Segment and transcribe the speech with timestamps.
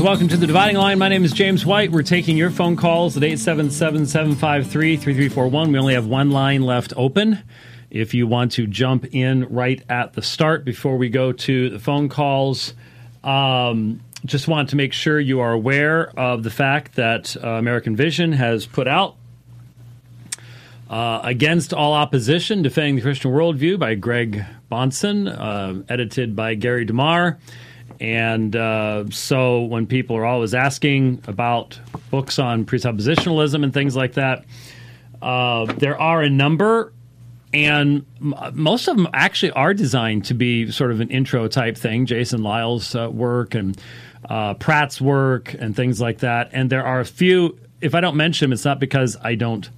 [0.00, 0.98] Welcome to the Dividing Line.
[0.98, 1.92] My name is James White.
[1.92, 5.72] We're taking your phone calls at 877 753 3341.
[5.72, 7.38] We only have one line left open.
[7.90, 11.78] If you want to jump in right at the start before we go to the
[11.78, 12.72] phone calls,
[13.22, 17.94] um, just want to make sure you are aware of the fact that uh, American
[17.94, 19.16] Vision has put out
[20.88, 26.86] uh, Against All Opposition Defending the Christian Worldview by Greg Bahnsen, uh, edited by Gary
[26.86, 27.38] DeMar.
[28.00, 31.78] And uh, so when people are always asking about
[32.10, 34.44] books on presuppositionalism and things like that,
[35.20, 36.94] uh, there are a number,
[37.52, 38.06] and
[38.54, 42.06] most of them actually are designed to be sort of an intro type thing.
[42.06, 43.78] Jason Lisle's uh, work and
[44.28, 46.50] uh, Pratt's work and things like that.
[46.52, 49.68] And there are a few, if I don't mention them, it's not because I don't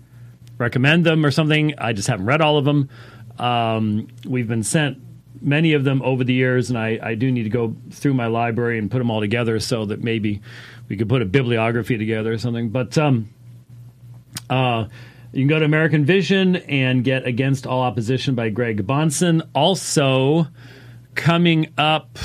[0.58, 1.74] recommend them or something.
[1.78, 2.88] I just haven't read all of them.
[3.38, 4.98] Um, we've been sent
[5.40, 8.26] many of them over the years, and I, I do need to go through my
[8.26, 10.40] library and put them all together so that maybe
[10.88, 12.68] we could put a bibliography together or something.
[12.68, 13.28] But um,
[14.50, 14.86] uh,
[15.32, 19.48] you can go to American Vision and get Against All Opposition by Greg Bahnsen.
[19.54, 20.46] Also,
[21.14, 22.18] coming up,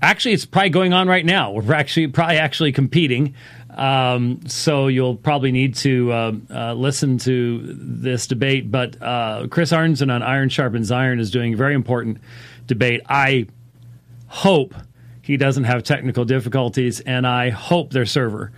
[0.00, 1.52] actually, it's probably going on right now.
[1.52, 3.34] We're actually probably actually competing.
[3.76, 8.70] Um, so you'll probably need to uh, uh, listen to this debate.
[8.70, 12.18] But uh, Chris Arnzen on Iron Sharpens Iron is doing a very important
[12.66, 13.02] debate.
[13.06, 13.46] I
[14.28, 14.74] hope
[15.20, 18.52] he doesn't have technical difficulties, and I hope their server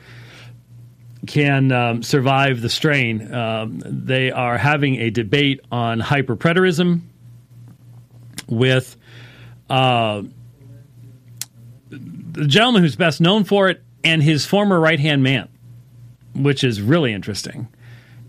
[1.26, 3.34] can um, survive the strain.
[3.34, 7.00] Um, they are having a debate on hyperpreterism
[8.48, 8.96] with
[9.68, 10.22] uh,
[11.90, 15.48] the gentleman who's best known for it and his former right hand man,
[16.34, 17.68] which is really interesting.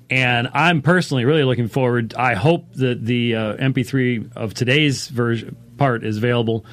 [0.10, 2.14] And I'm personally really looking forward.
[2.16, 6.66] I hope that the uh, MP3 of today's version part is available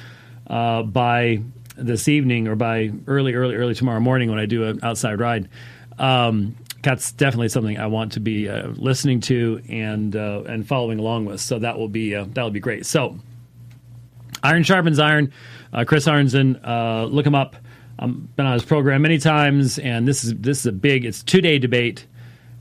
[0.47, 1.41] uh, by
[1.75, 5.49] this evening or by early, early, early tomorrow morning when I do an outside ride.
[5.99, 10.99] Um, that's definitely something I want to be uh, listening to and uh, and following
[10.99, 11.41] along with.
[11.41, 12.85] So that will be uh, that will be great.
[12.85, 13.17] So
[14.43, 15.31] Iron sharpens iron.
[15.73, 17.55] Uh, Chris Arnzen, uh, look him up.
[17.99, 21.05] I've been on his program many times, and this is this is a big.
[21.05, 22.05] It's two day debate,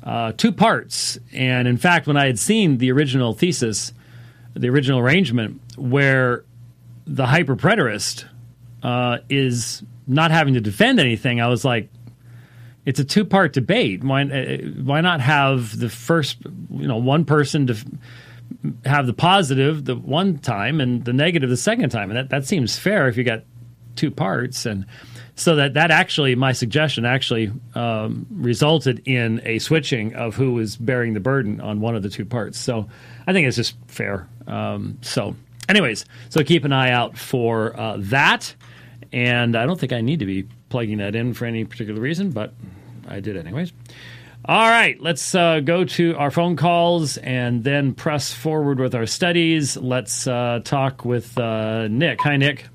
[0.03, 1.19] uh, two parts.
[1.33, 3.93] And in fact, when I had seen the original thesis,
[4.55, 6.45] the original arrangement, where
[7.07, 8.25] the hyperpreterist
[8.83, 11.91] uh, is not having to defend anything, I was like,
[12.87, 14.03] it's a two part debate.
[14.03, 16.39] Why uh, why not have the first
[16.71, 17.77] you know one person to
[18.87, 22.47] have the positive the one time and the negative the second time, and that that
[22.47, 23.43] seems fair if you got
[23.97, 24.87] two parts and
[25.37, 30.77] so that that actually my suggestion actually um, resulted in a switching of who was
[30.77, 32.59] bearing the burden on one of the two parts.
[32.59, 32.89] So
[33.27, 34.29] I think it's just fair.
[34.47, 35.37] Um, so,
[35.69, 38.55] anyways, so keep an eye out for uh, that.
[39.13, 42.31] And I don't think I need to be plugging that in for any particular reason,
[42.31, 42.55] but
[43.07, 43.73] I did anyways.
[44.45, 49.07] All right, let's uh, go to our phone calls and then press forward with our
[49.07, 49.77] studies.
[49.77, 52.21] Let's uh, talk with uh, Nick.
[52.23, 52.67] Hi, Nick.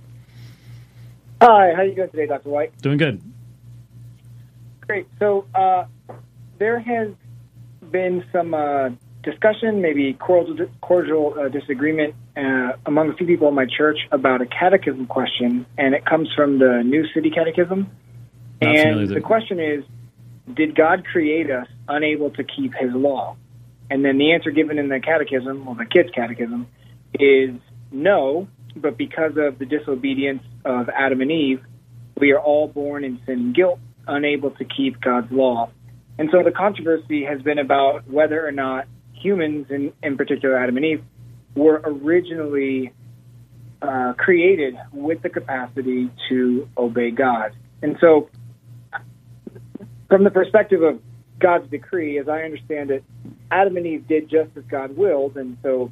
[1.41, 2.49] Hi, how are you doing today, Dr.
[2.49, 2.79] White?
[2.83, 3.19] Doing good.
[4.81, 5.07] Great.
[5.17, 5.85] So uh,
[6.59, 7.07] there has
[7.89, 8.89] been some uh,
[9.23, 14.41] discussion, maybe cordial, cordial uh, disagreement uh, among a few people in my church about
[14.41, 17.89] a catechism question, and it comes from the New City Catechism.
[18.61, 19.83] Not and the question is,
[20.53, 23.35] did God create us unable to keep His law?
[23.89, 26.67] And then the answer given in the catechism, or the kids' catechism,
[27.15, 27.55] is
[27.91, 31.61] no, but because of the disobedience of Adam and Eve,
[32.17, 35.69] we are all born in sin and guilt, unable to keep God's law.
[36.17, 40.77] And so the controversy has been about whether or not humans, in, in particular Adam
[40.77, 41.03] and Eve,
[41.55, 42.93] were originally
[43.81, 47.53] uh, created with the capacity to obey God.
[47.81, 48.29] And so,
[50.07, 51.01] from the perspective of
[51.39, 53.03] God's decree, as I understand it,
[53.49, 55.91] Adam and Eve did just as God willed, and so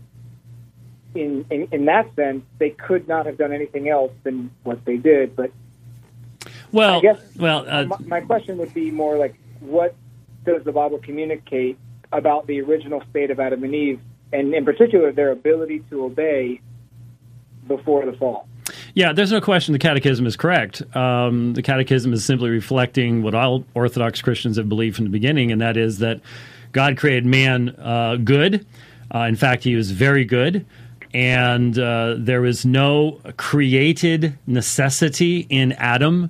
[1.16, 4.98] in, in in that sense, they could not have done anything else than what they
[4.98, 5.36] did.
[5.36, 5.52] But
[6.72, 9.96] Well, I guess well, uh, my, my question would be more like, what
[10.46, 11.78] does the Bible communicate
[12.12, 14.00] about the original state of Adam and Eve,
[14.32, 16.62] and in particular their ability to obey
[17.68, 18.48] before the fall?
[18.94, 20.84] Yeah, there's no question the Catechism is correct.
[20.96, 25.52] Um, the Catechism is simply reflecting what all Orthodox Christians have believed from the beginning,
[25.52, 26.22] and that is that
[26.72, 28.66] God created man uh, good.
[29.14, 30.66] Uh, in fact, he was very good.
[31.14, 36.30] And uh, there was no created necessity in Adam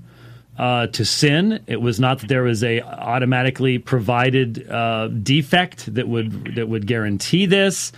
[0.57, 1.61] uh, to sin.
[1.67, 6.87] It was not that there was a automatically provided uh, defect that would that would
[6.87, 7.91] guarantee this.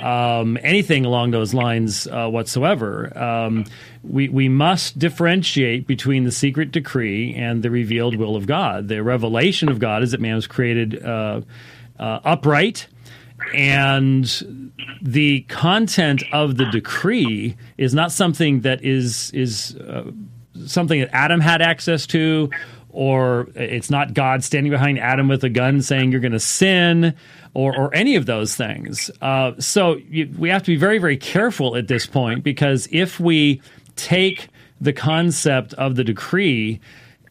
[0.00, 3.16] um, anything along those lines uh, whatsoever.
[3.18, 3.64] Um,
[4.02, 8.88] we, we must differentiate between the secret decree and the revealed will of God.
[8.88, 11.42] The revelation of God is that man was created uh,
[11.98, 12.86] uh, upright,
[13.54, 14.72] and
[15.02, 20.10] the content of the decree is not something that is is uh,
[20.66, 22.50] something that Adam had access to
[22.90, 27.14] or it's not God standing behind Adam with a gun saying you're going to sin,
[27.54, 29.10] or, or any of those things.
[29.20, 33.18] Uh, so you, we have to be very, very careful at this point because if
[33.18, 33.60] we
[33.96, 34.48] take
[34.80, 36.80] the concept of the decree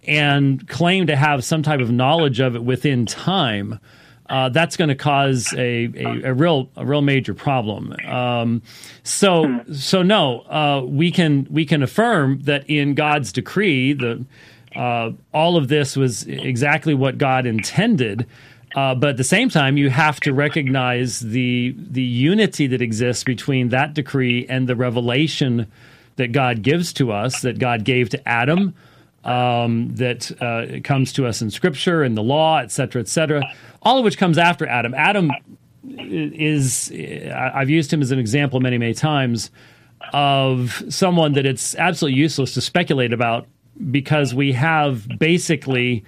[0.05, 3.79] and claim to have some type of knowledge of it within time,
[4.29, 7.93] uh, that's going to cause a, a, a, real a real major problem.
[8.05, 8.61] Um,
[9.03, 14.25] so so no, uh, we can we can affirm that in God's decree the
[14.75, 18.27] uh, all of this was exactly what God intended.
[18.75, 23.23] Uh, but at the same time, you have to recognize the the unity that exists
[23.23, 25.67] between that decree and the revelation
[26.17, 28.75] that God gives to us, that God gave to Adam,
[29.27, 33.43] um, that uh, comes to us in Scripture and the law, et cetera, et cetera.
[33.83, 34.93] All of which comes after Adam.
[34.95, 35.31] Adam
[35.83, 36.91] is
[37.33, 39.51] I've used him as an example many, many times
[40.13, 43.47] of someone that it's absolutely useless to speculate about
[43.91, 46.03] because we have basically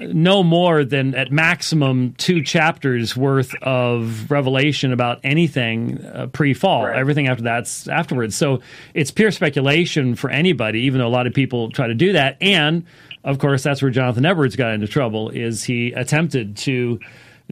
[0.00, 6.86] no more than at maximum two chapters worth of revelation about anything uh, pre-fall.
[6.86, 6.96] Right.
[6.96, 8.36] Everything after that's afterwards.
[8.36, 8.60] So
[8.92, 12.36] it's pure speculation for anybody, even though a lot of people try to do that.
[12.40, 12.84] And
[13.22, 15.30] of course, that's where Jonathan Edwards got into trouble.
[15.30, 16.98] Is he attempted to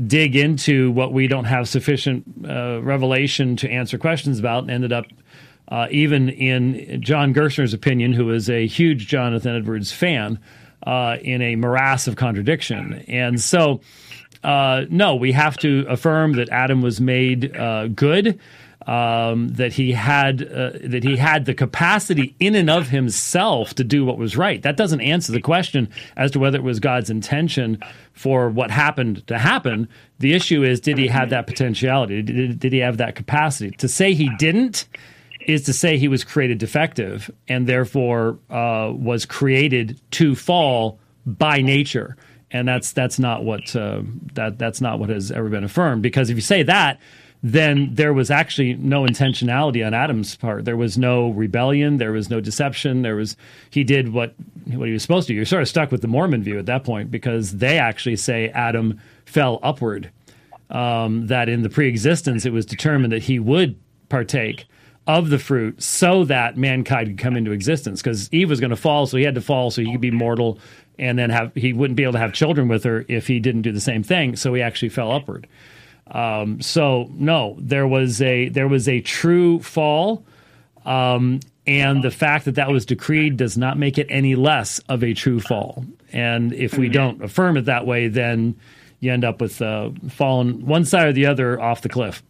[0.06, 4.92] dig into what we don't have sufficient uh, revelation to answer questions about, and ended
[4.92, 5.06] up
[5.68, 10.38] uh, even in John Gerstner's opinion, who is a huge Jonathan Edwards fan,
[10.86, 13.04] uh, in a morass of contradiction.
[13.08, 13.80] And so,
[14.42, 18.40] uh, no, we have to affirm that Adam was made uh, good.
[18.84, 23.84] Um, that he had uh, that he had the capacity in and of himself to
[23.84, 24.60] do what was right.
[24.60, 27.78] That doesn't answer the question as to whether it was God's intention
[28.12, 29.88] for what happened to happen.
[30.18, 32.22] The issue is, did he have that potentiality?
[32.22, 33.70] Did, did he have that capacity?
[33.76, 34.88] To say he didn't
[35.46, 41.60] is to say he was created defective and therefore uh, was created to fall by
[41.60, 42.16] nature.
[42.50, 44.02] And that's that's not what uh,
[44.34, 46.02] that that's not what has ever been affirmed.
[46.02, 47.00] Because if you say that,
[47.42, 50.64] then there was actually no intentionality on Adam's part.
[50.64, 51.96] There was no rebellion.
[51.96, 53.02] There was no deception.
[53.02, 53.36] There was
[53.70, 54.34] he did what
[54.66, 55.34] what he was supposed to.
[55.34, 58.48] You're sort of stuck with the Mormon view at that point because they actually say
[58.50, 60.10] Adam fell upward.
[60.70, 63.78] Um, that in the pre-existence it was determined that he would
[64.08, 64.64] partake
[65.06, 68.76] of the fruit so that mankind could come into existence because Eve was going to
[68.76, 70.58] fall, so he had to fall so he could be mortal
[70.98, 73.62] and then have he wouldn't be able to have children with her if he didn't
[73.62, 74.36] do the same thing.
[74.36, 75.46] So he actually fell upward.
[76.10, 80.24] Um, so no, there was a there was a true fall,
[80.84, 85.02] um, and the fact that that was decreed does not make it any less of
[85.02, 85.84] a true fall.
[86.12, 88.56] And if we don't affirm it that way, then
[89.00, 92.22] you end up with uh, falling one side or the other off the cliff.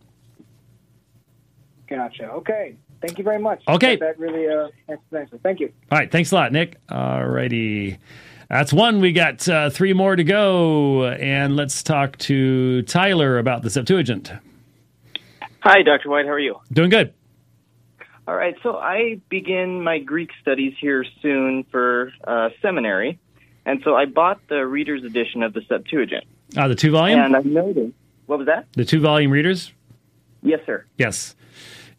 [1.92, 2.24] Gotcha.
[2.30, 2.76] Okay.
[3.02, 3.62] Thank you very much.
[3.68, 3.96] Okay.
[3.96, 5.70] That really uh, answers Thank you.
[5.90, 6.10] All right.
[6.10, 6.78] Thanks a lot, Nick.
[6.88, 7.98] All righty.
[8.48, 9.00] That's one.
[9.00, 11.04] We got uh, three more to go.
[11.06, 14.32] And let's talk to Tyler about the Septuagint.
[15.60, 16.08] Hi, Dr.
[16.08, 16.24] White.
[16.24, 16.58] How are you?
[16.72, 17.12] Doing good.
[18.26, 18.54] All right.
[18.62, 23.18] So I begin my Greek studies here soon for uh, seminary.
[23.66, 26.24] And so I bought the reader's edition of the Septuagint.
[26.56, 27.18] Ah, the two volume?
[27.18, 27.94] And I noticed.
[28.26, 28.66] What was that?
[28.72, 29.72] The two volume readers?
[30.42, 30.86] Yes, sir.
[30.96, 31.36] Yes.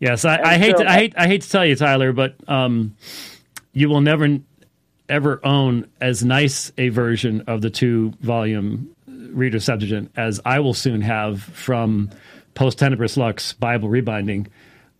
[0.04, 2.36] Yes, I, I hate so, to, I hate I hate to tell you, Tyler, but
[2.50, 2.94] um,
[3.72, 4.40] you will never
[5.08, 10.74] ever own as nice a version of the two volume Reader Septuagint as I will
[10.74, 12.10] soon have from
[12.54, 14.48] Post Tenebris Lux Bible Rebinding,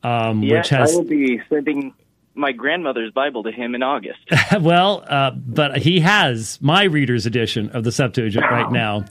[0.04, 1.94] um, yes, which has I will be sending
[2.34, 4.22] my grandmother's Bible to him in August.
[4.62, 9.04] well, uh, but he has my reader's edition of the Septuagint right now,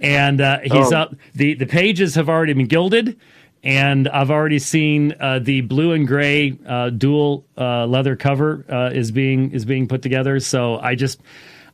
[0.00, 0.98] and uh, he's oh.
[0.98, 1.16] up.
[1.34, 3.18] the The pages have already been gilded
[3.62, 8.90] and I've already seen uh, the blue and gray uh, dual uh, leather cover uh,
[8.90, 10.40] is being is being put together.
[10.40, 11.20] So I just.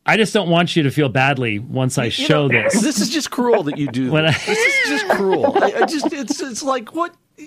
[0.05, 2.81] I just don't want you to feel badly once I you show know, this.
[2.81, 4.35] This is just cruel that you do this.
[4.35, 5.57] I, this is just cruel.
[5.63, 7.15] I, I, just it's it's like what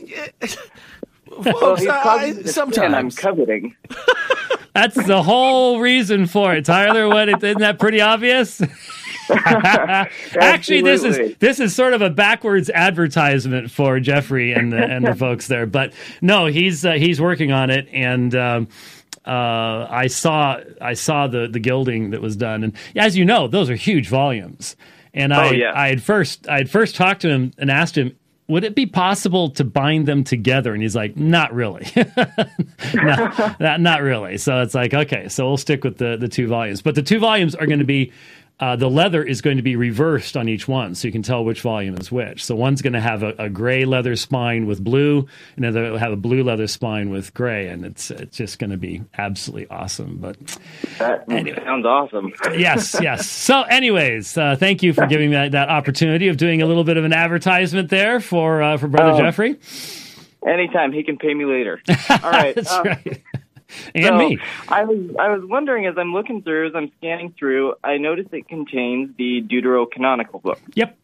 [1.26, 3.76] Folks, well, I, sometimes I'm coveting.
[4.74, 7.08] That's the whole reason for it, Tyler.
[7.08, 8.60] What isn't that pretty obvious?
[10.40, 15.06] Actually, this is this is sort of a backwards advertisement for Jeffrey and the and
[15.06, 15.66] the folks there.
[15.66, 18.68] But no, he's uh, he's working on it, and um,
[19.24, 23.48] uh, I saw I saw the the gilding that was done, and as you know,
[23.48, 24.76] those are huge volumes.
[25.14, 25.72] And I oh, yeah.
[25.74, 28.16] I had first I had first talked to him and asked him
[28.48, 30.72] would it be possible to bind them together?
[30.72, 31.86] And he's like, not really.
[32.94, 34.38] not, not, not, really.
[34.38, 36.80] So it's like, okay, so we'll stick with the, the two volumes.
[36.80, 38.12] But the two volumes are going to be
[38.58, 41.44] uh, the leather is going to be reversed on each one, so you can tell
[41.44, 42.42] which volume is which.
[42.42, 45.98] So one's going to have a, a gray leather spine with blue, and then will
[45.98, 49.68] have a blue leather spine with gray, and it's it's just going to be absolutely
[49.68, 50.16] awesome.
[50.16, 50.38] But
[50.98, 51.62] that anyway.
[51.64, 52.32] sounds awesome.
[52.58, 53.28] yes, yes.
[53.28, 56.84] So, anyways, uh, thank you for giving me that, that opportunity of doing a little
[56.84, 59.18] bit of an advertisement there for uh, for Brother oh.
[59.18, 59.58] Jeffrey.
[60.46, 61.82] Anytime he can pay me later.
[62.08, 62.54] All right.
[62.54, 63.22] That's um, right.
[63.94, 64.38] And so me.
[64.68, 68.32] I was I was wondering as I'm looking through, as I'm scanning through, I noticed
[68.32, 70.60] it contains the Deuterocanonical book.
[70.74, 70.96] Yep.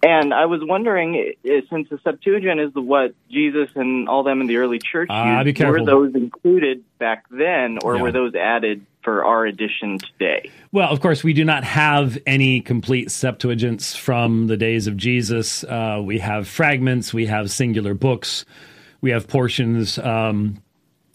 [0.00, 4.46] And I was wondering, since the Septuagint is the what Jesus and all them in
[4.46, 8.02] the early church uh, used, were those included back then, or yeah.
[8.02, 10.50] were those added for our edition today?
[10.70, 15.64] Well, of course, we do not have any complete Septuagints from the days of Jesus.
[15.64, 18.44] Uh, we have fragments, we have singular books,
[19.00, 19.98] we have portions.
[19.98, 20.62] Um,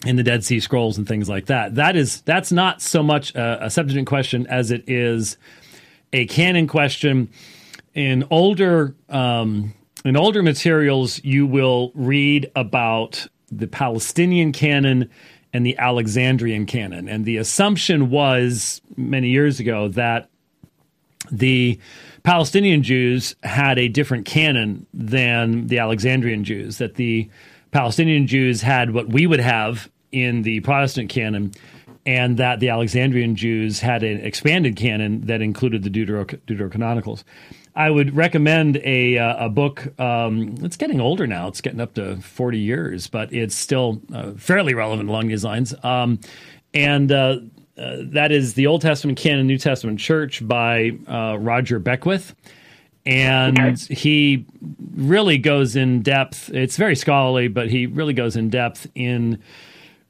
[0.06, 1.76] in the Dead Sea Scrolls and things like that.
[1.76, 5.38] That is that's not so much a, a question as it is
[6.12, 7.30] a canon question.
[7.94, 15.10] In older um, in older materials, you will read about the Palestinian canon
[15.54, 20.30] and the Alexandrian canon, and the assumption was many years ago that
[21.32, 21.80] the
[22.24, 26.80] Palestinian Jews had a different canon than the Alexandrian Jews.
[26.80, 27.30] That the
[27.72, 31.52] Palestinian Jews had what we would have in the Protestant canon,
[32.06, 37.24] and that the Alexandrian Jews had an expanded canon that included the Deutero- Deuterocanonicals.
[37.76, 40.00] I would recommend a uh, a book.
[40.00, 44.32] Um, it's getting older now; it's getting up to forty years, but it's still uh,
[44.34, 45.74] fairly relevant along these lines.
[45.84, 46.20] Um,
[46.74, 47.40] and uh,
[47.78, 52.36] uh that is the Old Testament Canon, New Testament Church by uh, Roger Beckwith
[53.06, 54.46] and he
[54.96, 56.50] really goes in depth.
[56.54, 59.42] It's very scholarly, but he really goes in depth in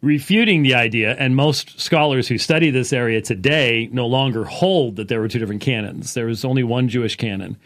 [0.04, 5.08] refuting the idea, and most scholars who study this area today no longer hold that
[5.08, 6.14] there were two different canons.
[6.14, 7.58] There was only one Jewish canon.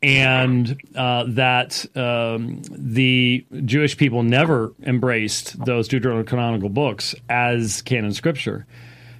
[0.00, 8.66] And uh, that um, the Jewish people never embraced those Deuterocanonical books as canon scripture.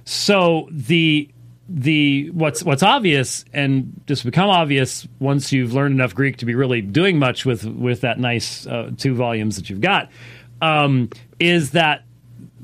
[0.05, 1.29] So the
[1.67, 6.53] the what's what's obvious and just become obvious once you've learned enough Greek to be
[6.53, 10.11] really doing much with with that nice uh, two volumes that you've got
[10.61, 11.09] um,
[11.39, 12.05] is that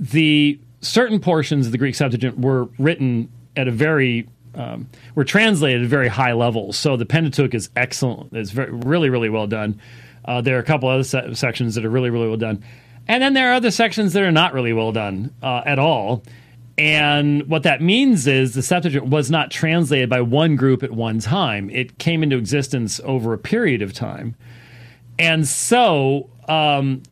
[0.02, 5.84] the certain portions of the Greek Septuagint were written at a very um, were translated
[5.84, 6.78] at very high levels.
[6.78, 8.34] So the Pentateuch is excellent.
[8.34, 9.80] It's very, really, really well done.
[10.26, 12.62] Uh, there are a couple other se- sections that are really, really well done.
[13.08, 16.24] And then there are other sections that are not really well done uh, at all.
[16.78, 21.20] And what that means is the Septuagint was not translated by one group at one
[21.20, 21.70] time.
[21.70, 24.36] It came into existence over a period of time.
[25.18, 27.04] And so, um,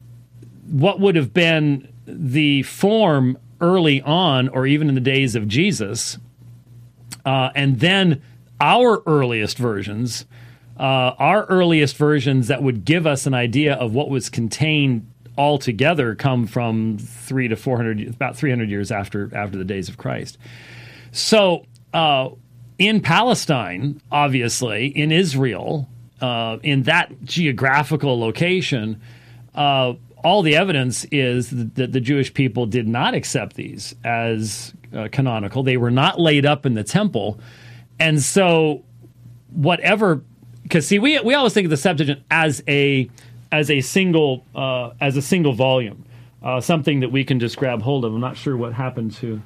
[0.70, 6.18] what would have been the form early on, or even in the days of Jesus,
[7.26, 8.22] uh, and then
[8.62, 10.26] our earliest versions,
[10.80, 15.06] uh, our earliest versions that would give us an idea of what was contained
[15.38, 19.90] altogether come from three to four hundred, about three hundred years after after the days
[19.90, 20.38] of Christ.
[21.12, 22.30] So, uh,
[22.78, 25.90] in Palestine, obviously, in Israel,
[26.22, 29.02] uh, in that geographical location,
[29.56, 35.08] uh, all the evidence is that the Jewish people did not accept these as uh,
[35.12, 35.64] canonical.
[35.64, 37.40] They were not laid up in the temple,
[38.00, 38.84] and so
[39.52, 40.24] whatever.
[40.64, 43.10] Because see, we we always think of the Septuagint as a
[43.52, 46.06] as a single uh, as a single volume,
[46.44, 48.14] uh, something that we can just grab hold of.
[48.14, 49.42] I'm not sure what happened to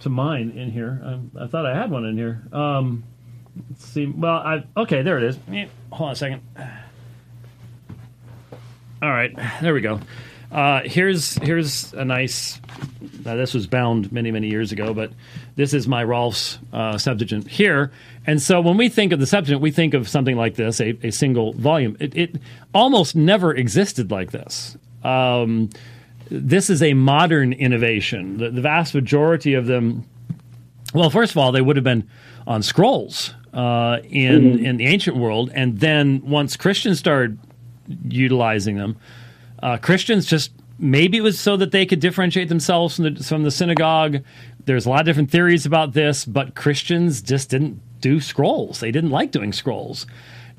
[0.00, 1.00] to mine in here.
[1.04, 2.42] I, I thought I had one in here.
[2.52, 3.04] Um,
[3.70, 4.06] let's see.
[4.06, 5.38] Well, I okay, there it is.
[5.90, 6.42] Hold on a second.
[9.00, 10.00] All right, there we go.
[10.50, 12.60] Uh, here's here's a nice.
[13.24, 15.12] Uh, this was bound many many years ago, but
[15.56, 17.92] this is my Rahlfs uh, Septuagint here.
[18.26, 20.98] And so when we think of the Septuagint, we think of something like this, a,
[21.02, 21.96] a single volume.
[22.00, 22.36] It, it,
[22.74, 24.76] almost never existed like this.
[25.02, 25.70] Um,
[26.30, 28.38] this is a modern innovation.
[28.38, 30.04] The, the, vast majority of them,
[30.92, 32.08] well, first of all, they would have been
[32.46, 34.64] on scrolls uh, in mm-hmm.
[34.64, 37.38] in the ancient world, and then once Christians started
[38.08, 38.96] utilizing them.
[39.62, 43.42] Uh, Christians just maybe it was so that they could differentiate themselves from the, from
[43.42, 44.22] the synagogue.
[44.64, 48.80] There's a lot of different theories about this, but Christians just didn't do scrolls.
[48.80, 50.06] They didn't like doing scrolls.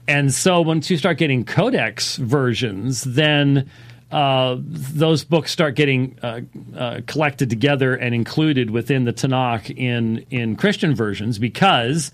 [0.07, 3.69] And so once you start getting codex versions, then
[4.11, 6.41] uh, those books start getting uh,
[6.75, 12.11] uh, collected together and included within the Tanakh in in Christian versions because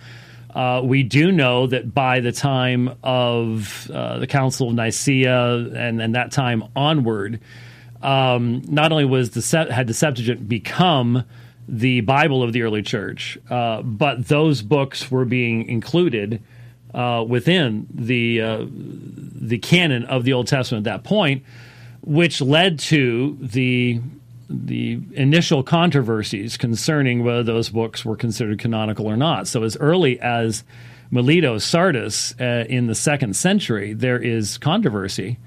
[0.56, 6.02] Uh, we do know that by the time of uh, the Council of Nicaea and,
[6.02, 7.42] and that time onward,
[8.02, 11.26] um, not only was the had the Septuagint become
[11.68, 16.42] the Bible of the early church, uh, but those books were being included
[16.94, 21.44] uh, within the uh, the canon of the Old Testament at that point,
[22.02, 24.00] which led to the
[24.50, 29.48] the initial controversies concerning whether those books were considered canonical or not.
[29.48, 30.64] So as early as
[31.12, 35.38] Melito Sardis uh, in the second century, there is controversy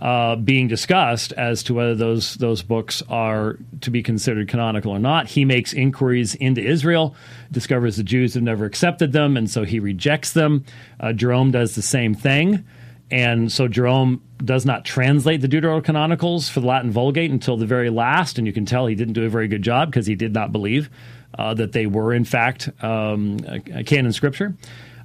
[0.00, 4.98] uh, being discussed as to whether those those books are to be considered canonical or
[4.98, 5.28] not.
[5.28, 7.14] He makes inquiries into Israel,
[7.52, 10.64] discovers the Jews have never accepted them, and so he rejects them.
[10.98, 12.64] Uh, Jerome does the same thing,
[13.10, 17.90] and so Jerome does not translate the Deuterocanonicals for the Latin Vulgate until the very
[17.90, 20.32] last, and you can tell he didn't do a very good job because he did
[20.32, 20.90] not believe
[21.38, 23.38] uh, that they were in fact um,
[23.86, 24.54] canon scripture.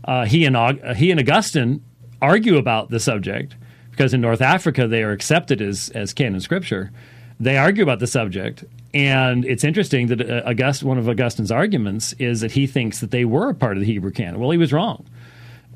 [0.03, 0.55] Uh, he and
[0.95, 1.83] he and Augustine
[2.21, 3.55] argue about the subject
[3.91, 6.91] because in North Africa they are accepted as as canon scripture.
[7.39, 12.13] They argue about the subject, and it's interesting that uh, August, one of Augustine's arguments
[12.13, 14.39] is that he thinks that they were a part of the Hebrew canon.
[14.39, 15.05] Well, he was wrong.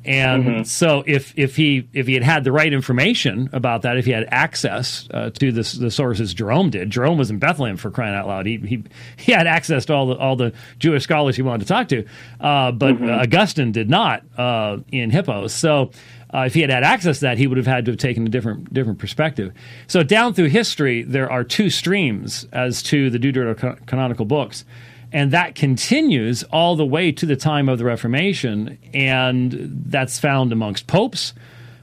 [0.05, 0.63] And mm-hmm.
[0.63, 4.11] so, if if he if he had had the right information about that, if he
[4.11, 8.15] had access uh, to the, the sources Jerome did, Jerome was in Bethlehem for crying
[8.15, 8.45] out loud.
[8.45, 8.83] He he,
[9.17, 12.05] he had access to all the all the Jewish scholars he wanted to talk to,
[12.39, 13.09] uh, but mm-hmm.
[13.09, 15.53] Augustine did not uh, in Hippos.
[15.53, 15.91] So
[16.33, 18.25] uh, if he had had access to that, he would have had to have taken
[18.25, 19.53] a different different perspective.
[19.87, 24.63] So down through history, there are two streams as to the deuterocanonical books,
[25.11, 29.51] and that continues all the way to the time of the Reformation, and
[29.85, 31.33] that's found amongst popes.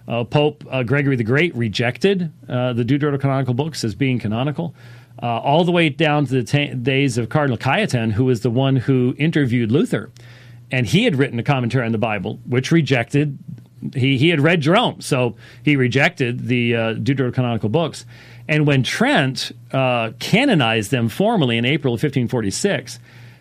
[0.07, 4.75] Uh, Pope uh, Gregory the Great rejected uh, the deuterocanonical books as being canonical.
[5.21, 8.51] Uh, all the way down to the ta- days of Cardinal Cajetan, who was the
[8.51, 10.11] one who interviewed Luther.
[10.71, 13.39] And he had written a commentary on the Bible, which rejected
[13.95, 18.05] he he had read Jerome, so he rejected the uh, Deuterocanonical books.
[18.49, 22.99] And when Trent uh, canonized them formally in April of 1546,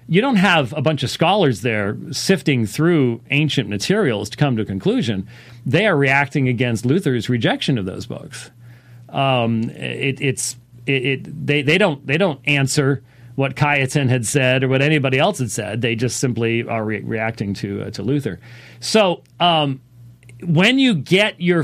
[0.07, 4.61] you don't have a bunch of scholars there sifting through ancient materials to come to
[4.61, 5.27] a conclusion.
[5.65, 8.51] They are reacting against Luther's rejection of those books.
[9.09, 13.03] Um, it, it's it, it, they they don't they don't answer
[13.35, 15.81] what Cajetan had said or what anybody else had said.
[15.81, 18.39] They just simply are re- reacting to uh, to Luther.
[18.79, 19.81] So um,
[20.43, 21.63] when you get your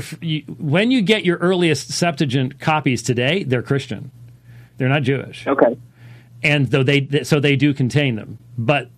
[0.58, 4.10] when you get your earliest Septuagint copies today, they're Christian.
[4.78, 5.46] They're not Jewish.
[5.46, 5.76] Okay.
[6.42, 8.90] And though they so they do contain them, but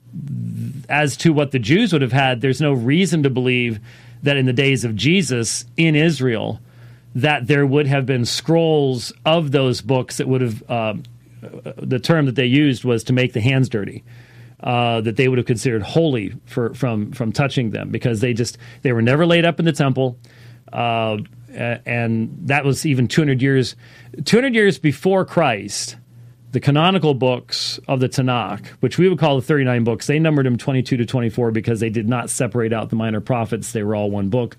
[0.88, 3.80] as to what the Jews would have had, there's no reason to believe
[4.22, 6.61] that in the days of Jesus in Israel
[7.14, 10.94] that there would have been scrolls of those books that would have uh,
[11.76, 14.02] the term that they used was to make the hands dirty
[14.64, 18.59] uh, that they would have considered holy for, from from touching them because they just
[18.83, 20.18] they were never laid up in the temple,
[20.72, 21.18] uh,
[21.54, 23.76] and that was even 200 years
[24.24, 25.96] 200 years before Christ.
[26.55, 30.47] The canonical books of the Tanakh, which we would call the 39 books, they numbered
[30.47, 33.73] them 22 to 24 because they did not separate out the minor prophets.
[33.73, 34.57] They were all one book.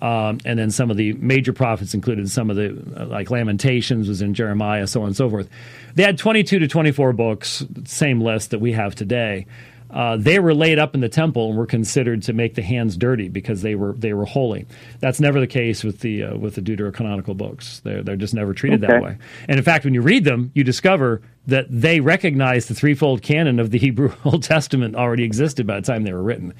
[0.00, 4.08] Um, and then some of the major prophets included some of the uh, like Lamentations
[4.08, 5.50] was in Jeremiah, so on and so forth.
[5.96, 9.44] They had 22 to 24 books, same list that we have today.
[9.90, 12.96] Uh, they were laid up in the temple and were considered to make the hands
[12.96, 14.66] dirty because they were they were holy.
[14.98, 17.80] That's never the case with the uh, with the deuterocanonical books.
[17.80, 18.92] They're they're just never treated okay.
[18.92, 19.18] that way.
[19.48, 23.60] And in fact, when you read them, you discover that they recognize the threefold canon
[23.60, 26.54] of the Hebrew Old Testament already existed by the time they were written.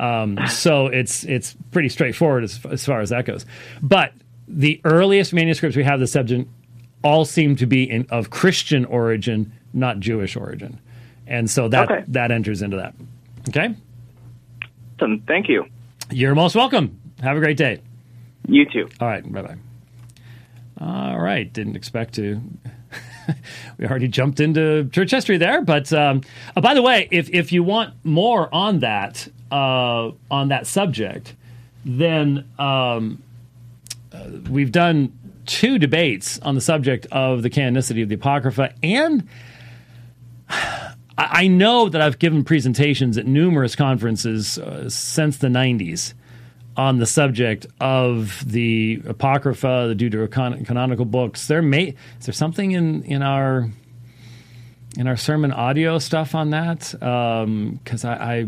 [0.00, 3.44] Um, so it's it's pretty straightforward as, as far as that goes.
[3.82, 4.12] But
[4.46, 6.48] the earliest manuscripts we have the Septuagint
[7.02, 10.80] all seem to be in, of Christian origin, not Jewish origin,
[11.28, 12.04] and so that okay.
[12.08, 12.94] that enters into that.
[13.48, 13.74] Okay.
[14.96, 15.20] Awesome.
[15.26, 15.66] Thank you.
[16.10, 16.98] You're most welcome.
[17.22, 17.80] Have a great day.
[18.46, 18.88] You too.
[19.00, 19.32] All right.
[19.32, 19.56] Bye bye.
[20.80, 21.52] All right.
[21.52, 22.40] Didn't expect to.
[23.78, 26.22] we already jumped into church history there, but um,
[26.56, 31.34] oh, by the way, if if you want more on that uh, on that subject,
[31.84, 33.22] then um,
[34.12, 35.12] uh, we've done
[35.46, 39.28] two debates on the subject of the canonicity of the Apocrypha, and
[41.18, 46.14] I know that I've given presentations at numerous conferences uh, since the 90s
[46.76, 51.48] on the subject of the Apocrypha, the Deuterocanonical books.
[51.48, 53.68] There may is there something in in our
[54.96, 58.46] in our sermon audio stuff on that because um, I, I,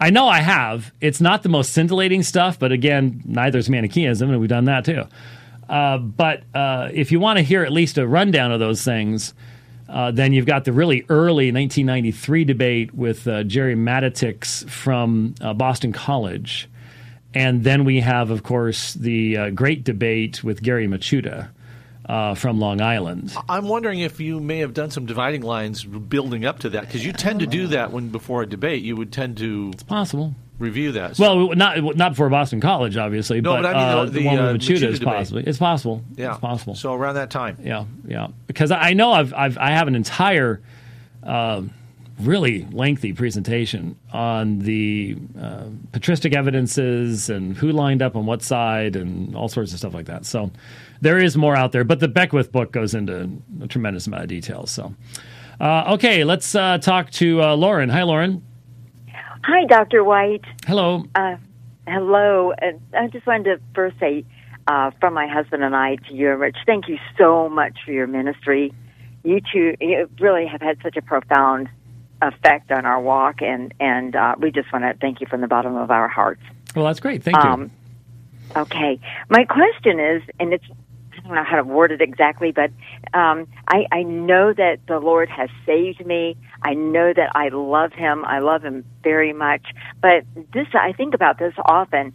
[0.00, 0.92] I know I have.
[1.00, 4.84] It's not the most scintillating stuff, but again, neither is Manichaeism, and we've done that
[4.84, 5.04] too.
[5.68, 9.34] Uh, but uh, if you want to hear at least a rundown of those things,
[9.90, 15.52] Uh, then you've got the really early 1993 debate with uh, Gerry Matatics from uh,
[15.52, 16.68] Boston College.
[17.34, 21.48] And then we have, of course, the uh, great debate with Gary Michuta.
[22.06, 23.32] Uh, from Long Island.
[23.48, 27.06] I'm wondering if you may have done some dividing lines building up to that because
[27.06, 28.82] you tend to do that when before a debate.
[28.82, 29.70] You would tend to.
[29.72, 31.16] It's possible review that.
[31.16, 31.46] So.
[31.46, 33.40] Well, not not for Boston College, obviously.
[33.40, 35.42] No, but, but I mean uh, the, the, one uh, Michuta is possible.
[35.44, 36.04] It's possible.
[36.14, 36.76] Yeah, it's possible.
[36.76, 37.58] So around that time.
[37.60, 38.28] Yeah, yeah.
[38.46, 40.60] Because I know I've, I've I have an entire,
[41.24, 41.62] uh,
[42.20, 48.94] really lengthy presentation on the uh, patristic evidences and who lined up on what side
[48.94, 50.26] and all sorts of stuff like that.
[50.26, 50.50] So
[51.00, 53.30] there is more out there, but the Beckwith book goes into
[53.62, 54.70] a tremendous amount of details.
[54.70, 54.94] So.
[55.58, 57.90] Uh, okay, let's uh, talk to uh, Lauren.
[57.90, 58.42] Hi, Lauren.
[59.44, 60.04] Hi, Dr.
[60.04, 60.44] White.
[60.66, 61.04] Hello.
[61.14, 61.36] Uh,
[61.86, 62.52] hello.
[62.94, 64.24] I just wanted to first say,
[64.66, 68.06] uh, from my husband and I to you, Rich, thank you so much for your
[68.06, 68.72] ministry.
[69.24, 71.68] You two you really have had such a profound
[72.22, 75.48] effect on our walk, and and uh, we just want to thank you from the
[75.48, 76.42] bottom of our hearts.
[76.76, 77.22] Well, that's great.
[77.22, 78.60] Thank um, you.
[78.62, 80.64] Okay, my question is, and it's
[81.30, 82.70] don't know how to word it exactly, but
[83.14, 86.36] um, I, I know that the Lord has saved me.
[86.62, 88.24] I know that I love Him.
[88.24, 89.62] I love Him very much.
[90.00, 92.12] But this, I think about this often.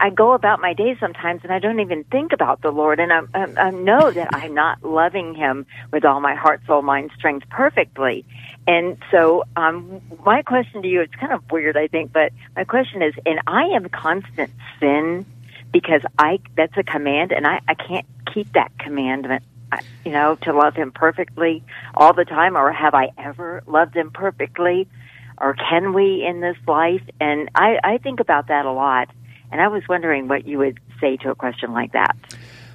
[0.00, 3.12] I go about my day sometimes and I don't even think about the Lord, and
[3.12, 7.12] I, I, I know that I'm not loving Him with all my heart, soul, mind,
[7.16, 8.24] strength perfectly.
[8.66, 12.64] And so, um, my question to you, it's kind of weird, I think, but my
[12.64, 15.26] question is, and I am constant sin
[15.72, 19.42] because I that's a command and I, I can't keep that commandment
[20.04, 21.62] you know to love him perfectly
[21.94, 24.88] all the time or have I ever loved him perfectly?
[25.38, 27.02] Or can we in this life?
[27.20, 29.08] And I, I think about that a lot
[29.50, 32.16] and I was wondering what you would say to a question like that.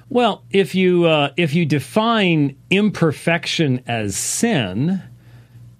[0.08, 5.02] Well if you uh, if you define imperfection as sin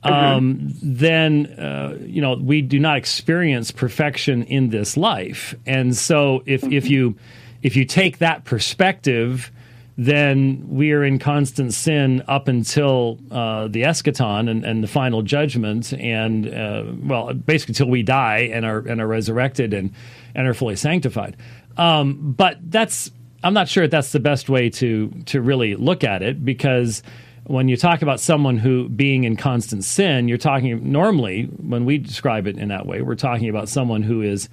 [0.05, 0.15] Mm-hmm.
[0.15, 6.43] Um, then uh, you know we do not experience perfection in this life, and so
[6.47, 6.73] if mm-hmm.
[6.73, 7.17] if you
[7.63, 9.51] if you take that perspective,
[9.97, 15.23] then we are in constant sin up until uh, the eschaton and, and, the final
[15.23, 19.93] judgment, and uh, well, basically until we die and are and are resurrected and
[20.37, 21.37] and are fully sanctified.
[21.77, 23.11] Um, but that's
[23.43, 27.03] I'm not sure if that's the best way to to really look at it because
[27.49, 31.97] when you talk about someone who being in constant sin, you're talking normally when we
[31.99, 34.51] describe it in that way, we're talking about someone who is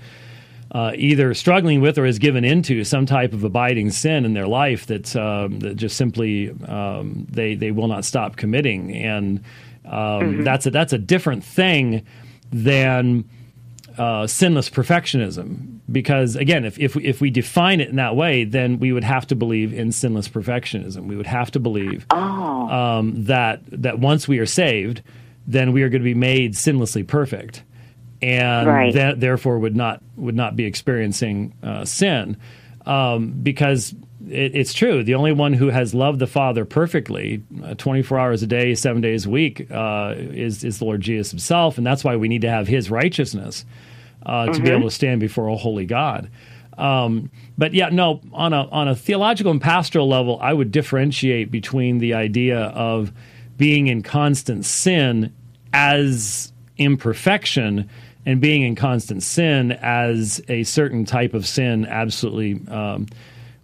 [0.71, 4.47] uh, either struggling with or is given into some type of abiding sin in their
[4.47, 9.39] life that, um, that just simply um, they they will not stop committing, and
[9.85, 10.43] um, mm-hmm.
[10.43, 12.05] that's a that's a different thing
[12.51, 13.25] than
[13.97, 18.79] uh, sinless perfectionism because again if, if, if we define it in that way then
[18.79, 22.69] we would have to believe in sinless perfectionism we would have to believe oh.
[22.69, 25.01] um, that that once we are saved
[25.47, 27.63] then we are going to be made sinlessly perfect
[28.21, 28.93] and right.
[28.93, 32.37] that therefore would not would not be experiencing uh, sin
[32.85, 33.95] um, because
[34.29, 35.03] it, it's true.
[35.03, 39.01] The only one who has loved the Father perfectly, uh, 24 hours a day, seven
[39.01, 41.77] days a week, uh, is, is the Lord Jesus himself.
[41.77, 43.65] And that's why we need to have his righteousness
[44.25, 44.63] uh, to mm-hmm.
[44.63, 46.29] be able to stand before a holy God.
[46.77, 51.51] Um, but yeah, no, on a, on a theological and pastoral level, I would differentiate
[51.51, 53.11] between the idea of
[53.57, 55.33] being in constant sin
[55.71, 57.89] as imperfection
[58.25, 63.07] and being in constant sin as a certain type of sin absolutely um,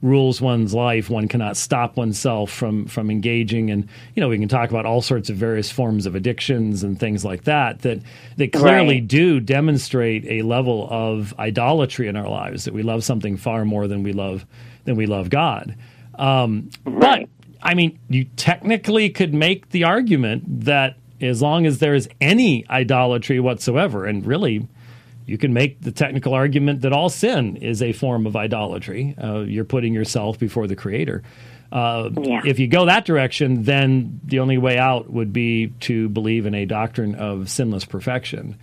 [0.01, 1.09] rules one's life.
[1.09, 5.01] One cannot stop oneself from from engaging, and you know we can talk about all
[5.01, 7.99] sorts of various forms of addictions and things like that that
[8.37, 9.07] that clearly right.
[9.07, 13.87] do demonstrate a level of idolatry in our lives that we love something far more
[13.87, 14.45] than we love
[14.85, 15.75] than we love God.
[16.15, 17.29] Um, right.
[17.29, 22.09] But I mean, you technically could make the argument that as long as there is
[22.19, 24.67] any idolatry whatsoever, and really
[25.25, 29.15] you can make the technical argument that all sin is a form of idolatry.
[29.21, 31.23] Uh, you're putting yourself before the Creator.
[31.71, 32.41] Uh, yeah.
[32.45, 36.53] If you go that direction, then the only way out would be to believe in
[36.53, 38.57] a doctrine of sinless perfection.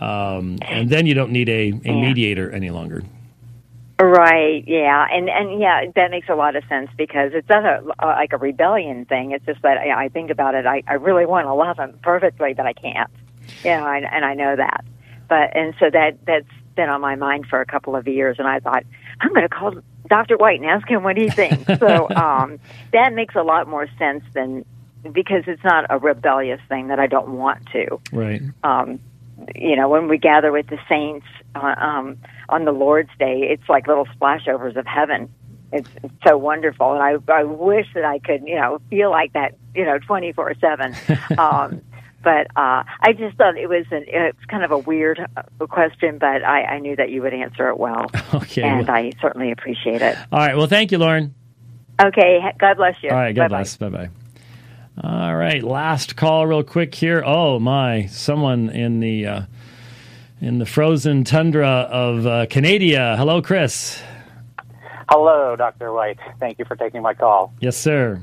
[0.00, 1.92] Um, and then you don't need a, a yeah.
[1.92, 3.04] mediator any longer.
[4.00, 4.64] Right.
[4.66, 5.06] Yeah.
[5.10, 8.38] And and yeah, that makes a lot of sense because it's not a, like a
[8.38, 9.30] rebellion thing.
[9.30, 10.66] It's just that I, I think about it.
[10.66, 13.10] I, I really want to love him perfectly, but I can't.
[13.62, 13.78] Yeah.
[13.78, 14.84] You know, and, and I know that.
[15.34, 18.46] But and so that that's been on my mind for a couple of years, and
[18.46, 18.84] I thought
[19.20, 19.74] I'm going to call
[20.08, 20.36] Dr.
[20.36, 21.66] White and ask him what he thinks.
[21.80, 22.60] so um,
[22.92, 24.64] that makes a lot more sense than
[25.10, 28.00] because it's not a rebellious thing that I don't want to.
[28.12, 28.42] Right.
[28.62, 29.00] Um,
[29.56, 32.16] you know, when we gather with the saints uh, um,
[32.48, 35.34] on the Lord's Day, it's like little splashovers of heaven.
[35.72, 39.32] it's, it's so wonderful, and I I wish that I could you know feel like
[39.32, 40.94] that you know twenty four seven.
[42.24, 46.18] But uh, I just thought it was an it's kind of a weird uh, question,
[46.18, 48.06] but I, I knew that you would answer it well.
[48.34, 48.96] Okay, and well.
[48.96, 50.16] I certainly appreciate it.
[50.32, 51.34] All right, well, thank you, Lauren.
[52.02, 53.10] Okay, God bless you.
[53.10, 53.58] All right, God Bye-bye.
[53.58, 53.76] bless.
[53.76, 54.08] Bye bye.
[55.02, 57.22] All right, last call, real quick here.
[57.24, 59.42] Oh my, someone in the uh,
[60.40, 63.16] in the frozen tundra of uh, Canada.
[63.16, 64.02] Hello, Chris.
[65.10, 65.92] Hello, Dr.
[65.92, 66.18] White.
[66.40, 67.52] Thank you for taking my call.
[67.60, 68.20] Yes, sir.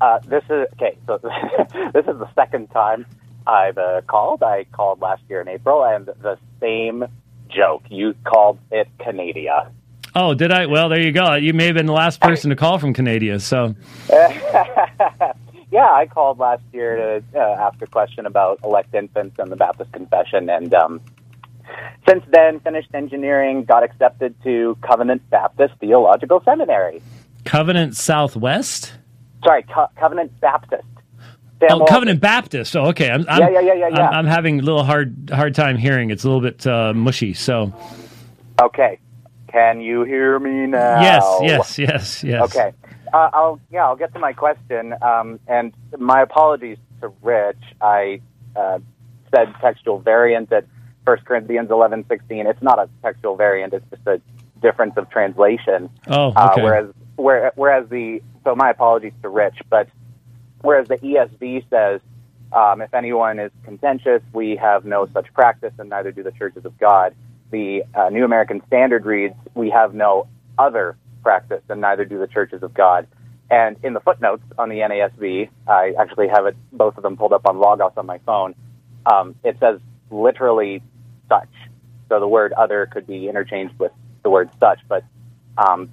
[0.00, 0.98] Uh, this is okay.
[1.06, 1.18] So
[1.92, 3.06] this is the second time
[3.46, 4.42] I've uh, called.
[4.42, 7.04] I called last year in April, and the same
[7.48, 7.84] joke.
[7.90, 9.70] You called it Canada.
[10.14, 10.66] Oh, did I?
[10.66, 11.34] Well, there you go.
[11.34, 13.40] You may have been the last person to call from Canada.
[13.40, 13.74] So.
[14.10, 19.56] yeah, I called last year to uh, ask a question about elect infants and the
[19.56, 21.00] Baptist Confession, and um,
[22.08, 27.02] since then, finished engineering, got accepted to Covenant Baptist Theological Seminary.
[27.44, 28.92] Covenant Southwest?
[29.44, 30.84] Sorry, Co- Covenant Baptist.
[31.68, 32.74] Sam oh, Covenant Baptist.
[32.74, 33.10] Oh, okay.
[33.10, 34.08] I'm, I'm, yeah, yeah, yeah, yeah, yeah.
[34.08, 36.10] I'm, I'm, having a little hard hard time hearing.
[36.10, 37.34] It's a little bit uh, mushy.
[37.34, 37.72] So.
[38.60, 38.98] Okay.
[39.48, 41.02] Can you hear me now?
[41.02, 42.42] Yes, yes, yes, yes.
[42.42, 42.72] Okay.
[43.12, 44.94] Uh, I'll yeah, I'll get to my question.
[45.02, 47.60] Um, and my apologies to Rich.
[47.80, 48.22] I
[48.56, 48.78] uh,
[49.34, 50.66] said textual variant at
[51.04, 52.46] First Corinthians eleven sixteen.
[52.46, 53.74] It's not a textual variant.
[53.74, 54.20] It's just a
[54.62, 55.90] difference of translation.
[56.06, 56.38] Oh, okay.
[56.38, 59.88] Uh, whereas where, whereas the so my apologies to Rich, but
[60.62, 62.00] whereas the ESV says,
[62.52, 66.64] um, if anyone is contentious, we have no such practice, and neither do the churches
[66.64, 67.14] of God.
[67.50, 70.26] The uh, New American Standard reads, we have no
[70.58, 73.06] other practice, and neither do the churches of God.
[73.50, 77.32] And in the footnotes on the NASB, I actually have it both of them pulled
[77.32, 78.54] up on Logos on my phone.
[79.06, 80.82] Um, it says literally
[81.28, 81.50] such.
[82.08, 85.04] So the word other could be interchanged with the word such, but
[85.58, 85.90] um,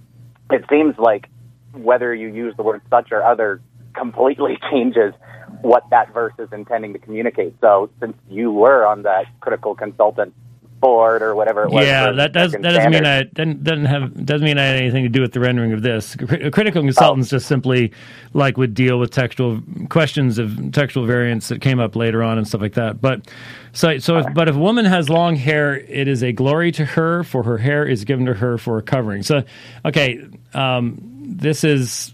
[0.52, 1.28] it seems like
[1.74, 3.62] whether you use the word such or other
[3.94, 5.14] completely changes
[5.62, 7.56] what that verse is intending to communicate.
[7.62, 10.34] So since you were on that critical consultant
[10.80, 11.86] board or whatever it was.
[11.86, 15.04] Yeah, that does that doesn't mean I doesn't, doesn't have doesn't mean I had anything
[15.04, 16.16] to do with the rendering of this.
[16.16, 17.38] Critical consultants oh.
[17.38, 17.92] just simply
[18.34, 22.48] like would deal with textual questions of textual variants that came up later on and
[22.48, 23.02] stuff like that.
[23.02, 23.28] But
[23.74, 26.86] so so if, but if a woman has long hair, it is a glory to
[26.86, 29.24] her, for her hair is given to her for a covering.
[29.24, 29.44] So
[29.86, 32.14] okay, um, this is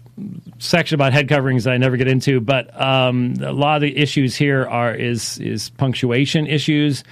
[0.58, 3.96] section about head coverings that I never get into, but um, a lot of the
[3.96, 7.04] issues here are is is punctuation issues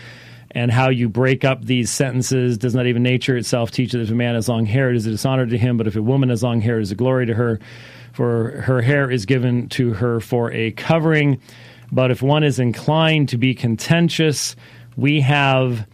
[0.52, 2.56] and how you break up these sentences.
[2.56, 5.06] Does not even nature itself teach that if a man has long hair, it is
[5.06, 7.26] a dishonor to him, but if a woman has long hair, it is a glory
[7.26, 7.60] to her.
[8.12, 11.40] For her hair is given to her for a covering.
[11.90, 14.54] But if one is inclined to be contentious,
[14.96, 15.86] we have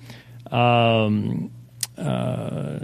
[0.51, 1.51] um,
[1.97, 2.81] uh,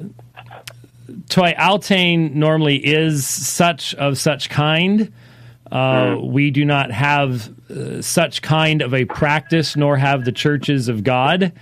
[1.29, 5.13] toiauten normally is such of such kind.
[5.71, 6.33] Uh, hmm.
[6.33, 11.03] we do not have uh, such kind of a practice, nor have the churches of
[11.03, 11.53] God.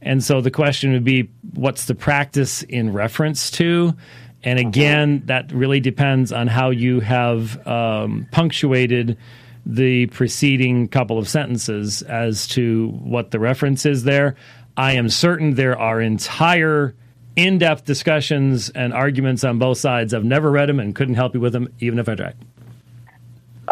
[0.00, 3.96] And so the question would be, what's the practice in reference to?
[4.44, 4.68] And uh-huh.
[4.68, 9.18] again, that really depends on how you have um, punctuated
[9.66, 14.36] the preceding couple of sentences as to what the reference is there.
[14.76, 16.94] I am certain there are entire
[17.38, 20.12] in depth discussions and arguments on both sides.
[20.12, 22.36] I've never read them and couldn't help you with them, even if I tried.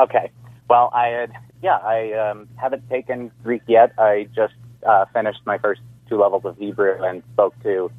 [0.01, 0.31] Okay.
[0.71, 3.93] Well, I had, yeah, I um, haven't taken Greek yet.
[3.99, 4.55] I just
[4.87, 7.91] uh, finished my first two levels of Hebrew and spoke to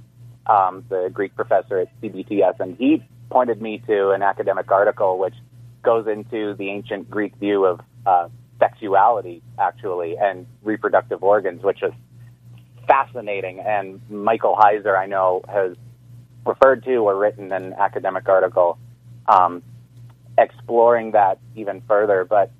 [0.46, 5.36] um, the Greek professor at CBTS, and he pointed me to an academic article which
[5.84, 11.92] goes into the ancient Greek view of uh, sexuality, actually, and reproductive organs, which is
[12.88, 13.60] fascinating.
[13.60, 15.76] And Michael Heiser, I know, has
[16.46, 18.78] referred to or written an academic article
[19.28, 19.62] um,
[20.38, 22.26] exploring that even further.
[22.26, 22.52] But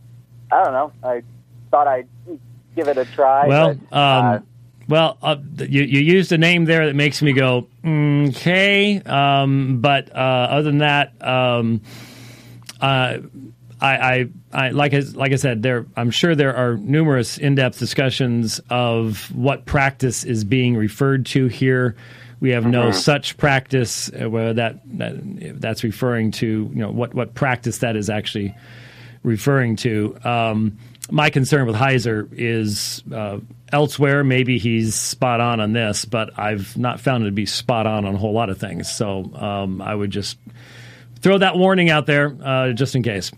[0.52, 0.92] I don't know.
[1.04, 1.24] I
[1.72, 2.08] thought I'd
[2.76, 3.48] give it a try.
[3.48, 4.48] Well, but, uh, um,
[4.88, 9.02] well, uh, you, you used a name there that makes me go okay.
[9.02, 11.82] Um, but uh, other than that, um,
[12.80, 13.18] uh,
[13.80, 15.86] I, I, I, like I, like I said, there.
[15.96, 21.96] I'm sure there are numerous in-depth discussions of what practice is being referred to here.
[22.40, 22.98] We have no mm-hmm.
[22.98, 24.10] such practice.
[24.10, 28.56] Uh, where that, that that's referring to, you know, what what practice that is actually
[29.24, 30.18] referring to.
[30.24, 30.78] Um,
[31.10, 33.40] my concern with Heiser is uh,
[33.72, 34.24] elsewhere.
[34.24, 38.06] Maybe he's spot on on this, but I've not found it to be spot on
[38.06, 38.92] on a whole lot of things.
[38.92, 40.38] So um, I would just
[41.22, 43.32] throw that warning out there uh, just in case.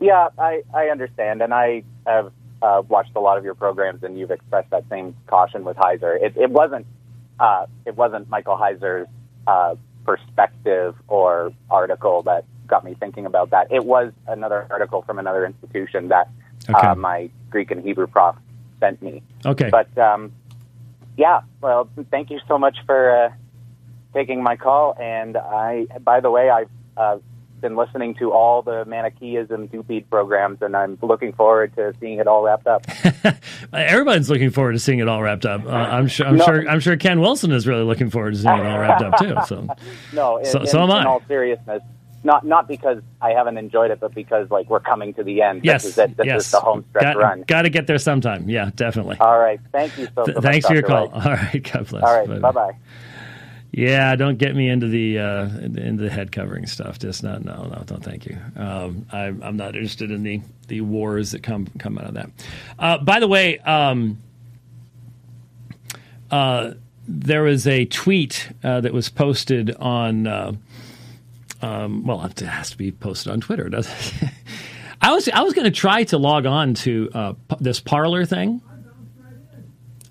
[0.00, 2.32] Yeah, I, I understand, and I have
[2.62, 6.20] uh, watched a lot of your programs, and you've expressed that same caution with Heiser.
[6.20, 6.86] It, it wasn't
[7.40, 9.08] uh, it wasn't Michael Heiser's
[9.46, 13.70] uh, perspective or article that got me thinking about that.
[13.70, 16.28] It was another article from another institution that
[16.68, 16.88] okay.
[16.88, 18.36] uh, my Greek and Hebrew prof
[18.80, 19.22] sent me.
[19.44, 19.70] Okay.
[19.70, 20.32] But um,
[21.16, 23.30] yeah, well, thank you so much for uh,
[24.14, 24.96] taking my call.
[25.00, 27.18] And I, by the way, I've uh,
[27.60, 32.26] been listening to all the Manichaeism DUPED programs, and I'm looking forward to seeing it
[32.26, 32.86] all wrapped up.
[33.72, 35.64] Everybody's looking forward to seeing it all wrapped up.
[35.64, 36.26] Uh, I'm sure.
[36.26, 36.44] I'm no.
[36.44, 36.68] sure.
[36.68, 39.36] I'm sure Ken Wilson is really looking forward to seeing it all wrapped up too.
[39.46, 39.68] So,
[40.12, 41.02] no, in, so, so am I.
[41.02, 41.82] In all seriousness,
[42.24, 45.64] not not because I haven't enjoyed it, but because like we're coming to the end.
[45.64, 46.16] Yes, this is it.
[46.16, 46.46] This yes.
[46.46, 47.44] is the home stretch got, run.
[47.46, 48.48] Got to get there sometime.
[48.48, 49.16] Yeah, definitely.
[49.20, 51.08] All right, thank you so, so Th- Thanks for your call.
[51.12, 52.02] All right, God bless.
[52.02, 52.72] All right, bye bye.
[53.70, 56.98] Yeah, don't get me into the uh, into the head covering stuff.
[56.98, 58.38] Just not no no don't thank you.
[58.56, 62.30] Um, I, I'm not interested in the the wars that come come out of that.
[62.78, 64.18] Uh, by the way, um,
[66.30, 66.72] uh,
[67.06, 70.26] there was a tweet uh, that was posted on.
[70.26, 70.52] Uh,
[71.60, 74.30] um, well, it has to be posted on Twitter, does it?
[75.00, 78.62] I was I was going to try to log on to uh, this Parler thing.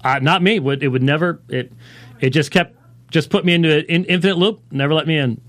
[0.04, 0.58] not me.
[0.58, 1.72] It would never it
[2.20, 2.77] it just kept
[3.10, 5.42] just put me into an in, infinite loop, never let me in.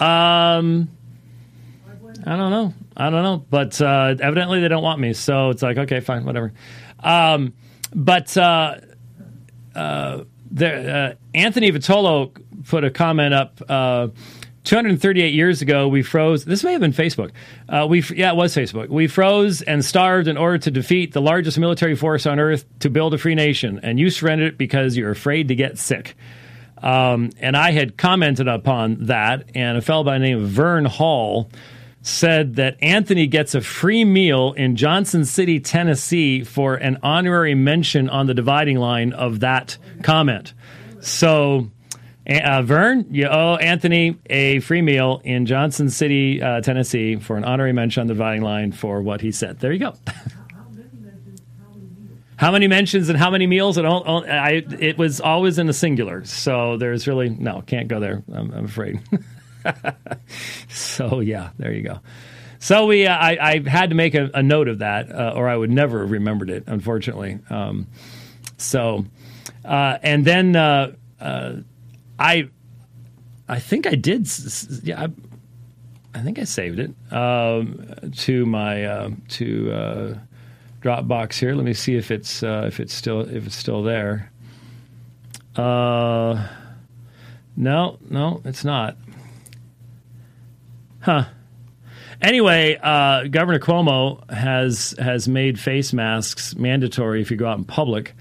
[0.00, 0.88] Um,
[2.26, 2.74] I don't know.
[2.96, 3.44] I don't know.
[3.50, 5.12] But uh, evidently they don't want me.
[5.12, 6.52] So it's like, okay, fine, whatever.
[7.00, 7.52] Um,
[7.94, 8.76] but uh,
[9.74, 12.32] uh, there, uh, Anthony Vitolo
[12.66, 13.60] put a comment up.
[14.60, 16.44] Uh, 238 years ago, we froze.
[16.44, 17.30] This may have been Facebook.
[17.68, 18.88] Uh, we yeah, it was Facebook.
[18.88, 22.90] We froze and starved in order to defeat the largest military force on earth to
[22.90, 26.14] build a free nation, and you surrendered it because you're afraid to get sick.
[26.82, 30.84] Um, and I had commented upon that, and a fellow by the name of Vern
[30.86, 31.50] Hall
[32.02, 38.08] said that Anthony gets a free meal in Johnson City, Tennessee, for an honorary mention
[38.08, 40.54] on the dividing line of that comment.
[41.00, 41.70] So
[42.38, 47.44] uh, Vern, you owe Anthony a free meal in Johnson City, uh, Tennessee, for an
[47.44, 49.58] honorary mention on the dividing line for what he said.
[49.58, 49.94] There you go.
[52.36, 53.76] how many mentions and how many meals?
[53.76, 57.88] And all, all, I, it was always in the singular, so there's really no can't
[57.88, 58.22] go there.
[58.32, 59.00] I'm, I'm afraid.
[60.68, 62.00] so yeah, there you go.
[62.60, 65.48] So we, uh, I, I, had to make a, a note of that, uh, or
[65.48, 67.38] I would never have remembered it, unfortunately.
[67.48, 67.86] Um,
[68.58, 69.06] so,
[69.64, 70.92] uh, and then uh,
[72.20, 72.50] I
[73.48, 74.28] I think I did.
[74.84, 75.08] Yeah, I,
[76.14, 77.84] I think I saved it um,
[78.18, 80.18] to my uh, to uh,
[80.82, 81.54] Dropbox here.
[81.54, 84.30] Let me see if it's uh, if it's still if it's still there.
[85.56, 86.46] Uh,
[87.56, 88.96] no, no, it's not.
[91.00, 91.24] Huh.
[92.20, 97.64] Anyway, uh, Governor Cuomo has has made face masks mandatory if you go out in
[97.64, 98.14] public.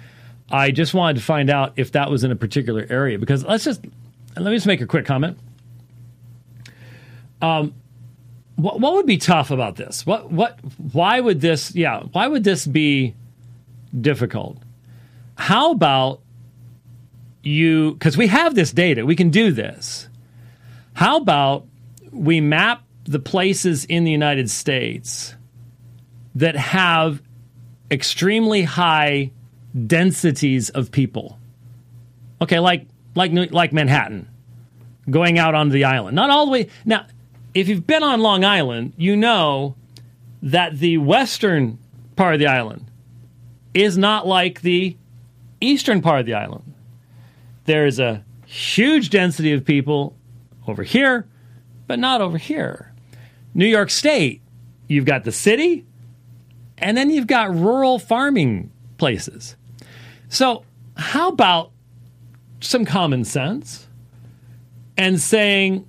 [0.51, 3.63] I just wanted to find out if that was in a particular area because let's
[3.63, 3.81] just
[4.35, 5.37] let me just make a quick comment.
[7.41, 7.73] Um,
[8.55, 10.05] what, what would be tough about this?
[10.05, 10.59] What what
[10.91, 13.15] why would this yeah why would this be
[13.99, 14.57] difficult?
[15.35, 16.21] How about
[17.43, 20.09] you because we have this data we can do this.
[20.93, 21.65] How about
[22.11, 25.35] we map the places in the United States
[26.35, 27.21] that have
[27.89, 29.31] extremely high
[29.85, 31.39] densities of people.
[32.41, 34.27] Okay, like like like Manhattan,
[35.09, 36.15] going out onto the island.
[36.15, 36.69] Not all the way.
[36.85, 37.05] Now,
[37.53, 39.75] if you've been on Long Island, you know
[40.41, 41.77] that the western
[42.15, 42.85] part of the island
[43.73, 44.95] is not like the
[45.61, 46.73] eastern part of the island.
[47.65, 50.15] There is a huge density of people
[50.67, 51.27] over here,
[51.87, 52.93] but not over here.
[53.53, 54.41] New York State,
[54.87, 55.85] you've got the city,
[56.77, 59.55] and then you've got rural farming places.
[60.29, 60.63] So,
[60.95, 61.71] how about
[62.61, 63.87] some common sense
[64.97, 65.87] and saying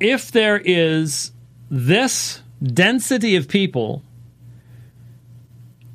[0.00, 1.32] if there is
[1.70, 4.02] this density of people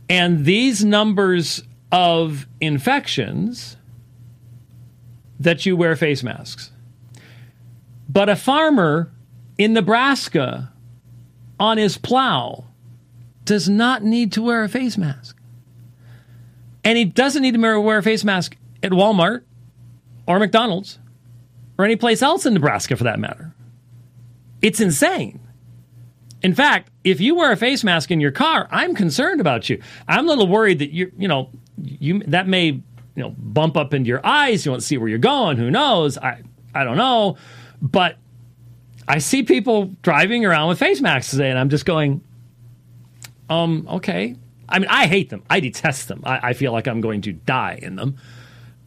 [0.09, 3.77] and these numbers of infections,
[5.41, 6.71] that you wear face masks.
[8.07, 9.11] But a farmer
[9.57, 10.71] in Nebraska
[11.59, 12.65] on his plow
[13.43, 15.37] does not need to wear a face mask.
[16.83, 19.43] And he doesn't need to wear a face mask at Walmart
[20.27, 20.99] or McDonald's
[21.77, 23.53] or any place else in Nebraska for that matter.
[24.61, 25.39] It's insane.
[26.41, 29.81] In fact, if you wear a face mask in your car, I'm concerned about you.
[30.07, 32.83] I'm a little worried that you you know you that may you
[33.15, 34.65] know bump up into your eyes.
[34.65, 35.57] You won't see where you're going.
[35.57, 36.17] Who knows?
[36.17, 36.41] I
[36.73, 37.37] I don't know,
[37.81, 38.17] but
[39.07, 42.21] I see people driving around with face masks today, and I'm just going,
[43.49, 44.35] um, okay.
[44.71, 45.43] I mean, I hate them.
[45.49, 46.21] I detest them.
[46.25, 48.17] I, I feel like I'm going to die in them.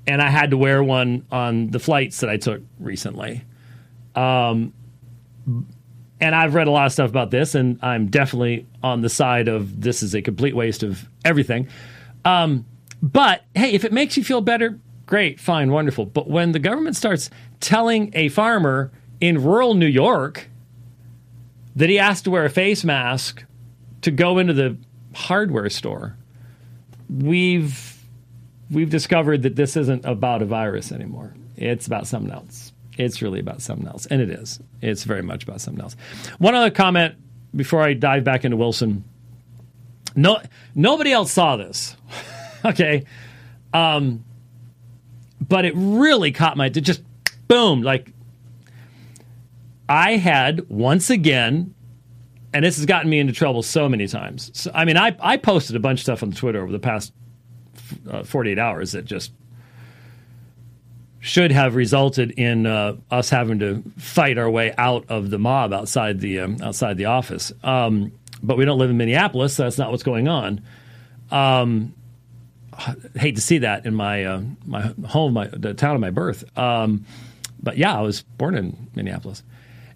[0.07, 3.43] and I had to wear one on the flights that I took recently.
[4.15, 4.73] Um,
[6.21, 9.49] and I've read a lot of stuff about this, and I'm definitely on the side
[9.49, 11.69] of this is a complete waste of everything.
[12.25, 12.67] Um,
[13.03, 16.07] but hey, if it makes you feel better, great, fine, wonderful.
[16.07, 17.31] But when the government starts
[17.61, 20.49] telling a farmer in rural New York
[21.77, 23.45] that he has to wear a face mask
[24.03, 24.77] to go into the
[25.15, 26.17] hardware store,
[27.09, 27.99] we've
[28.71, 31.35] we've discovered that this isn't about a virus anymore.
[31.57, 32.73] It's about something else.
[32.97, 34.61] It's really about something else, and it is.
[34.81, 35.97] It's very much about something else.
[36.39, 37.17] One other comment
[37.55, 39.05] before I dive back into Wilson.
[40.17, 40.41] No,
[40.75, 41.97] nobody else saw this.
[42.65, 43.05] okay,
[43.73, 44.25] um,
[45.41, 47.03] but it really caught my It just
[47.49, 48.13] boom like
[49.89, 51.74] I had once again,
[52.55, 54.53] and this has gotten me into trouble so many times.
[54.55, 57.13] So, I mean, I, I posted a bunch of stuff on Twitter over the past
[58.09, 59.33] uh, 48 hours that just
[61.19, 65.73] should have resulted in uh, us having to fight our way out of the mob
[65.73, 67.53] outside the um, outside the office.
[67.65, 70.61] Um, but we don't live in Minneapolis, so that's not what's going on.
[71.31, 71.95] Um,
[73.17, 76.45] hate to see that in my uh, my home, my the town of my birth.
[76.57, 77.05] Um,
[77.61, 79.43] but yeah, I was born in Minneapolis.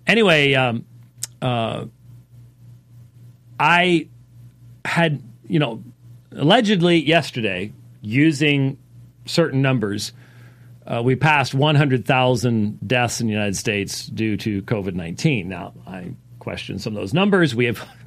[0.06, 0.86] Anyway, um,
[1.42, 1.84] uh,
[3.58, 4.08] I
[4.84, 5.82] had you know
[6.32, 8.78] allegedly yesterday using
[9.26, 10.12] certain numbers
[10.88, 15.46] uh, we passed 100,000 deaths in the United States due to COVID 19.
[15.46, 17.54] Now, I question some of those numbers.
[17.54, 17.86] We have.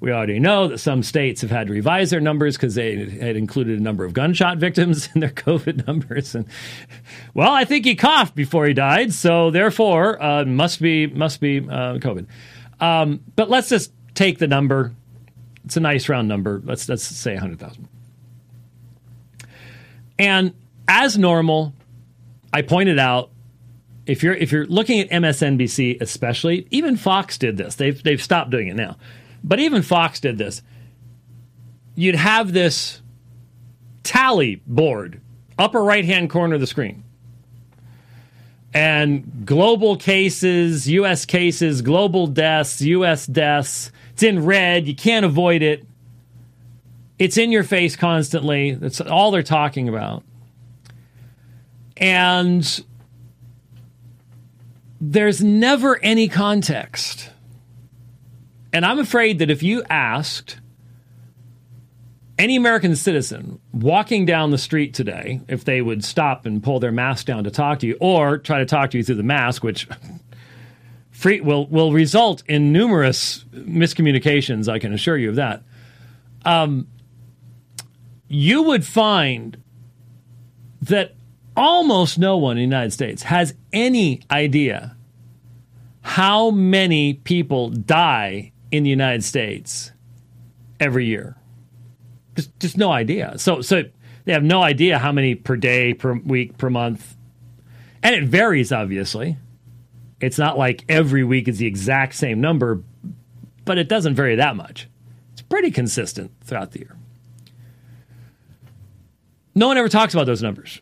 [0.00, 3.34] We already know that some states have had to revise their numbers because they had
[3.34, 6.36] included a number of gunshot victims in their COVID numbers.
[6.36, 6.46] And
[7.34, 11.58] well, I think he coughed before he died, so therefore uh, must be must be
[11.58, 12.28] uh, COVID.
[12.78, 14.92] Um, but let's just take the number.
[15.64, 16.60] It's a nice round number.
[16.64, 17.88] Let's let's say hundred thousand.
[20.18, 20.52] And
[20.88, 21.72] as normal,
[22.52, 23.30] I pointed out
[24.06, 27.76] if you're if you're looking at MSNBC especially, even Fox did this.
[27.76, 28.96] They've they've stopped doing it now.
[29.44, 30.62] But even Fox did this.
[31.94, 33.00] You'd have this
[34.02, 35.20] tally board,
[35.58, 37.04] upper right-hand corner of the screen.
[38.74, 43.92] And global cases, US cases, global deaths, US deaths.
[44.18, 45.86] It's in red, you can't avoid it.
[47.20, 48.72] It's in your face constantly.
[48.72, 50.24] That's all they're talking about.
[51.96, 52.84] And
[55.00, 57.30] there's never any context.
[58.72, 60.58] And I'm afraid that if you asked
[62.40, 66.90] any American citizen walking down the street today if they would stop and pull their
[66.90, 69.62] mask down to talk to you or try to talk to you through the mask,
[69.62, 69.86] which
[71.18, 75.64] free, will, will result in numerous miscommunications, I can assure you of that,
[76.44, 76.86] um,
[78.28, 79.60] you would find
[80.80, 81.16] that
[81.56, 84.96] almost no one in the United States has any idea
[86.02, 89.90] how many people die in the United States
[90.78, 91.36] every year.
[92.36, 93.36] Just, just no idea.
[93.38, 93.82] So, so
[94.24, 97.16] they have no idea how many per day, per week, per month,
[98.04, 98.70] and it varies.
[98.70, 99.36] Obviously,
[100.20, 102.82] it's not like every week is the exact same number,
[103.64, 104.88] but it doesn't vary that much.
[105.32, 106.96] It's pretty consistent throughout the year.
[109.54, 110.80] No one ever talks about those numbers.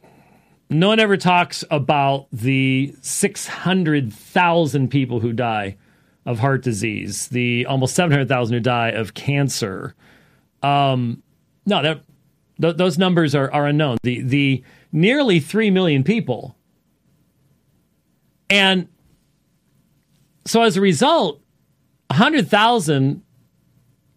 [0.68, 5.76] No one ever talks about the 600,000 people who die
[6.24, 9.94] of heart disease, the almost 700,000 who die of cancer.
[10.62, 11.22] Um,
[11.64, 13.98] no, th- those numbers are, are unknown.
[14.02, 16.56] The, the nearly 3 million people.
[18.50, 18.88] And
[20.46, 21.40] so as a result,
[22.08, 23.22] 100,000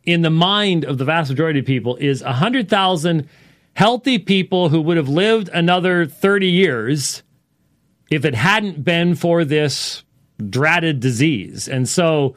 [0.03, 3.27] in the mind of the vast majority of people is 100,000
[3.73, 7.23] healthy people who would have lived another 30 years
[8.09, 10.03] if it hadn't been for this
[10.49, 11.67] dratted disease.
[11.67, 12.35] And so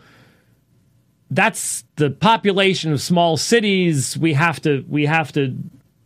[1.31, 4.19] that's the population of small cities.
[4.19, 5.57] We have to we have to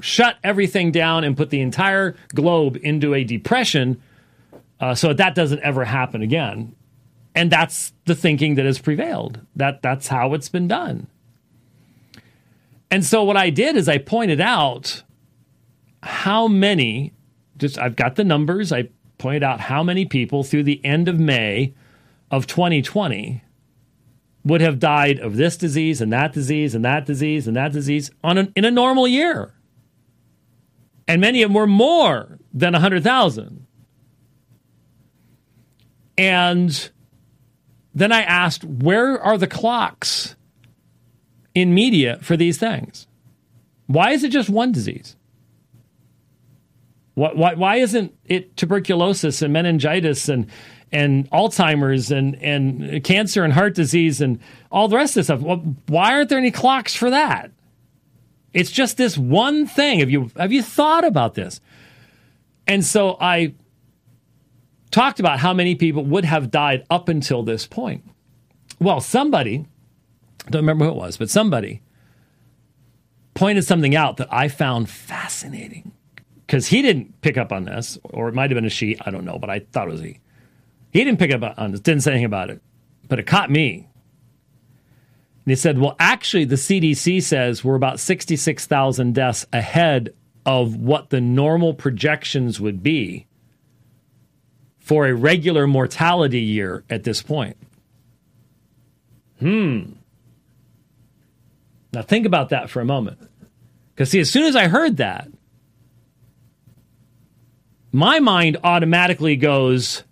[0.00, 4.00] shut everything down and put the entire globe into a depression
[4.78, 6.74] uh, so that doesn't ever happen again.
[7.36, 9.40] And that's the thinking that has prevailed.
[9.54, 11.06] That that's how it's been done.
[12.90, 15.02] And so what I did is I pointed out
[16.02, 17.12] how many,
[17.58, 21.18] just I've got the numbers, I pointed out how many people through the end of
[21.18, 21.74] May
[22.30, 23.42] of 2020
[24.44, 28.10] would have died of this disease and that disease and that disease and that disease
[28.24, 29.52] on an, in a normal year.
[31.06, 33.66] And many of them were more than 100,000.
[36.16, 36.90] And
[37.96, 40.36] then I asked, where are the clocks
[41.54, 43.06] in media for these things?
[43.86, 45.16] Why is it just one disease?
[47.14, 50.46] Why, why, why isn't it tuberculosis and meningitis and
[50.92, 54.40] and Alzheimer's and and cancer and heart disease and
[54.70, 55.40] all the rest of this stuff?
[55.86, 57.50] Why aren't there any clocks for that?
[58.52, 60.00] It's just this one thing.
[60.00, 61.62] Have you have you thought about this?
[62.66, 63.54] And so I
[64.96, 68.02] talked about how many people would have died up until this point.
[68.80, 69.66] Well, somebody,
[70.48, 71.82] don't remember who it was, but somebody
[73.34, 75.92] pointed something out that I found fascinating
[76.46, 78.96] because he didn't pick up on this, or it might have been a she.
[79.04, 80.18] I don't know, but I thought it was he.
[80.92, 82.62] He didn't pick up on this, didn't say anything about it,
[83.06, 83.86] but it caught me.
[85.44, 90.14] And he said, well, actually, the CDC says we're about 66,000 deaths ahead
[90.46, 93.26] of what the normal projections would be
[94.86, 97.56] for a regular mortality year at this point.
[99.40, 99.94] Hmm.
[101.92, 103.18] Now, think about that for a moment.
[103.92, 105.26] Because, see, as soon as I heard that,
[107.90, 110.04] my mind automatically goes,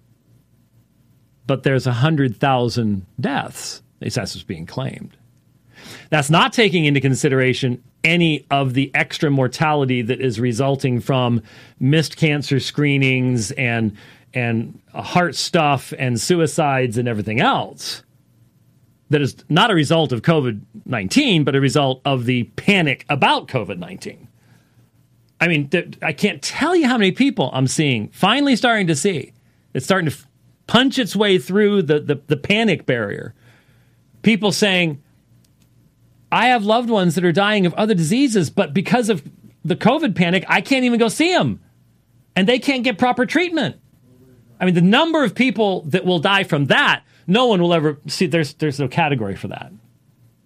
[1.47, 3.81] but there's 100,000 deaths.
[4.01, 5.16] That's what's being claimed.
[6.11, 11.43] That's not taking into consideration any of the extra mortality that is resulting from
[11.79, 13.97] missed cancer screenings and
[14.35, 18.03] and heart stuff and suicides and everything else
[19.11, 23.49] that is not a result of COVID 19, but a result of the panic about
[23.49, 24.28] COVID 19.
[25.41, 28.97] I mean, th- I can't tell you how many people I'm seeing finally starting to
[28.97, 29.32] see.
[29.72, 30.26] It's starting to f-
[30.66, 33.35] punch its way through the, the, the panic barrier.
[34.22, 35.03] People saying,
[36.32, 39.22] I have loved ones that are dying of other diseases, but because of
[39.64, 41.61] the COVID panic, I can't even go see them.
[42.35, 43.76] And they can't get proper treatment.
[44.61, 47.99] I mean, the number of people that will die from that, no one will ever
[48.07, 48.27] see.
[48.27, 49.73] There's, there's no category for that.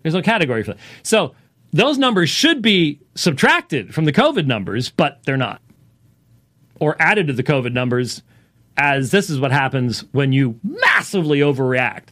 [0.03, 0.81] There's no category for that.
[1.03, 1.35] So
[1.73, 5.61] those numbers should be subtracted from the COVID numbers, but they're not.
[6.81, 8.23] Or added to the COVID numbers,
[8.77, 12.09] as this is what happens when you massively overreact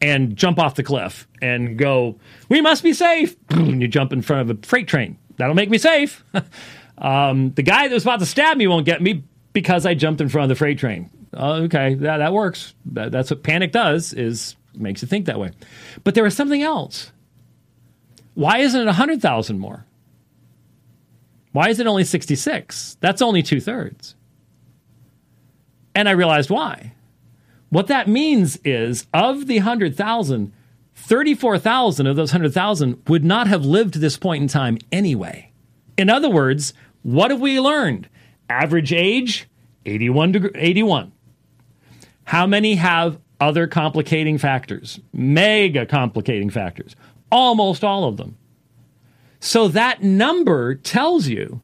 [0.00, 2.18] and jump off the cliff and go,
[2.48, 3.36] we must be safe.
[3.50, 5.18] And you jump in front of a freight train.
[5.36, 6.24] That'll make me safe.
[6.98, 10.20] um, the guy that was about to stab me won't get me because I jumped
[10.20, 11.10] in front of the freight train.
[11.34, 12.74] Uh, okay, that, that works.
[12.86, 15.50] That, that's what panic does is makes you think that way.
[16.04, 17.12] But there was something else.
[18.34, 19.86] Why isn't it 100,000 more?
[21.52, 22.98] Why is it only 66?
[23.00, 24.14] That's only two thirds.
[25.94, 26.92] And I realized why.
[27.70, 30.52] What that means is of the 100,000,
[30.94, 35.50] 34,000 of those 100,000 would not have lived to this point in time anyway.
[35.96, 38.08] In other words, what have we learned?
[38.50, 39.48] Average age
[39.86, 41.12] 81 to 81.
[42.26, 45.00] How many have other complicating factors?
[45.12, 46.94] Mega complicating factors
[47.30, 48.36] almost all of them.
[49.40, 51.62] So that number tells you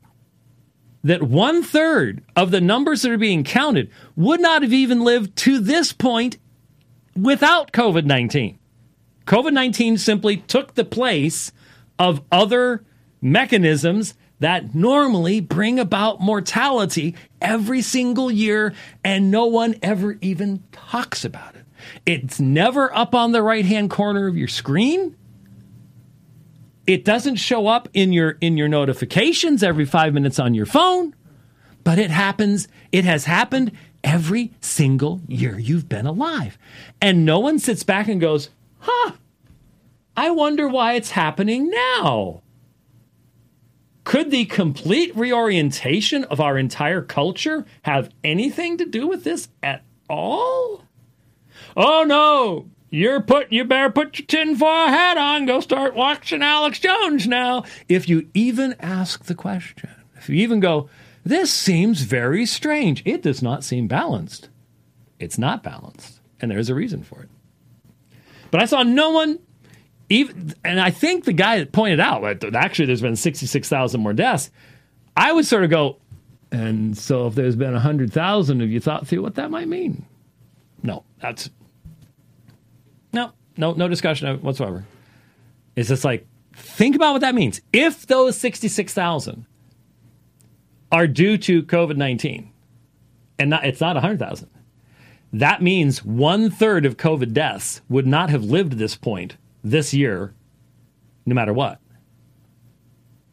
[1.04, 5.34] that one third of the numbers that are being counted would not have even lived
[5.36, 6.38] to this point
[7.16, 8.58] without COVID 19.
[9.26, 11.52] COVID 19 simply took the place
[11.98, 12.84] of other
[13.20, 18.74] mechanisms that normally bring about mortality every single year,
[19.04, 21.64] and no one ever even talks about it.
[22.04, 25.16] It's never up on the right hand corner of your screen.
[26.86, 31.14] It doesn't show up in your in your notifications every 5 minutes on your phone,
[31.84, 33.70] but it happens, it has happened
[34.02, 36.58] every single year you've been alive.
[37.00, 39.12] And no one sits back and goes, "Huh.
[40.16, 42.42] I wonder why it's happening now."
[44.04, 49.84] Could the complete reorientation of our entire culture have anything to do with this at
[50.10, 50.84] all?
[51.76, 56.80] Oh no, you're put you better put your tinfoil hat on, go start watching Alex
[56.80, 57.64] Jones now.
[57.88, 60.90] If you even ask the question, if you even go,
[61.24, 63.02] this seems very strange.
[63.06, 64.48] It does not seem balanced.
[65.20, 66.20] It's not balanced.
[66.40, 67.28] And there's a reason for it.
[68.50, 69.38] But I saw no one
[70.08, 74.12] even and I think the guy that pointed out that actually there's been 66,000 more
[74.12, 74.50] deaths.
[75.16, 75.98] I would sort of go,
[76.50, 80.06] and so if there's been 100,000, have you thought through what that might mean?
[80.82, 81.50] No, that's
[83.12, 84.84] no, no, no discussion whatsoever.
[85.76, 87.60] It's just like, think about what that means.
[87.72, 89.46] If those 66,000
[90.90, 92.50] are due to COVID 19,
[93.38, 94.48] and not, it's not 100,000,
[95.32, 100.34] that means one third of COVID deaths would not have lived this point this year,
[101.26, 101.80] no matter what.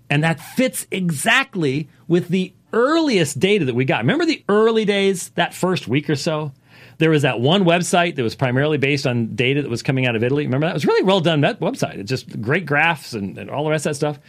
[0.10, 4.00] And that fits exactly with the earliest data that we got.
[4.00, 6.52] Remember the early days, that first week or so?
[6.98, 10.16] There was that one website that was primarily based on data that was coming out
[10.16, 10.46] of Italy.
[10.46, 10.72] Remember that?
[10.72, 11.96] It was really well done that website.
[11.96, 14.20] It's just great graphs and, and all the rest of that stuff.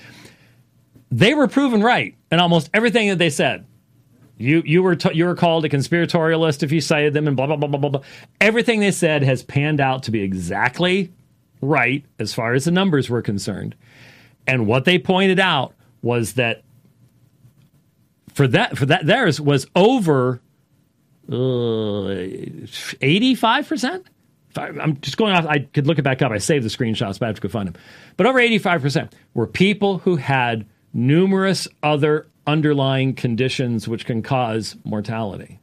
[1.11, 3.67] They were proven right in almost everything that they said.
[4.39, 7.47] You you were t- you were called a conspiratorialist if you cited them and blah
[7.47, 8.01] blah blah blah blah blah.
[8.41, 11.13] Everything they said has panned out to be exactly
[11.61, 13.75] right as far as the numbers were concerned.
[14.47, 16.63] And what they pointed out was that
[18.33, 20.41] for that for that theirs was over
[21.31, 22.09] uh,
[23.01, 24.07] eighty five percent.
[24.57, 25.47] I'm just going off.
[25.47, 26.33] I could look it back up.
[26.33, 27.81] I saved the screenshots, but I have to go find them.
[28.17, 34.23] But over eighty five percent were people who had numerous other underlying conditions which can
[34.23, 35.61] cause mortality.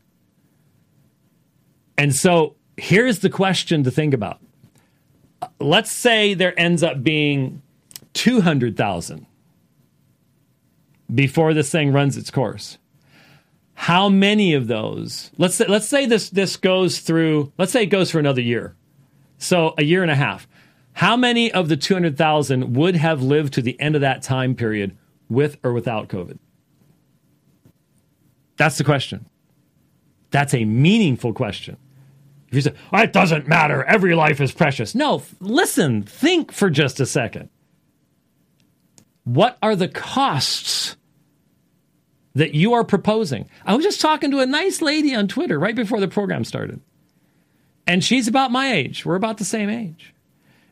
[1.98, 4.40] And so here's the question to think about.
[5.60, 7.62] Let's say there ends up being
[8.14, 9.26] 200,000
[11.14, 12.78] before this thing runs its course.
[13.76, 15.32] How many of those?
[15.38, 17.54] Let's say, let's say this this goes through.
[17.58, 18.76] Let's say it goes for another year,
[19.38, 20.48] so a year and a half.
[20.94, 24.24] How many of the two hundred thousand would have lived to the end of that
[24.24, 24.98] time period
[25.30, 26.40] with or without COVID?
[28.58, 29.30] That's the question.
[30.32, 31.78] That's a meaningful question.
[32.50, 34.96] If you say, oh, it doesn't matter, every life is precious.
[34.96, 37.50] No, listen, think for just a second.
[39.26, 40.96] What are the costs
[42.36, 43.50] that you are proposing?
[43.66, 46.80] I was just talking to a nice lady on Twitter right before the program started.
[47.86, 49.06] And she's about my age.
[49.06, 50.14] We're about the same age.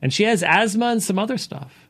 [0.02, 1.90] And she has asthma and some other stuff.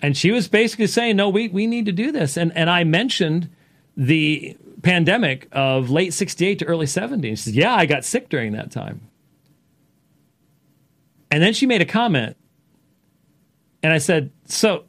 [0.00, 2.36] And she was basically saying, no, we, we need to do this.
[2.36, 3.50] And, and I mentioned
[3.96, 7.30] the pandemic of late 68 to early 70.
[7.30, 9.08] She says, yeah, I got sick during that time.
[11.30, 12.36] And then she made a comment.
[13.82, 14.84] And I said, so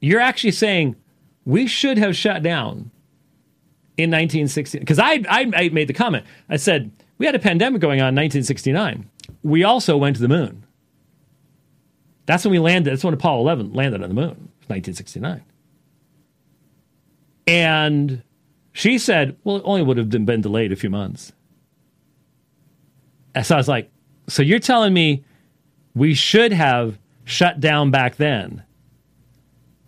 [0.00, 0.96] you're actually saying
[1.44, 2.90] we should have shut down
[3.96, 7.80] in 1960 because I, I, I made the comment i said we had a pandemic
[7.80, 9.10] going on in 1969
[9.42, 10.64] we also went to the moon
[12.26, 15.42] that's when we landed that's when apollo 11 landed on the moon 1969
[17.48, 18.22] and
[18.78, 21.32] she said well it only would have been delayed a few months
[23.34, 23.90] And so i was like
[24.28, 25.24] so you're telling me
[25.94, 28.62] we should have shut down back then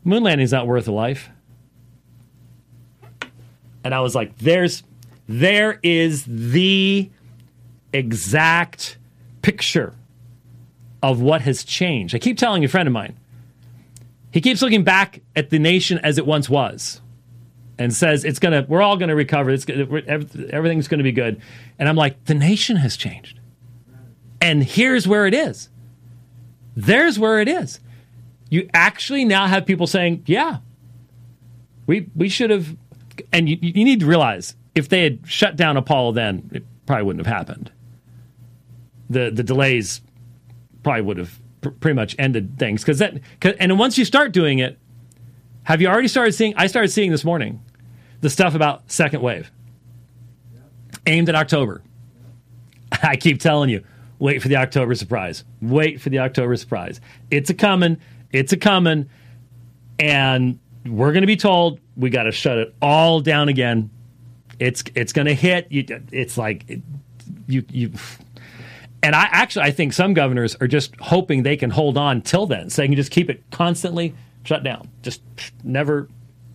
[0.04, 1.30] moon landing's not worth a life.
[3.82, 4.82] And I was like, there's
[5.26, 7.08] there is the
[7.92, 8.98] exact
[9.42, 9.94] picture
[11.02, 12.14] of what has changed.
[12.14, 13.16] I keep telling a friend of mine,
[14.32, 17.00] he keeps looking back at the nation as it once was
[17.80, 21.40] and says it's gonna we're all gonna recover it's everything's gonna be good
[21.80, 23.40] and i'm like the nation has changed
[24.40, 25.68] and here's where it is
[26.76, 27.80] there's where it is
[28.50, 30.58] you actually now have people saying, yeah,
[31.86, 32.76] we, we should have.
[33.32, 37.04] And you, you need to realize if they had shut down Apollo then, it probably
[37.04, 37.70] wouldn't have happened.
[39.08, 40.00] The, the delays
[40.82, 42.84] probably would have pr- pretty much ended things.
[42.84, 44.78] Cause that, cause, and once you start doing it,
[45.64, 46.54] have you already started seeing?
[46.56, 47.62] I started seeing this morning
[48.20, 49.50] the stuff about second wave
[51.06, 51.82] aimed at October.
[53.02, 53.84] I keep telling you,
[54.18, 55.44] wait for the October surprise.
[55.60, 57.00] Wait for the October surprise.
[57.30, 57.98] It's a coming.
[58.32, 59.08] It's a coming,
[59.98, 63.90] and we're going to be told we got to shut it all down again.
[64.58, 65.66] It's it's going to hit.
[65.70, 66.80] You, it's like
[67.48, 67.92] you you.
[69.02, 72.46] And I actually I think some governors are just hoping they can hold on till
[72.46, 74.14] then, so they can just keep it constantly
[74.44, 75.22] shut down, just
[75.64, 76.08] never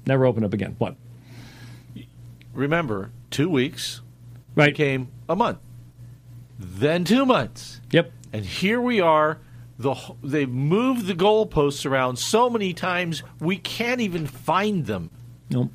[0.06, 0.76] never open up again.
[0.78, 0.96] What?
[2.56, 4.02] Remember, two weeks
[4.56, 4.72] right.
[4.72, 5.60] became a month,
[6.58, 7.82] then two months.
[7.92, 8.12] Yep.
[8.34, 9.40] And here we are
[9.78, 15.12] the they've moved the goalposts around so many times we can't even find them.
[15.50, 15.72] Nope.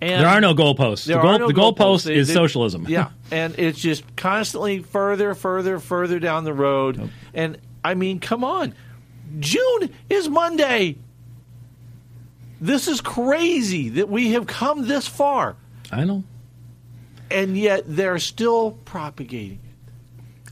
[0.00, 1.06] And there are no goalposts.
[1.06, 2.84] The, goal, no the goalpost is they, socialism.
[2.88, 6.98] yeah, and it's just constantly further, further, further down the road.
[6.98, 7.10] Nope.
[7.32, 8.74] And I mean, come on,
[9.38, 10.98] June is Monday.
[12.60, 15.56] This is crazy that we have come this far.
[15.94, 16.24] I know,
[17.30, 19.90] and yet they're still propagating it.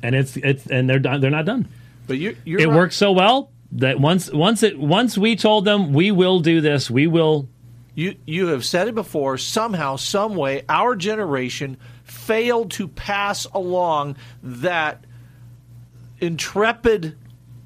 [0.03, 1.21] And it's it's and they're done.
[1.21, 1.69] They're not done.
[2.07, 2.77] But you're, you're it right.
[2.77, 6.91] worked so well that once once it once we told them we will do this,
[6.91, 7.49] we will.
[7.95, 9.37] You you have said it before.
[9.37, 15.05] Somehow, some way, our generation failed to pass along that
[16.21, 17.17] intrepid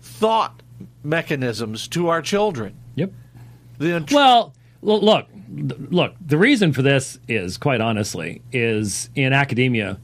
[0.01, 0.63] thought
[1.05, 2.75] mechanisms to our children.
[2.97, 3.13] Yep.
[3.81, 6.15] Int- well, look, look.
[6.25, 9.99] The reason for this is, quite honestly, is in academia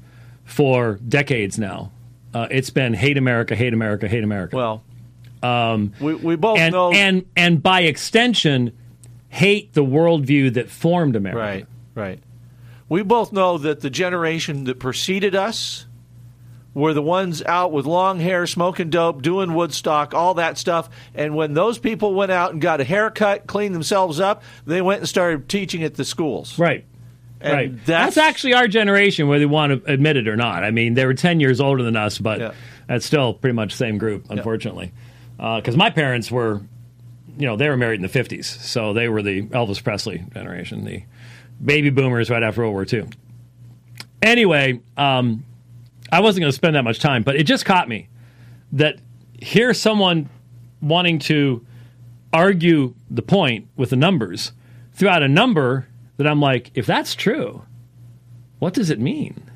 [0.44, 1.92] for decades now
[2.34, 4.56] uh, it's been hate America, hate America, hate America.
[4.56, 4.82] Well,
[5.42, 8.72] um, we, we both and, know, and and by extension,
[9.28, 11.38] hate the worldview that formed America.
[11.38, 12.18] Right, right.
[12.88, 15.86] We both know that the generation that preceded us
[16.74, 20.88] were the ones out with long hair, smoking dope, doing Woodstock, all that stuff.
[21.14, 25.00] And when those people went out and got a haircut, cleaned themselves up, they went
[25.00, 26.58] and started teaching at the schools.
[26.58, 26.84] Right.
[27.40, 27.86] And right.
[27.86, 30.64] That's, that's, actually our generation, whether you want to admit it or not.
[30.64, 32.52] I mean, they were 10 years older than us, but yeah.
[32.86, 34.92] that's still pretty much the same group, unfortunately.
[35.36, 35.74] Because yeah.
[35.74, 36.62] uh, my parents were,
[37.36, 38.44] you know, they were married in the 50s.
[38.44, 41.02] So they were the Elvis Presley generation, the
[41.62, 43.08] baby boomers right after World War II.
[44.22, 45.44] Anyway, um,
[46.12, 48.08] I wasn't going to spend that much time, but it just caught me
[48.72, 48.98] that
[49.40, 50.28] here's someone
[50.82, 51.66] wanting to
[52.34, 54.52] argue the point with the numbers
[54.92, 55.88] throughout a number
[56.18, 57.64] that I'm like, if that's true,
[58.58, 59.50] what does it mean?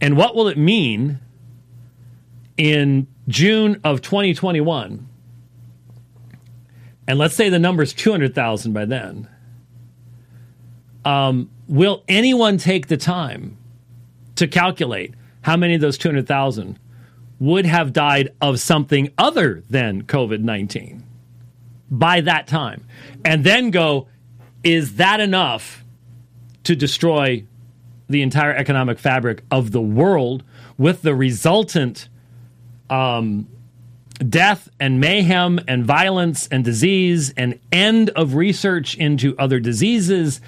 [0.00, 1.20] And what will it mean
[2.56, 5.08] in June of 2021?
[7.06, 9.28] And let's say the number's 200,000 by then.
[11.04, 13.56] Um, will anyone take the time
[14.36, 16.78] to calculate how many of those 200,000
[17.40, 21.04] would have died of something other than COVID 19
[21.90, 22.84] by that time?
[23.24, 24.08] And then go,
[24.64, 25.84] is that enough
[26.64, 27.44] to destroy
[28.08, 30.42] the entire economic fabric of the world
[30.76, 32.08] with the resultant
[32.90, 33.46] um,
[34.26, 40.40] death and mayhem and violence and disease and end of research into other diseases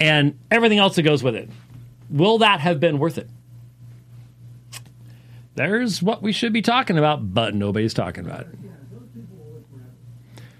[0.00, 1.48] and everything else that goes with it?
[2.10, 3.28] Will that have been worth it?
[5.54, 8.46] There's what we should be talking about, but nobody's talking about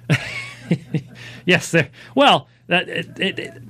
[0.08, 1.04] it.
[1.46, 1.74] yes,
[2.14, 3.62] well, that it, it, it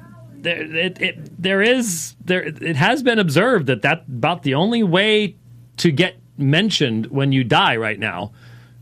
[0.42, 4.82] there, it, it, there is there it has been observed that that about the only
[4.82, 5.36] way
[5.76, 8.32] to get mentioned when you die right now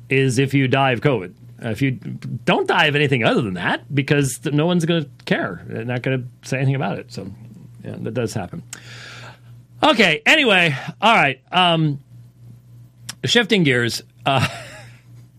[0.09, 1.35] is if you die of COVID.
[1.63, 5.63] If you don't die of anything other than that, because no one's going to care,
[5.67, 7.13] they're not going to say anything about it.
[7.13, 7.31] So,
[7.85, 8.63] yeah, that does happen.
[9.83, 10.23] Okay.
[10.25, 11.41] Anyway, all right.
[11.53, 11.99] Um,
[13.25, 14.03] shifting gears.
[14.25, 14.47] Uh,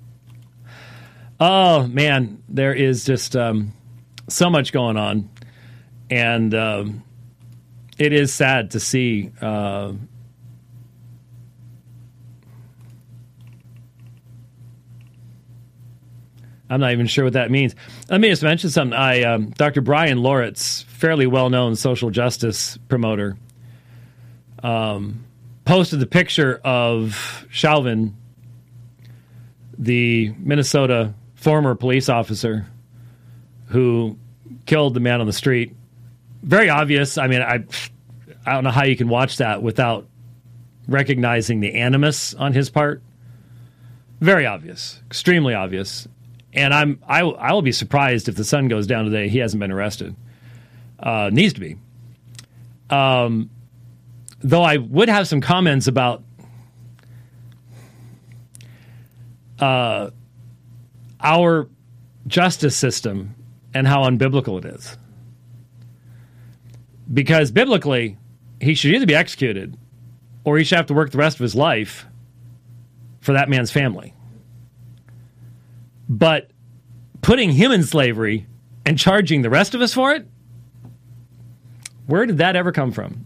[1.40, 3.36] oh man, there is just.
[3.36, 3.74] Um,
[4.32, 5.30] so much going on,
[6.10, 7.04] and um,
[7.98, 9.32] it is sad to see.
[9.42, 9.94] Uh,
[16.70, 17.76] I'm not even sure what that means.
[18.10, 18.98] Let me just mention something.
[18.98, 19.82] I, um, Dr.
[19.82, 23.36] Bryan Loritts, fairly well-known social justice promoter,
[24.64, 25.26] um,
[25.66, 28.16] posted the picture of Chauvin,
[29.78, 32.68] the Minnesota former police officer
[33.68, 34.18] who
[34.66, 35.76] killed the man on the street.
[36.44, 37.18] Very obvious.
[37.18, 37.64] I mean, I
[38.46, 40.08] I don't know how you can watch that without
[40.88, 43.02] recognizing the animus on his part.
[44.20, 46.08] Very obvious, extremely obvious.
[46.54, 49.30] And I'm I I will be surprised if the sun goes down today.
[49.30, 50.16] He hasn't been arrested.
[51.00, 51.78] Uh, needs to be.
[52.90, 53.50] Um,
[54.42, 56.24] though I would have some comments about
[59.60, 60.10] uh,
[61.22, 61.70] our
[62.28, 63.36] justice system
[63.74, 64.98] and how unbiblical it is.
[67.14, 68.18] Because biblically,
[68.60, 69.78] he should either be executed
[70.44, 72.06] or he should have to work the rest of his life
[73.20, 74.14] for that man's family.
[76.10, 76.52] But
[77.22, 78.48] putting him in slavery
[78.86, 80.26] and charging the rest of us for it,
[82.08, 83.26] where did that ever come from?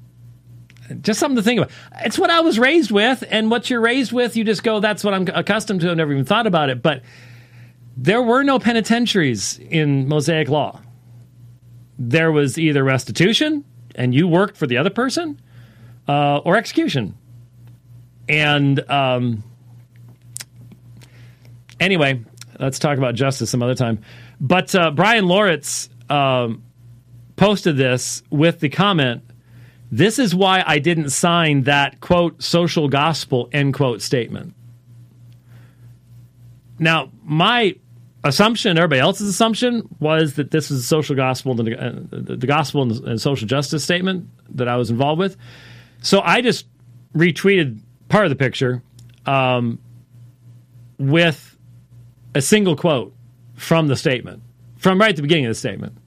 [1.01, 1.71] Just something to think about.
[2.03, 5.03] It's what I was raised with, and what you're raised with, you just go, that's
[5.03, 5.89] what I'm accustomed to.
[5.89, 6.81] I've never even thought about it.
[6.81, 7.01] But
[7.97, 10.81] there were no penitentiaries in Mosaic law.
[11.97, 13.63] There was either restitution,
[13.95, 15.39] and you worked for the other person,
[16.07, 17.17] uh, or execution.
[18.27, 19.43] And um,
[21.79, 22.21] anyway,
[22.59, 24.01] let's talk about justice some other time.
[24.39, 26.63] But uh, Bryan Loritts um,
[27.37, 29.23] posted this with the comment
[29.97, 34.53] this is why I didn't sign that quote social gospel end quote statement.
[36.77, 37.75] Now, my
[38.25, 42.81] assumption, everybody else's assumption, was that this was the social gospel, the, uh, the gospel
[42.81, 45.37] and, and social justice statement that I was involved with.
[46.01, 46.65] So I just
[47.15, 47.79] retweeted
[48.09, 48.83] part of the picture
[49.25, 49.79] um,
[50.97, 51.57] with
[52.33, 53.13] a single quote
[53.53, 54.43] from the statement,
[54.75, 55.97] from right at the beginning of the statement.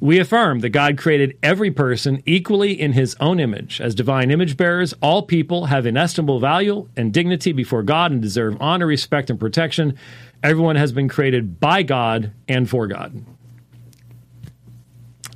[0.00, 3.80] We affirm that God created every person equally in his own image.
[3.80, 8.56] As divine image bearers, all people have inestimable value and dignity before God and deserve
[8.60, 9.98] honor, respect, and protection.
[10.42, 13.24] Everyone has been created by God and for God.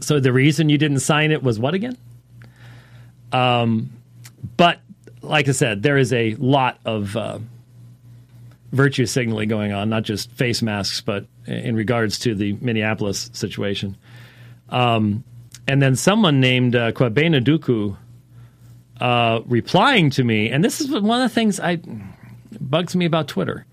[0.01, 1.97] So the reason you didn't sign it was what again?
[3.33, 3.91] Um,
[4.57, 4.81] but
[5.23, 7.39] like I said, there is a lot of uh,
[8.73, 13.97] virtue signaling going on, not just face masks, but in regards to the Minneapolis situation.
[14.73, 15.23] Um,
[15.69, 17.97] and then someone named uh, Kwabena Duku
[19.01, 21.81] uh, replying to me, and this is one of the things I
[22.61, 23.67] bugs me about Twitter.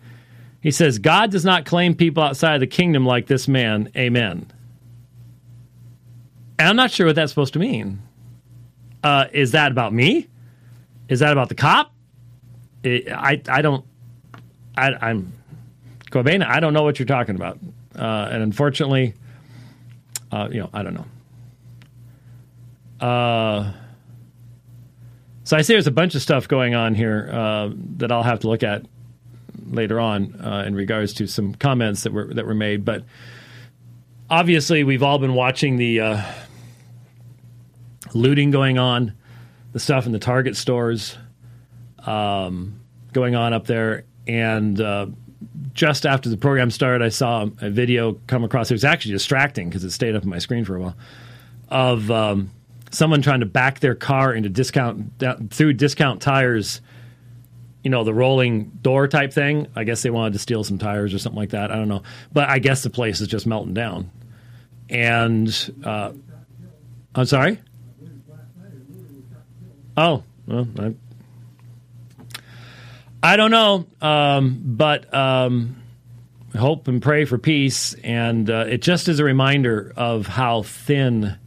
[0.61, 3.89] He says, God does not claim people outside of the kingdom like this man.
[3.95, 4.45] Amen.
[6.59, 8.01] And I'm not sure what that's supposed to mean.
[9.01, 10.27] Uh, is that about me?
[11.07, 11.93] Is that about the cop?
[12.83, 13.85] It, I I don't.
[14.77, 15.31] I, I'm
[16.11, 16.45] Cobain.
[16.45, 17.57] I don't know what you're talking about,
[17.97, 19.13] uh, and unfortunately,
[20.31, 23.05] uh, you know, I don't know.
[23.05, 23.73] Uh,
[25.43, 28.41] so I see there's a bunch of stuff going on here uh, that I'll have
[28.41, 28.85] to look at
[29.65, 33.03] later on uh, in regards to some comments that were that were made, but
[34.29, 36.23] obviously we've all been watching the uh,
[38.13, 39.15] looting going on,
[39.71, 41.17] the stuff in the Target stores
[42.05, 42.81] um,
[43.13, 45.07] going on up there, and uh,
[45.73, 48.69] just after the program started, I saw a video come across.
[48.69, 50.95] It was actually distracting because it stayed up on my screen for a while
[51.69, 52.51] of um,
[52.91, 56.81] someone trying to back their car into discount through discount tires.
[57.83, 59.67] You know the rolling door type thing.
[59.75, 61.71] I guess they wanted to steal some tires or something like that.
[61.71, 64.11] I don't know, but I guess the place is just melting down.
[64.89, 66.11] And uh,
[67.15, 67.59] I'm sorry.
[69.95, 70.93] Oh, well, I,
[73.21, 75.81] I don't know, um, but um,
[76.57, 77.93] hope and pray for peace.
[77.95, 81.37] And uh, it just is a reminder of how thin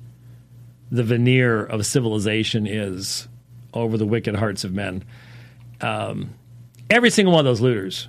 [0.91, 3.27] the veneer of civilization is
[3.73, 5.03] over the wicked hearts of men.
[5.81, 6.35] Um,
[6.91, 8.09] every single one of those looters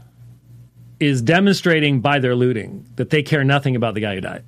[0.99, 4.43] is demonstrating by their looting that they care nothing about the guy who died.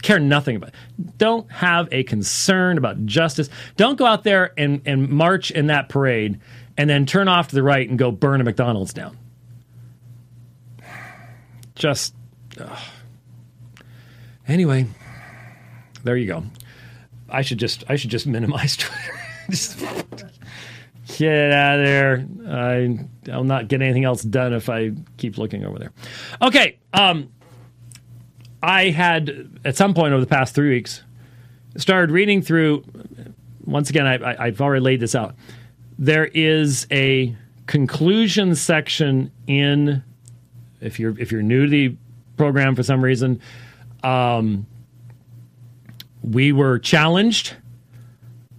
[0.00, 0.70] Care nothing about.
[0.70, 1.18] It.
[1.18, 3.50] Don't have a concern about justice.
[3.76, 6.40] Don't go out there and, and march in that parade
[6.78, 9.18] and then turn off to the right and go burn a McDonald's down.
[11.74, 12.14] Just.
[14.46, 14.86] Anyway,
[16.04, 16.44] there you go.
[17.28, 19.20] I should just I should just minimize Twitter.
[19.50, 19.78] just
[21.18, 22.26] get out of there.
[22.48, 22.98] I
[23.30, 25.92] I'll not get anything else done if I keep looking over there.
[26.40, 26.78] Okay.
[26.94, 27.30] Um,
[28.62, 31.02] I had at some point over the past three weeks
[31.76, 32.84] started reading through.
[33.64, 35.34] Once again, I, I, I've already laid this out.
[35.98, 37.36] There is a
[37.66, 40.02] conclusion section in
[40.80, 41.96] if you're if you're new to the
[42.36, 43.40] program for some reason.
[44.02, 44.66] Um,
[46.22, 47.54] we were challenged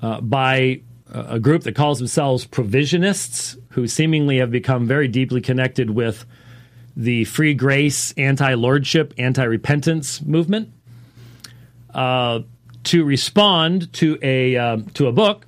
[0.01, 0.81] uh, by
[1.11, 6.25] a group that calls themselves provisionists, who seemingly have become very deeply connected with
[6.95, 10.71] the free grace, anti lordship, anti repentance movement,
[11.93, 12.41] uh,
[12.83, 15.45] to respond to a uh, to a book,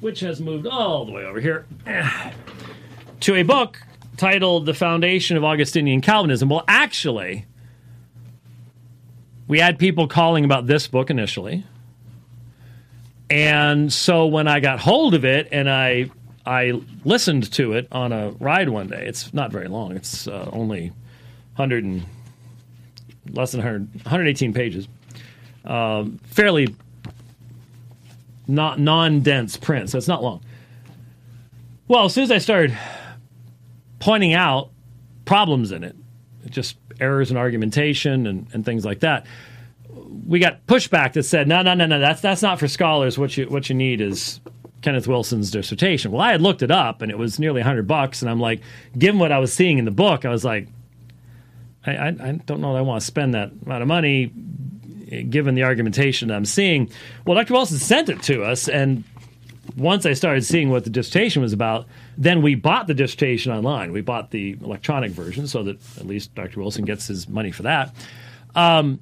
[0.00, 1.66] which has moved all the way over here,
[3.20, 3.80] to a book
[4.16, 7.46] titled "The Foundation of Augustinian Calvinism." Well, actually
[9.48, 11.64] we had people calling about this book initially.
[13.28, 16.10] And so when I got hold of it and I
[16.44, 19.04] I listened to it on a ride one day.
[19.06, 19.96] It's not very long.
[19.96, 20.90] It's uh, only
[21.56, 22.04] 100 and
[23.32, 24.86] less than 100, 118 pages.
[25.64, 26.74] Um, fairly
[28.48, 30.42] not non-dense print, so it's not long.
[31.88, 32.76] Well, as soon as I started
[33.98, 34.70] pointing out
[35.24, 35.96] problems in it,
[36.50, 39.26] just errors in argumentation and, and things like that.
[40.26, 43.18] We got pushback that said, no, no, no, no, that's that's not for scholars.
[43.18, 44.40] What you what you need is
[44.82, 46.12] Kenneth Wilson's dissertation.
[46.12, 48.60] Well, I had looked it up and it was nearly hundred bucks, and I'm like,
[48.96, 50.68] given what I was seeing in the book, I was like,
[51.86, 54.32] I, I, I don't know that I want to spend that amount of money
[55.28, 56.90] given the argumentation I'm seeing.
[57.24, 57.54] Well, Dr.
[57.54, 59.04] Wilson sent it to us, and
[59.76, 61.86] once I started seeing what the dissertation was about,
[62.16, 63.92] then we bought the dissertation online.
[63.92, 66.60] We bought the electronic version so that at least Dr.
[66.60, 67.94] Wilson gets his money for that.
[68.54, 69.00] Um,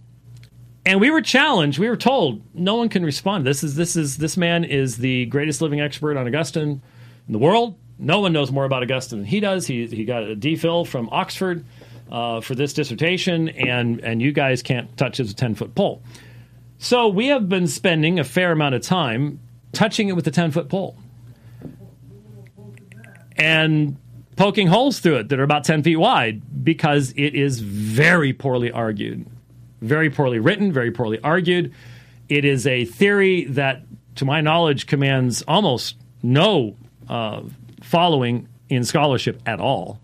[0.87, 1.79] and we were challenged.
[1.79, 3.47] We were told no one can respond.
[3.47, 6.83] This is this is this man is the greatest living expert on Augustine
[7.27, 7.79] in the world.
[7.99, 9.67] No one knows more about Augustine than he does.
[9.67, 11.65] He he got a DPhil from Oxford
[12.11, 16.03] uh, for this dissertation, and and you guys can't touch his ten foot pole.
[16.79, 19.41] So we have been spending a fair amount of time
[19.73, 20.97] touching it with a ten foot pole
[23.37, 23.97] and
[24.37, 28.71] poking holes through it that are about 10 feet wide because it is very poorly
[28.71, 29.27] argued,
[29.81, 31.73] very poorly written, very poorly argued.
[32.29, 33.83] It is a theory that,
[34.17, 36.77] to my knowledge, commands almost no
[37.09, 37.43] uh,
[37.83, 40.01] following in scholarship at all.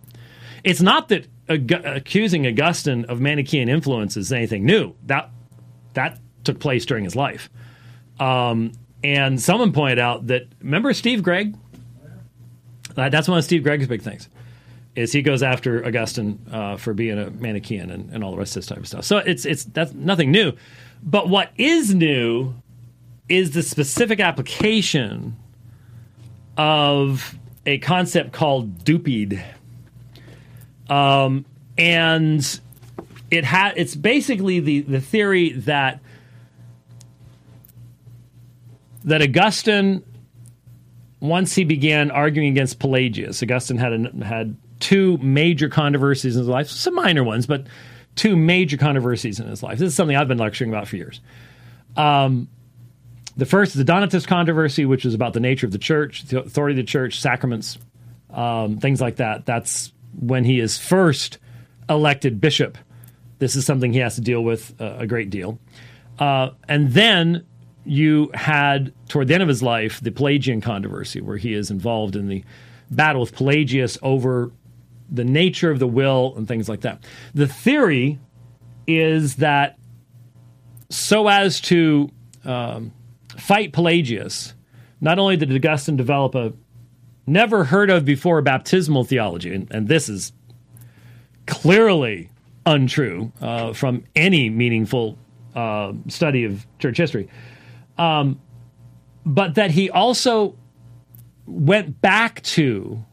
[0.63, 4.95] It's not that ag- accusing Augustine of Manichaean influence is anything new.
[5.07, 5.31] That
[5.95, 7.51] that took place during his life.
[8.19, 8.73] Um,
[9.03, 11.57] and someone pointed out that remember Steve Gregg,
[12.97, 14.29] uh, that's one of Steve Gregg's big things.
[14.97, 18.57] Is he goes after Augustine uh, for being a Manichaean and, and all the rest
[18.57, 19.05] of this type of stuff.
[19.05, 20.53] So it's it's that's nothing new.
[21.03, 22.55] But what is new
[23.29, 25.37] is the specific application
[26.57, 29.43] of a concept called DUPED.
[30.91, 31.47] Um,
[31.79, 32.61] and
[33.31, 36.01] it had it's basically the the theory that
[39.05, 40.03] that Augustine
[41.21, 46.69] once he began arguing against Pelagius, Augustine had had two major controversies in his life,
[46.69, 47.67] some minor ones, but
[48.17, 49.79] two major controversies in his life.
[49.79, 51.21] This is something I've been lecturing about for years.
[51.97, 52.49] Um,
[53.37, 56.41] the first is the Donatist controversy, which is about the nature of the church, the
[56.41, 57.79] authority of the church, sacraments,
[58.31, 59.47] um, things like that.
[59.47, 61.39] That's when he is first
[61.89, 62.79] elected bishop.
[63.39, 65.59] This is something he has to deal with uh, a great deal.
[66.19, 67.47] Uh, and then
[67.85, 72.15] you had, toward the end of his life, the Pelagian controversy, where he is involved
[72.17, 72.45] in the
[72.91, 74.53] battle with Pelagius over
[75.11, 77.05] the nature of the will and things like that.
[77.35, 78.19] The theory
[78.87, 79.79] is that
[80.91, 82.11] so as to
[82.45, 82.93] um,
[83.37, 84.55] fight Pelagius,
[85.01, 86.53] not only did Augustine develop a
[87.31, 90.33] never heard of before baptismal theology, and, and this is
[91.47, 92.31] clearly
[92.67, 95.17] untrue uh, from any meaningful
[95.55, 97.29] uh, study of church history,
[97.99, 98.41] um,
[99.25, 100.57] but that he also
[101.47, 103.05] went back to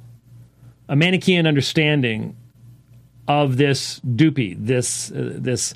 [0.89, 2.35] a Manichaean understanding
[3.27, 5.73] of this DUPED, this uh, this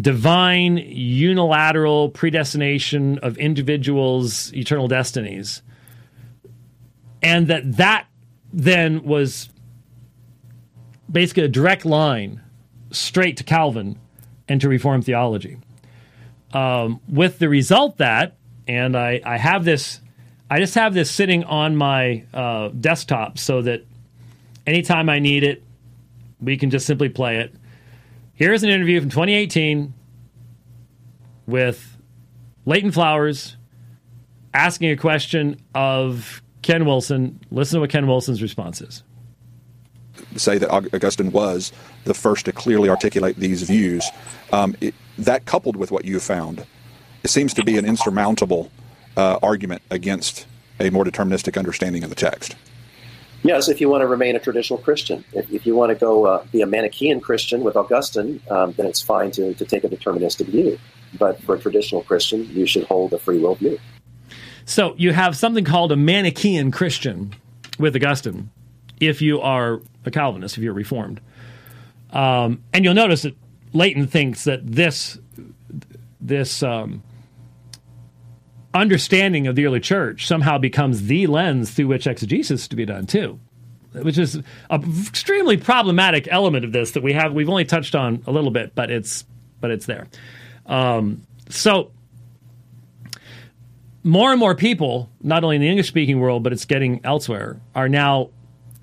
[0.00, 5.62] divine unilateral predestination of individuals' eternal destinies,
[7.22, 8.06] and that that
[8.52, 9.48] then was
[11.10, 12.40] basically a direct line
[12.90, 13.98] straight to Calvin
[14.48, 15.58] and to Reformed theology.
[16.52, 20.00] Um, with the result that, and I, I have this,
[20.50, 23.84] I just have this sitting on my uh, desktop so that
[24.66, 25.62] anytime I need it,
[26.40, 27.54] we can just simply play it.
[28.34, 29.94] Here's an interview from 2018
[31.46, 31.96] with
[32.64, 33.56] Leighton Flowers
[34.52, 37.40] asking a question of Ken Wilson.
[37.50, 39.02] Listen to what Ken Wilson's response is.
[40.36, 41.72] Say that Augustine was
[42.04, 44.08] the first to clearly articulate these views.
[44.52, 46.66] Um, it, that coupled with what you found,
[47.22, 48.70] it seems to be an insurmountable
[49.16, 50.46] uh, argument against
[50.80, 52.56] a more deterministic understanding of the text.
[53.42, 55.24] Yes, if you want to remain a traditional Christian.
[55.32, 58.86] If, if you want to go uh, be a Manichaean Christian with Augustine, um, then
[58.86, 60.78] it's fine to, to take a deterministic view.
[61.18, 63.80] But for a traditional Christian, you should hold a free will view.
[64.64, 67.34] So you have something called a Manichaean Christian
[67.78, 68.50] with Augustine
[69.00, 71.20] if you are a Calvinist, if you're Reformed.
[72.10, 73.34] Um, and you'll notice that
[73.72, 75.18] Leighton thinks that this,
[76.20, 77.02] this um,
[78.74, 82.84] understanding of the early church somehow becomes the lens through which exegesis is to be
[82.84, 83.38] done too
[83.92, 84.36] which is
[84.70, 88.50] an extremely problematic element of this that we have we've only touched on a little
[88.50, 89.24] bit but it's
[89.60, 90.08] but it's there
[90.66, 91.90] um, so
[94.04, 97.60] more and more people not only in the english speaking world but it's getting elsewhere
[97.74, 98.30] are now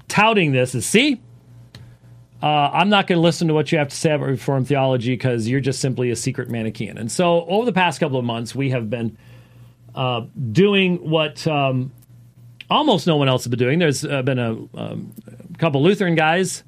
[0.07, 1.21] touting this as see
[2.41, 5.11] uh, I'm not going to listen to what you have to say about Reformed theology
[5.11, 6.97] because you're just simply a secret Manichaean.
[6.97, 9.17] And so, over the past couple of months, we have been
[9.93, 10.21] uh,
[10.53, 11.91] doing what um,
[12.69, 13.79] almost no one else has been doing.
[13.79, 15.13] There's uh, been a, um,
[15.57, 16.63] couple Lutheran guys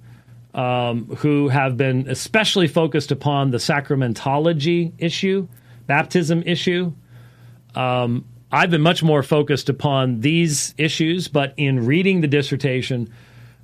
[0.54, 5.48] um, who have been especially focused upon the sacramentology issue,
[5.88, 6.92] baptism issue.
[7.76, 13.12] Um, I've been much more focused upon these issues, but in reading the dissertation,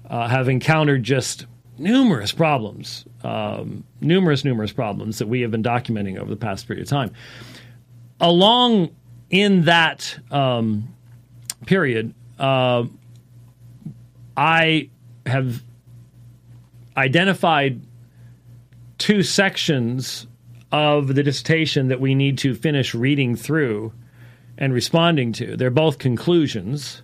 [0.10, 1.46] uh, have encountered just
[1.78, 6.84] numerous problems, um, numerous, numerous problems that we have been documenting over the past period
[6.84, 7.12] of time.
[8.22, 8.96] Along
[9.30, 10.96] in that um,
[11.66, 12.86] period, uh,
[14.38, 14.90] I
[15.26, 15.62] have
[16.96, 17.82] identified
[18.98, 20.28] two sections
[20.72, 23.92] of the dissertation that we need to finish reading through
[24.58, 25.56] and responding to.
[25.56, 27.02] They're both conclusions.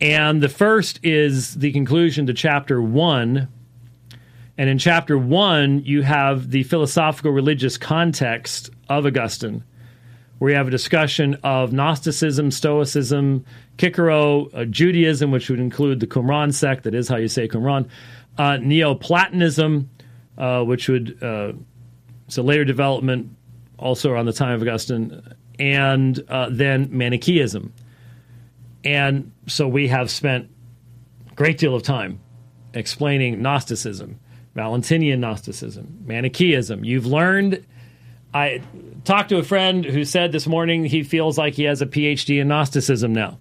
[0.00, 3.48] And the first is the conclusion to chapter one.
[4.58, 9.64] And in chapter one, you have the philosophical religious context of Augustine
[10.42, 13.44] where you have a discussion of Gnosticism, Stoicism,
[13.78, 17.88] Cicero, uh, Judaism, which would include the Qumran sect, that is how you say Qumran,
[18.38, 19.88] uh, Neoplatonism,
[20.36, 21.52] uh, which would, uh,
[22.26, 23.36] it's a later development
[23.78, 25.22] also around the time of Augustine,
[25.58, 27.72] and uh, then Manichaeism.
[28.84, 30.50] And so we have spent
[31.30, 32.20] a great deal of time
[32.74, 34.18] explaining Gnosticism,
[34.54, 36.84] Valentinian Gnosticism, Manichaeism.
[36.84, 37.64] You've learned
[38.34, 38.62] I
[39.04, 42.40] talked to a friend who said this morning he feels like he has a PhD
[42.40, 43.38] in Gnosticism now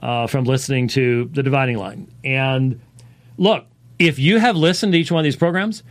[0.00, 2.12] uh, from listening to the Dividing Line.
[2.22, 2.80] And
[3.36, 3.66] look,
[3.98, 5.82] if you have listened to each one of these programs,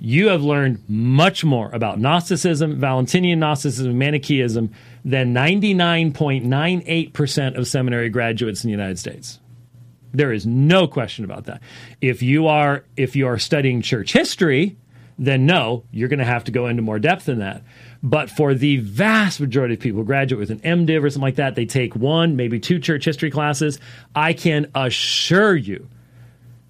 [0.00, 4.72] you have learned much more about Gnosticism, Valentinian Gnosticism, Manichaeism
[5.04, 9.40] than 99.98% of seminary graduates in the United States.
[10.12, 11.60] There is no question about that.
[12.00, 14.76] If you are if you are studying church history,
[15.18, 17.62] then no, you're going to have to go into more depth than that.
[18.02, 21.54] But for the vast majority of people graduate with an MDiv or something like that,
[21.54, 23.78] they take one, maybe two church history classes.
[24.14, 25.88] I can assure you,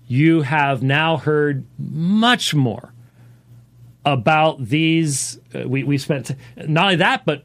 [0.07, 2.93] you have now heard much more
[4.05, 5.39] about these.
[5.55, 7.45] Uh, we, we spent not only that, but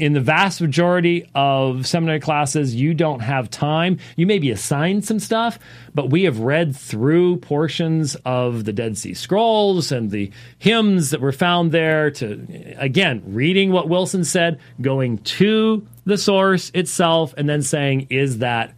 [0.00, 3.98] in the vast majority of seminary classes, you don't have time.
[4.16, 5.58] You may be assigned some stuff,
[5.94, 11.20] but we have read through portions of the Dead Sea Scrolls and the hymns that
[11.20, 17.46] were found there to, again, reading what Wilson said, going to the source itself, and
[17.46, 18.74] then saying, is that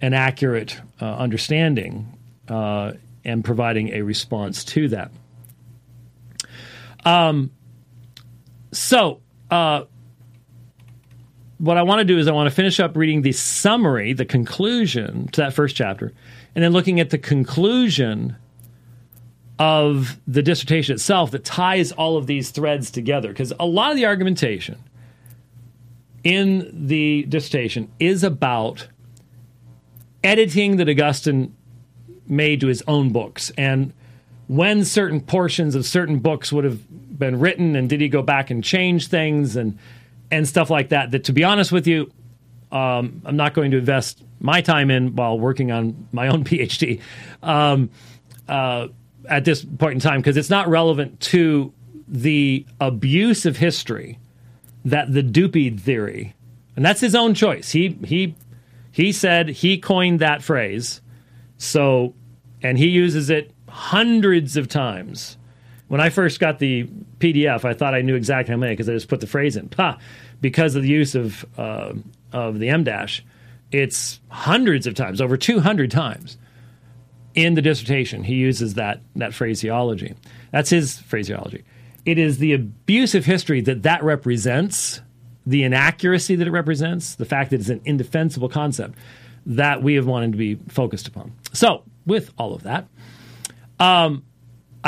[0.00, 2.92] an accurate uh, understanding, uh,
[3.24, 5.12] and providing a response to that.
[7.04, 7.52] Um,
[8.72, 9.84] so, uh,
[11.58, 14.24] what I want to do is I want to finish up reading the summary, the
[14.24, 16.12] conclusion to that first chapter,
[16.54, 18.36] and then looking at the conclusion
[19.58, 23.28] of the dissertation itself that ties all of these threads together.
[23.28, 24.78] Because a lot of the argumentation
[26.22, 28.88] in the dissertation is about
[30.22, 31.54] editing that Augustine
[32.26, 33.92] made to his own books and
[34.48, 38.50] when certain portions of certain books would have been written and did he go back
[38.50, 39.78] and change things and
[40.30, 41.10] and stuff like that.
[41.10, 42.10] That to be honest with you,
[42.70, 47.00] um, I'm not going to invest my time in while working on my own PhD
[47.42, 47.90] um,
[48.48, 48.88] uh,
[49.28, 51.72] at this point in time because it's not relevant to
[52.06, 54.18] the abuse of history
[54.84, 56.34] that the DUPED theory,
[56.76, 57.70] and that's his own choice.
[57.72, 58.34] He he
[58.90, 61.00] he said he coined that phrase,
[61.56, 62.14] so
[62.62, 65.37] and he uses it hundreds of times
[65.88, 66.84] when I first got the
[67.18, 69.70] PDF, I thought I knew exactly how many because I just put the phrase in.
[70.40, 71.94] Because of the use of uh,
[72.32, 73.24] of the M dash,
[73.72, 76.36] it's hundreds of times, over 200 times
[77.34, 78.22] in the dissertation.
[78.22, 80.14] He uses that that phraseology.
[80.52, 81.64] That's his phraseology.
[82.04, 85.00] It is the abuse of history that that represents,
[85.46, 88.98] the inaccuracy that it represents, the fact that it's an indefensible concept
[89.46, 91.32] that we have wanted to be focused upon.
[91.52, 92.86] So, with all of that,
[93.80, 94.24] um,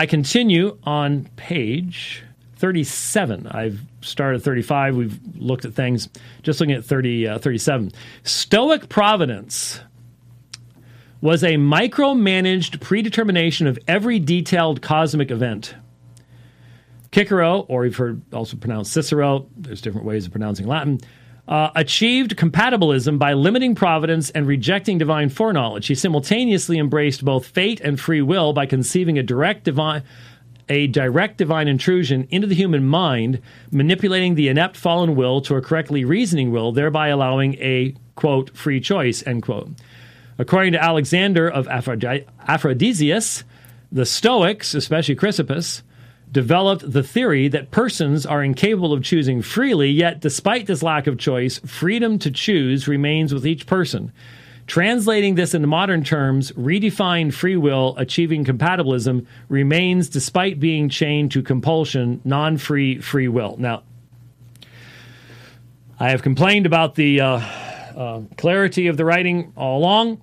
[0.01, 2.25] I continue on page
[2.57, 3.49] 37.
[3.49, 4.97] I've started 35.
[4.97, 6.09] We've looked at things.
[6.43, 7.93] Just looking at 30, uh, 37.
[8.23, 9.79] Stoic providence
[11.21, 15.75] was a micromanaged predetermination of every detailed cosmic event.
[17.13, 20.99] Cicero, or you've heard also pronounced Cicero, there's different ways of pronouncing Latin,
[21.51, 25.89] uh, achieved compatibilism by limiting providence and rejecting divine foreknowledge.
[25.89, 30.05] He simultaneously embraced both fate and free will by conceiving a direct divine
[30.69, 33.41] a direct divine intrusion into the human mind,
[33.73, 38.79] manipulating the inept fallen will to a correctly reasoning will, thereby allowing a quote free
[38.79, 39.69] choice end quote.
[40.39, 43.43] According to Alexander of Aphrodisias,
[43.91, 45.83] the Stoics, especially Chrysippus,
[46.33, 51.19] developed the theory that persons are incapable of choosing freely, yet, despite this lack of
[51.19, 54.13] choice, freedom to choose remains with each person.
[54.67, 61.43] Translating this into modern terms, redefined free will achieving compatibilism remains despite being chained to
[61.43, 63.57] compulsion, non free free will.
[63.59, 63.83] Now,
[65.99, 67.41] I have complained about the uh,
[67.97, 70.23] uh, clarity of the writing all along.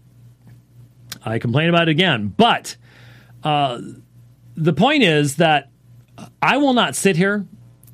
[1.26, 2.30] I complain about it again.
[2.30, 2.78] But
[3.44, 3.82] uh,
[4.56, 5.70] the point is that
[6.42, 7.46] I will not sit here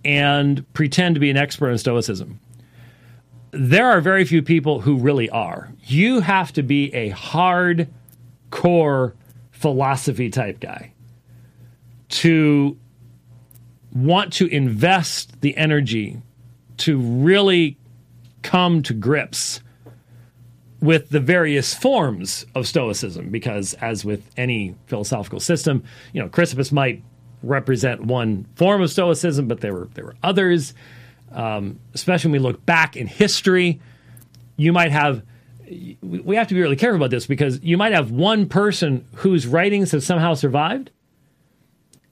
[0.05, 2.39] and pretend to be an expert in Stoicism.
[3.51, 5.71] There are very few people who really are.
[5.85, 7.87] You have to be a hard
[8.49, 9.15] core
[9.51, 10.93] philosophy type guy
[12.09, 12.77] to
[13.93, 16.21] want to invest the energy
[16.77, 17.77] to really
[18.41, 19.61] come to grips
[20.81, 26.71] with the various forms of stoicism because as with any philosophical system you know chrysippus
[26.71, 27.01] might
[27.43, 30.73] represent one form of Stoicism, but there were there were others.
[31.31, 33.81] Um, especially when we look back in history,
[34.55, 35.23] you might have.
[36.01, 39.47] We have to be really careful about this because you might have one person whose
[39.47, 40.91] writings have somehow survived,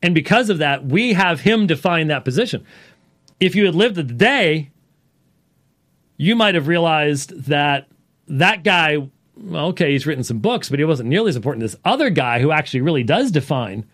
[0.01, 2.65] and because of that, we have him define that position.
[3.39, 4.71] If you had lived the day,
[6.17, 7.87] you might have realized that
[8.27, 9.09] that guy,
[9.51, 12.39] okay, he's written some books, but he wasn't nearly as important as this other guy
[12.39, 13.85] who actually really does define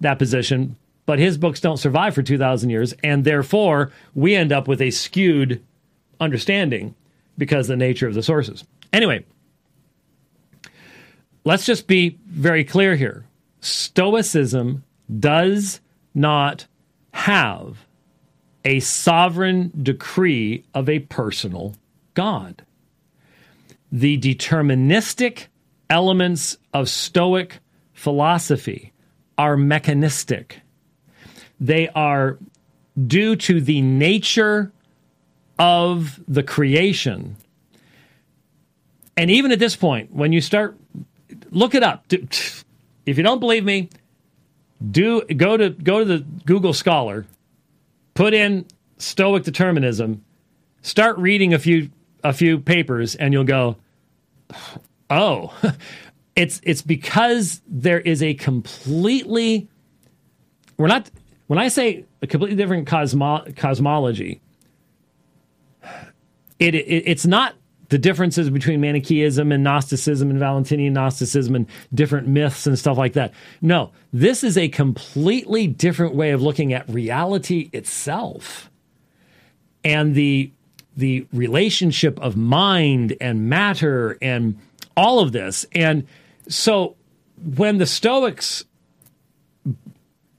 [0.00, 0.76] that position
[1.06, 4.90] but his books don't survive for 2,000 years, and therefore we end up with a
[4.90, 5.62] skewed
[6.20, 6.94] understanding
[7.36, 8.64] because of the nature of the sources.
[8.92, 9.24] Anyway,
[11.44, 13.24] let's just be very clear here
[13.60, 14.84] Stoicism
[15.18, 15.80] does
[16.14, 16.66] not
[17.12, 17.86] have
[18.64, 21.74] a sovereign decree of a personal
[22.14, 22.64] God.
[23.90, 25.46] The deterministic
[25.90, 27.58] elements of Stoic
[27.92, 28.92] philosophy
[29.36, 30.61] are mechanistic.
[31.62, 32.38] They are
[33.06, 34.72] due to the nature
[35.60, 37.36] of the creation.
[39.16, 40.76] And even at this point, when you start,
[41.52, 42.04] look it up.
[42.10, 42.64] If
[43.06, 43.90] you don't believe me,
[44.90, 47.26] do go to go to the Google Scholar,
[48.14, 48.66] put in
[48.98, 50.24] Stoic determinism,
[50.82, 51.90] start reading a few
[52.24, 53.76] a few papers, and you'll go,
[55.10, 55.54] oh,
[56.34, 59.68] it's it's because there is a completely
[60.76, 61.08] we're not
[61.46, 64.40] when I say a completely different cosmo, cosmology,
[66.58, 67.54] it, it it's not
[67.88, 73.12] the differences between Manichaeism and Gnosticism and Valentinian Gnosticism and different myths and stuff like
[73.12, 73.34] that.
[73.60, 78.70] No, this is a completely different way of looking at reality itself
[79.84, 80.50] and the
[80.96, 84.58] the relationship of mind and matter and
[84.96, 85.66] all of this.
[85.72, 86.06] And
[86.48, 86.96] so
[87.56, 88.64] when the Stoics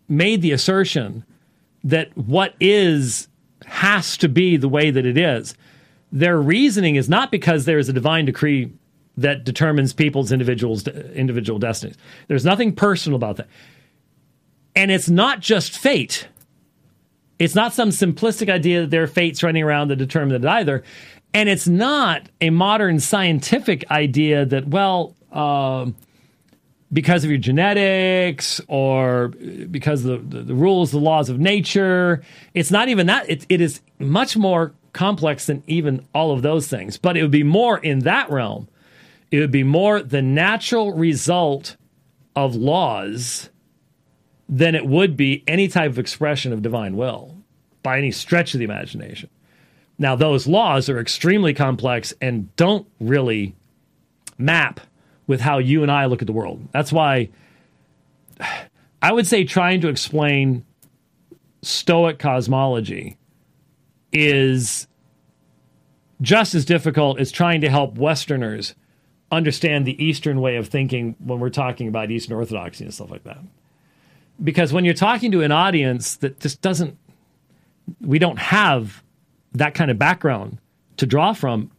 [0.08, 1.24] made the assertion
[1.84, 3.28] that what is
[3.66, 5.56] has to be the way that it is,
[6.12, 8.72] their reasoning is not because there is a divine decree
[9.18, 11.98] that determines people's individuals individual destinies.
[12.28, 13.48] There's nothing personal about that.
[14.76, 16.28] And it's not just fate.
[17.40, 20.84] It's not some simplistic idea that there are fates running around that determine it either.
[21.34, 25.88] And it's not a modern scientific idea that, well, uh,
[26.94, 32.24] because of your genetics or because the, the, the, rules, the laws of nature.
[32.54, 33.30] It's not even that.
[33.30, 36.98] It, it is much more complex than even all of those things.
[36.98, 38.70] But it would be more in that realm.
[39.32, 41.76] It would be more the natural result
[42.36, 43.50] of laws
[44.48, 47.36] than it would be any type of expression of divine will
[47.82, 49.30] by any stretch of the imagination.
[49.98, 53.56] Now, those laws are extremely complex and don't really
[54.38, 54.80] map
[55.28, 56.68] with how you and I look at the world.
[56.72, 57.30] That's why
[59.02, 60.66] I would say trying to explain
[61.62, 63.18] Stoic cosmology
[64.12, 64.88] is
[66.22, 68.76] just as difficult as trying to help Westerners
[69.32, 73.24] understand the Eastern way of thinking when we're talking about Eastern Orthodoxy and stuff like
[73.24, 73.40] that.
[74.44, 76.98] Because when you're talking to an audience that just doesn't,
[78.00, 79.04] we don't have
[79.54, 80.60] that kind of background
[80.98, 81.72] to draw from,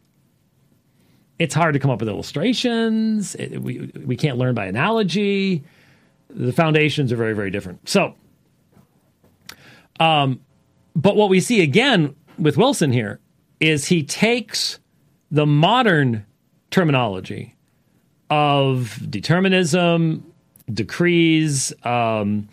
[1.39, 3.35] it's hard to come up with illustrations.
[3.35, 5.65] It, we we can't learn by analogy.
[6.31, 7.89] The foundations are very very different.
[7.89, 8.15] So,
[10.01, 10.41] um,
[10.95, 13.21] but what we see again with Wilson here
[13.61, 14.79] is he takes
[15.31, 16.25] the modern
[16.71, 17.55] terminology
[18.31, 20.25] of determinism,
[20.73, 22.49] decrees, um,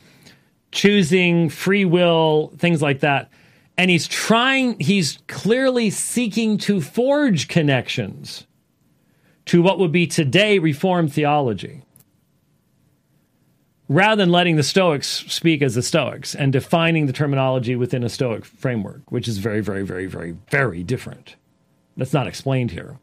[0.71, 3.29] choosing, free will, things like that.
[3.77, 8.45] And he's trying, he's clearly seeking to forge connections
[9.45, 11.83] to what would be today Reformed theology,
[13.89, 18.09] rather than letting the Stoics speak as the Stoics and defining the terminology within a
[18.09, 21.35] Stoic framework, which is very, very, very, very, very different.
[21.97, 22.97] That's not explained here.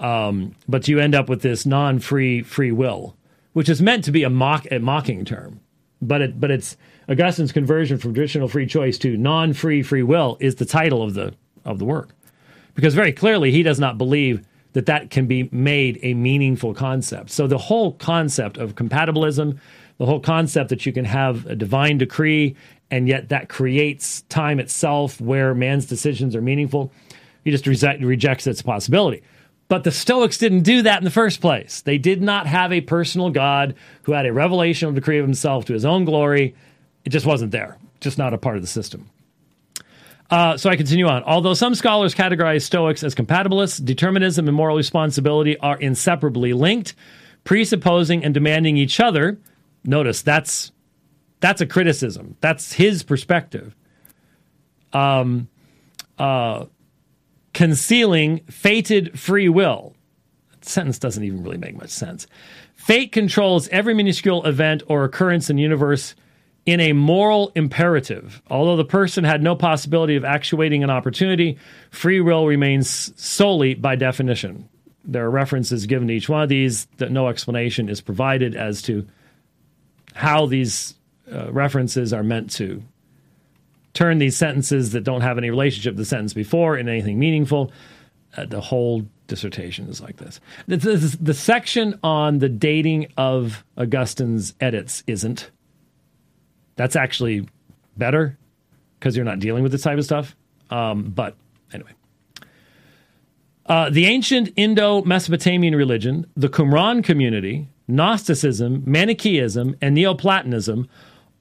[0.00, 3.16] Um, but you end up with this non-free free will,
[3.52, 5.60] which is meant to be a mock a mocking term,
[6.00, 6.76] but it but it's
[7.08, 11.34] Augustine's conversion from traditional free choice to non-free free will is the title of the
[11.64, 12.14] of the work,
[12.74, 14.40] because very clearly he does not believe
[14.72, 17.30] that that can be made a meaningful concept.
[17.30, 19.58] So the whole concept of compatibilism,
[19.98, 22.56] the whole concept that you can have a divine decree
[22.90, 26.92] and yet that creates time itself where man's decisions are meaningful,
[27.44, 29.22] he just reject, rejects its possibility.
[29.68, 31.80] But the Stoics didn't do that in the first place.
[31.82, 35.64] They did not have a personal God who had a revelation of decree of himself
[35.66, 36.56] to his own glory.
[37.04, 39.08] It just wasn't there, just not a part of the system.
[40.30, 41.24] Uh, so I continue on.
[41.24, 46.94] Although some scholars categorize Stoics as compatibilists, determinism and moral responsibility are inseparably linked,
[47.42, 49.40] presupposing and demanding each other.
[49.84, 50.70] Notice that's
[51.40, 52.36] that's a criticism.
[52.40, 53.74] That's his perspective.
[54.92, 55.48] Um,
[56.18, 56.66] uh,
[57.54, 59.94] concealing fated free will.
[60.52, 62.26] That sentence doesn't even really make much sense.
[62.74, 66.14] Fate controls every minuscule event or occurrence in the universe
[66.66, 68.42] in a moral imperative.
[68.50, 71.58] Although the person had no possibility of actuating an opportunity,
[71.90, 74.68] free will remains solely by definition.
[75.04, 78.82] There are references given to each one of these that no explanation is provided as
[78.82, 79.06] to
[80.14, 80.94] how these
[81.32, 82.82] uh, references are meant to
[83.94, 87.72] turn these sentences that don't have any relationship to the sentence before in anything meaningful.
[88.36, 90.40] Uh, the whole dissertation is like this.
[90.68, 95.50] The, the, the section on the dating of Augustine's edits isn't
[96.80, 97.46] that's actually
[97.98, 98.38] better
[98.98, 100.34] because you're not dealing with this type of stuff.
[100.70, 101.36] Um, but
[101.74, 101.90] anyway.
[103.66, 110.88] Uh, the ancient Indo Mesopotamian religion, the Qumran community, Gnosticism, Manichaeism, and Neoplatonism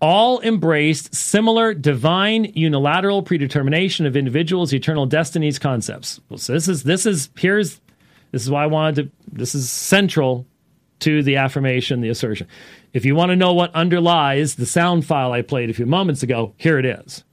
[0.01, 6.19] all embraced similar divine unilateral predetermination of individuals' eternal destinies concepts.
[6.27, 7.79] Well, so this is this is here's
[8.31, 10.45] this is why I wanted to this is central
[10.99, 12.45] to the affirmation, the assertion.
[12.93, 16.23] If you want to know what underlies the sound file I played a few moments
[16.23, 17.23] ago, here it is.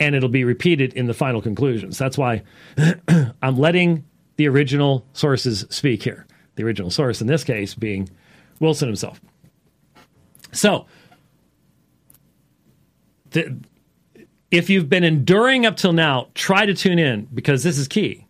[0.00, 1.98] And it'll be repeated in the final conclusions.
[1.98, 2.42] That's why
[3.42, 4.04] I'm letting
[4.36, 6.26] the original sources speak here.
[6.54, 8.08] The original source in this case being
[8.60, 9.20] Wilson himself.
[10.52, 10.86] So,
[13.30, 13.58] the,
[14.50, 18.26] if you've been enduring up till now, try to tune in because this is key.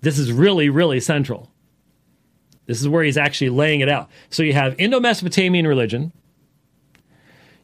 [0.00, 1.50] This is really, really central.
[2.66, 4.10] This is where he's actually laying it out.
[4.30, 6.12] So you have Indo Mesopotamian religion,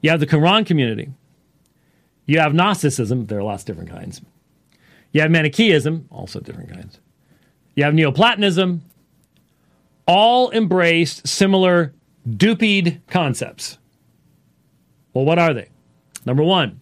[0.00, 1.10] you have the Qumran community,
[2.26, 4.20] you have Gnosticism, there are lots of different kinds.
[5.12, 6.98] You have Manichaeism, also different kinds.
[7.74, 8.82] You have Neoplatonism,
[10.06, 11.92] all embraced similar
[12.28, 13.78] DUPED concepts.
[15.12, 15.68] Well, what are they?
[16.24, 16.80] Number one,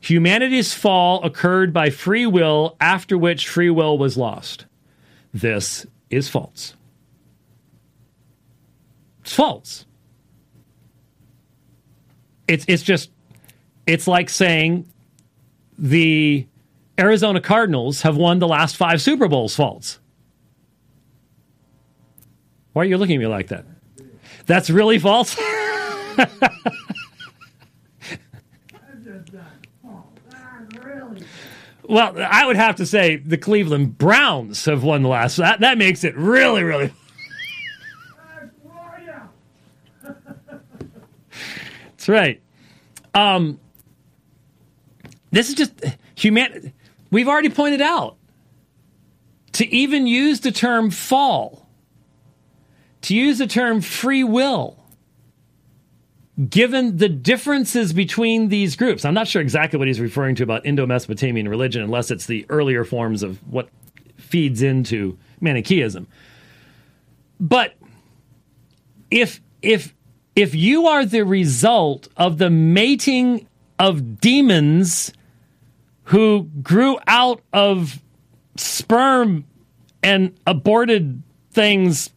[0.00, 4.66] humanity's fall occurred by free will, after which free will was lost.
[5.32, 6.74] This is false.
[9.30, 9.86] It's false.
[12.48, 13.12] It's it's just
[13.86, 14.90] it's like saying
[15.78, 16.48] the
[16.98, 20.00] Arizona Cardinals have won the last five Super Bowls false.
[22.72, 23.66] Why are you looking at me like that?
[24.46, 25.38] That's really false?
[31.84, 35.36] well, I would have to say the Cleveland Browns have won the last.
[35.36, 36.92] That, that makes it really, really
[42.00, 42.40] That's right.
[43.12, 43.60] Um,
[45.32, 46.72] this is just human.
[47.10, 48.16] We've already pointed out
[49.52, 51.68] to even use the term fall,
[53.02, 54.82] to use the term free will,
[56.48, 59.04] given the differences between these groups.
[59.04, 62.46] I'm not sure exactly what he's referring to about Indo Mesopotamian religion, unless it's the
[62.48, 63.68] earlier forms of what
[64.16, 66.06] feeds into Manichaeism.
[67.38, 67.74] But
[69.10, 69.94] if if
[70.40, 73.46] if you are the result of the mating
[73.78, 75.12] of demons
[76.04, 78.00] who grew out of
[78.56, 79.44] sperm
[80.02, 82.10] and aborted things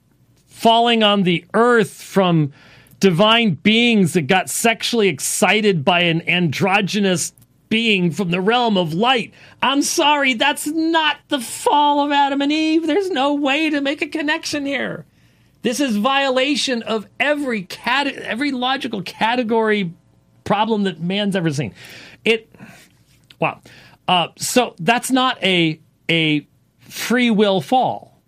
[0.48, 2.54] falling on the earth from
[3.00, 7.34] divine beings that got sexually excited by an androgynous
[7.68, 9.34] being from the realm of light.
[9.62, 12.88] I'm sorry, that's not the fall of Adam and Eve.
[12.88, 15.06] There's no way to make a connection here.
[15.64, 19.94] This is violation of every cat every logical category
[20.44, 21.74] problem that man's ever seen.
[22.24, 22.50] It
[23.40, 23.62] wow.
[24.08, 25.80] Uh, so that's not a
[26.10, 26.46] a
[26.82, 28.22] free will fall.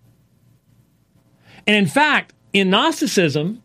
[1.67, 3.61] And in fact, in Gnosticism,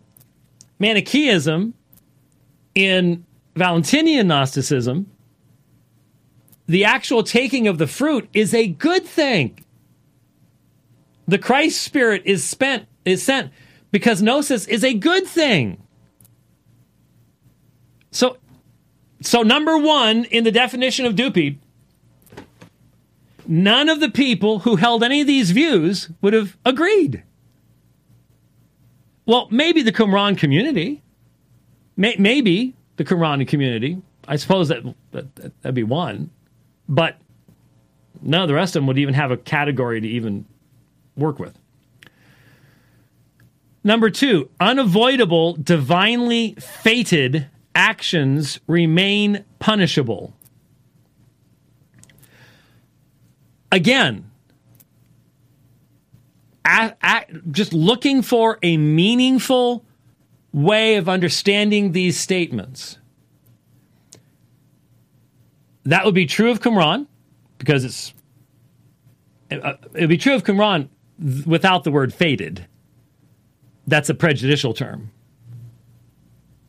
[0.79, 1.75] Manichaeism,
[2.75, 3.25] in
[3.55, 5.11] Valentinian Gnosticism,
[6.67, 9.65] the actual taking of the fruit is a good thing.
[11.29, 13.53] The Christ spirit is spent is sent
[13.91, 15.83] because gnosis is a good thing.
[18.11, 18.39] So,
[19.21, 21.59] so number one in the definition of dupe,
[23.47, 27.23] none of the people who held any of these views would have agreed.
[29.27, 31.03] Well, maybe the Qumran community,
[31.97, 34.01] May, maybe the Qumran community.
[34.27, 34.83] I suppose that,
[35.13, 36.31] that that'd be one,
[36.89, 37.17] but
[38.23, 40.47] none of the rest of them would even have a category to even
[41.17, 41.59] work with.
[43.83, 50.35] Number two, unavoidable, divinely fated actions remain punishable.
[53.73, 54.31] Again,
[57.51, 59.85] just looking for a meaningful
[60.53, 62.99] way of understanding these statements.
[65.85, 67.07] That would be true of Qumran
[67.59, 68.15] because it's
[69.51, 70.89] uh, it would be true of Qumran
[71.47, 72.67] without the word fated
[73.87, 75.11] that's a prejudicial term.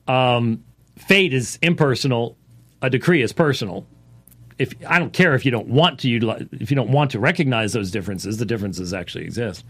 [0.07, 0.63] Um,
[0.97, 2.37] fate is impersonal.
[2.81, 3.85] A decree is personal.
[4.57, 7.19] If I don't care if you don't want to utilize, if you don't want to
[7.19, 9.65] recognize those differences, the differences actually exist.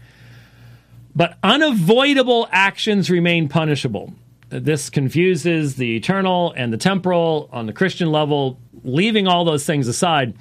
[1.14, 4.14] But unavoidable actions remain punishable.
[4.48, 8.58] This confuses the eternal and the temporal on the Christian level.
[8.84, 10.34] Leaving all those things aside,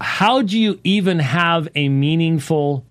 [0.00, 2.86] how do you even have a meaningful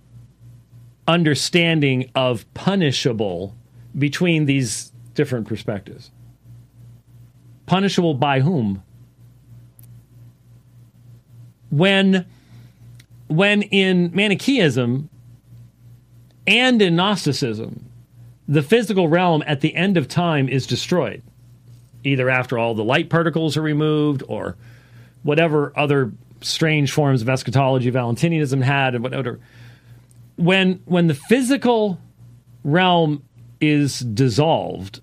[1.07, 3.55] understanding of punishable
[3.97, 6.11] between these different perspectives.
[7.65, 8.84] Punishable by whom?
[11.69, 12.25] When
[13.27, 15.09] when in Manichaeism
[16.45, 17.89] and in Gnosticism,
[18.47, 21.23] the physical realm at the end of time is destroyed,
[22.03, 24.55] either after all the light particles are removed or
[25.23, 26.11] whatever other
[26.41, 29.39] strange forms of eschatology Valentinianism had and whatever.
[30.35, 31.99] When when the physical
[32.64, 33.23] realm
[33.61, 35.01] is dissolved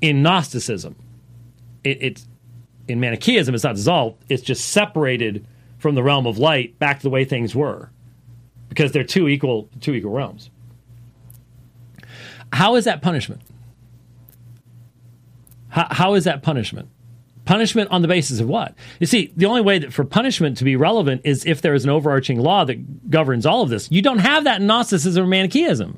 [0.00, 0.96] in Gnosticism,
[1.82, 2.28] it, it's
[2.88, 5.46] in Manichaeism it's not dissolved; it's just separated
[5.78, 7.90] from the realm of light back to the way things were,
[8.68, 10.50] because they're two equal two equal realms.
[12.52, 13.42] How is that punishment?
[15.68, 16.88] How, how is that punishment?
[17.46, 18.74] Punishment on the basis of what?
[19.00, 21.84] You see, the only way that for punishment to be relevant is if there is
[21.84, 23.90] an overarching law that governs all of this.
[23.90, 25.96] You don't have that in Gnosticism or Manichaeism.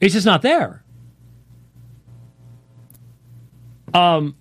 [0.00, 0.82] It's just not there.
[3.92, 4.36] Um,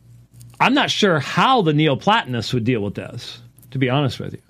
[0.60, 4.42] I'm not sure how the Neoplatonists would deal with this, to be honest with you,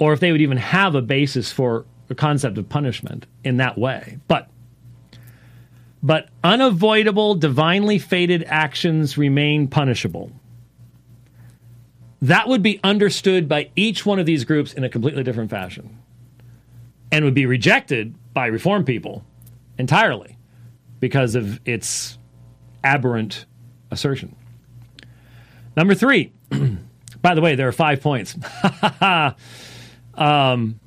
[0.00, 3.78] or if they would even have a basis for a concept of punishment in that
[3.78, 4.18] way.
[4.26, 4.48] But
[6.02, 10.32] but unavoidable, divinely fated actions remain punishable.
[12.20, 15.98] That would be understood by each one of these groups in a completely different fashion
[17.10, 19.24] and would be rejected by reform people
[19.78, 20.36] entirely
[21.00, 22.18] because of its
[22.84, 23.44] aberrant
[23.90, 24.34] assertion.
[25.76, 26.32] Number three,
[27.22, 28.36] by the way, there are five points.
[30.14, 30.78] um,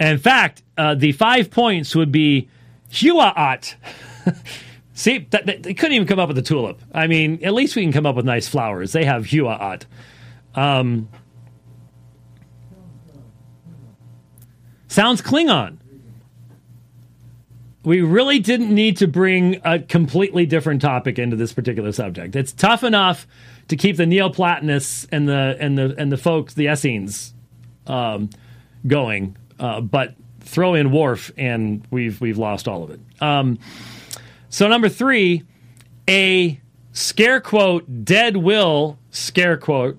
[0.00, 2.48] in fact, uh, the five points would be
[2.90, 3.74] Huaat.
[4.94, 6.80] See, they couldn't even come up with a tulip.
[6.92, 8.92] I mean, at least we can come up with nice flowers.
[8.92, 9.84] They have Huaat.
[10.54, 11.08] Um,
[14.88, 15.78] sounds Klingon.
[17.84, 22.36] We really didn't need to bring a completely different topic into this particular subject.
[22.36, 23.26] It's tough enough
[23.68, 27.34] to keep the Neoplatonists and the and the and the folks, the Essenes,
[27.88, 28.30] um,
[28.86, 33.00] going, uh, but throw in Worf and we've we've lost all of it.
[33.20, 33.58] Um,
[34.52, 35.44] so, number three,
[36.06, 36.60] a
[36.92, 39.96] scare quote, dead will, scare quote,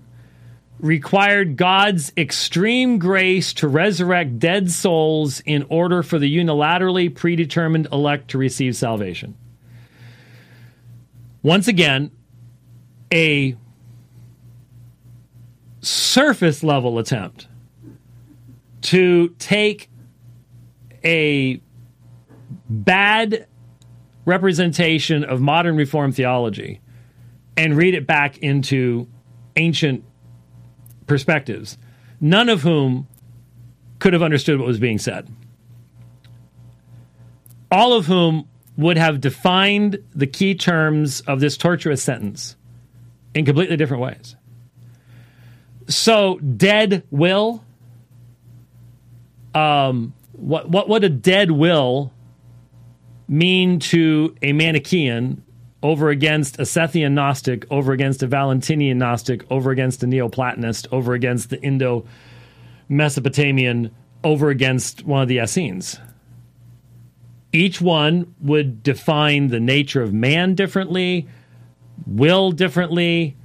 [0.78, 8.30] required God's extreme grace to resurrect dead souls in order for the unilaterally predetermined elect
[8.30, 9.36] to receive salvation.
[11.42, 12.12] Once again,
[13.12, 13.58] a
[15.82, 17.48] surface level attempt
[18.82, 19.90] to take
[21.04, 21.60] a
[22.70, 23.48] bad
[24.26, 26.80] representation of modern Reformed theology
[27.58, 29.08] and read it back into
[29.56, 30.04] ancient
[31.08, 31.78] perspectives,
[32.20, 33.08] none of whom
[34.00, 35.30] could have understood what was being said.
[37.72, 38.48] All of whom
[38.78, 42.56] would have defined the key terms of this torturous sentence
[43.36, 44.36] in completely different ways.
[45.88, 47.64] So, dead will.
[49.54, 52.13] Um, what what would a dead will
[53.28, 55.44] mean to a Manichaean
[55.82, 61.14] over against a Sethian Gnostic, over against a Valentinian Gnostic, over against a Neoplatonist, over
[61.14, 62.06] against the Indo
[62.88, 63.92] Mesopotamian,
[64.24, 66.00] over against one of the Essenes.
[67.52, 71.28] Each one would define the nature of man differently,
[72.08, 73.36] will differently.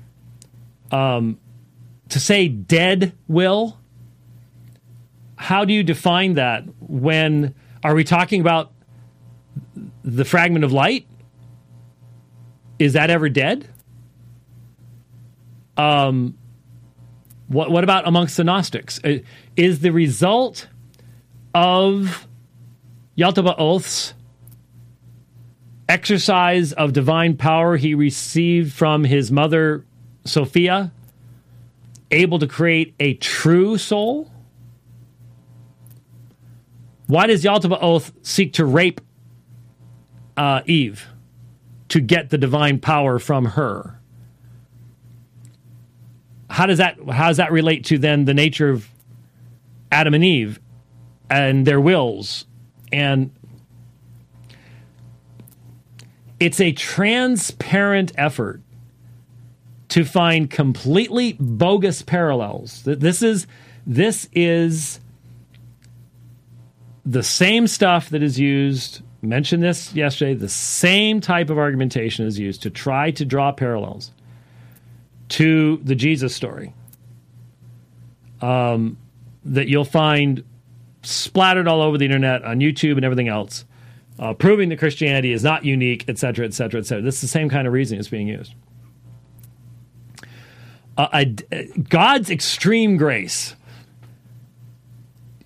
[0.90, 1.38] Um,
[2.08, 3.78] to say dead will,
[5.36, 8.72] how do you define that when are we talking about
[10.02, 11.06] the fragment of light
[12.78, 13.68] is that ever dead?
[15.76, 16.36] Um,
[17.48, 19.00] what what about amongst the Gnostics?
[19.02, 19.18] Uh,
[19.56, 20.68] is the result
[21.54, 22.26] of
[23.16, 24.14] Yaldabaoth's
[25.88, 29.84] exercise of divine power he received from his mother
[30.24, 30.92] Sophia
[32.10, 34.30] able to create a true soul?
[37.06, 39.00] Why does Yaldabaoth seek to rape
[40.38, 41.06] uh, Eve
[41.88, 43.98] to get the divine power from her.
[46.48, 48.88] How does that how does that relate to then the nature of
[49.90, 50.60] Adam and Eve
[51.28, 52.46] and their wills
[52.92, 53.30] and
[56.40, 58.62] it's a transparent effort
[59.88, 62.82] to find completely bogus parallels.
[62.84, 63.46] This is
[63.86, 65.00] this is
[67.04, 70.34] the same stuff that is used mentioned this yesterday.
[70.34, 74.12] The same type of argumentation is used to try to draw parallels
[75.30, 76.72] to the Jesus story
[78.40, 78.96] um,
[79.44, 80.44] that you'll find
[81.02, 83.64] splattered all over the internet on YouTube and everything else,
[84.18, 87.02] uh, proving that Christianity is not unique, etc., etc., etc.
[87.02, 88.54] This is the same kind of reasoning that's being used.
[90.96, 91.24] Uh,
[91.88, 93.54] God's extreme grace.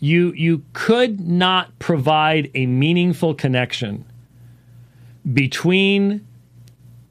[0.03, 4.05] You you could not provide a meaningful connection
[5.33, 6.27] between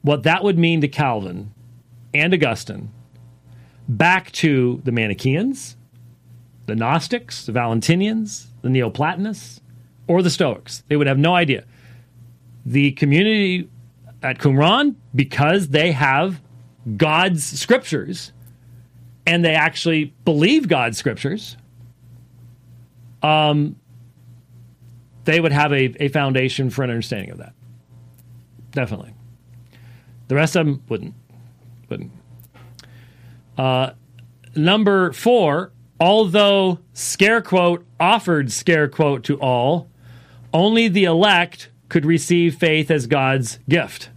[0.02, 1.54] what that would mean to Calvin
[2.12, 2.90] and Augustine
[3.88, 5.78] back to the Manichaeans,
[6.66, 9.62] the Gnostics, the Valentinians, the Neoplatonists,
[10.06, 10.84] or the Stoics.
[10.88, 11.64] They would have no idea.
[12.66, 13.70] The community
[14.22, 16.42] at Qumran, because they have
[16.98, 18.32] God's scriptures
[19.26, 21.56] and they actually believe God's scriptures,
[23.22, 23.76] um,
[25.24, 27.52] they would have a, a foundation for an understanding of that.
[28.72, 29.14] Definitely.
[30.28, 31.14] The rest of them wouldn't.
[31.88, 32.12] Wouldn't.
[33.56, 33.90] Uh,
[34.56, 39.88] number four, although scare quote offered scare quote to all,
[40.52, 44.08] only the elect could receive faith as God's gift.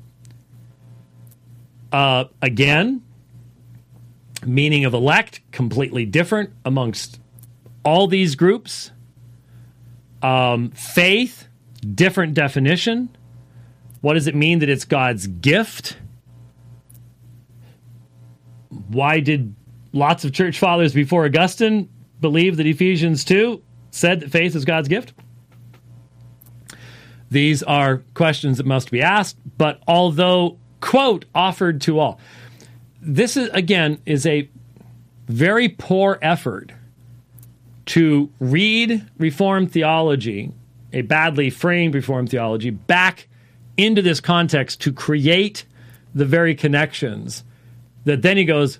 [1.91, 3.03] Uh, again,
[4.45, 7.19] meaning of elect completely different amongst
[7.83, 8.91] all these groups.
[10.25, 11.47] Um, faith,
[11.93, 13.15] different definition.
[14.01, 15.97] What does it mean that it's God's gift?
[18.87, 19.55] Why did
[19.93, 21.89] lots of church fathers before Augustine
[22.21, 23.61] believe that Ephesians 2
[23.91, 25.13] said that faith is God's gift?
[27.29, 32.19] These are questions that must be asked, but although, quote, offered to all,
[32.99, 34.49] this is, again, is a
[35.27, 36.71] very poor effort
[37.87, 40.51] to read Reformed theology,
[40.93, 43.27] a badly framed Reformed theology, back
[43.77, 45.65] into this context to create
[46.13, 47.43] the very connections
[48.05, 48.79] that then he goes,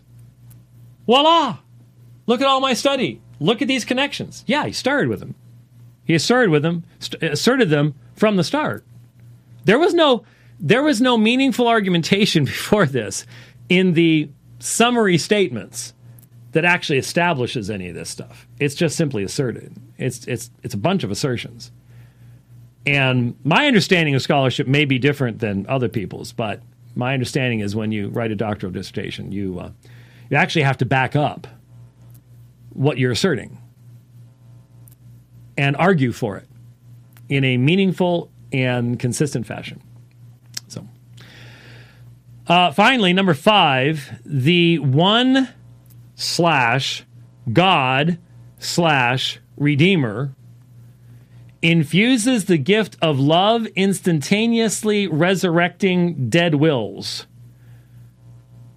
[1.06, 1.58] voila,
[2.26, 3.22] look at all my study.
[3.40, 4.44] Look at these connections.
[4.48, 5.36] Yeah, he started with them.
[6.06, 8.86] He asserted with them, st- asserted them from the start.
[9.66, 10.24] There was no
[10.58, 13.26] there was no meaningful argumentation before this
[13.68, 14.30] in the
[14.60, 15.94] summary statements
[16.56, 18.48] that actually establishes any of this stuff.
[18.62, 19.76] It's just simply asserted.
[19.98, 21.70] It's it's it's a bunch of assertions.
[22.86, 26.62] And my understanding of scholarship may be different than other people's, but
[26.96, 29.72] my understanding is when you write a doctoral dissertation, you uh,
[30.30, 31.46] you actually have to back up
[32.70, 33.58] what you're asserting
[35.58, 36.48] and argue for it
[37.28, 39.82] in a meaningful and consistent fashion.
[40.70, 40.88] So,
[42.48, 45.50] uh, finally, number five, the one
[46.16, 47.06] slash
[47.52, 48.18] God
[48.58, 50.36] slash Redeemer
[51.62, 57.28] infuses the gift of love instantaneously resurrecting dead wills.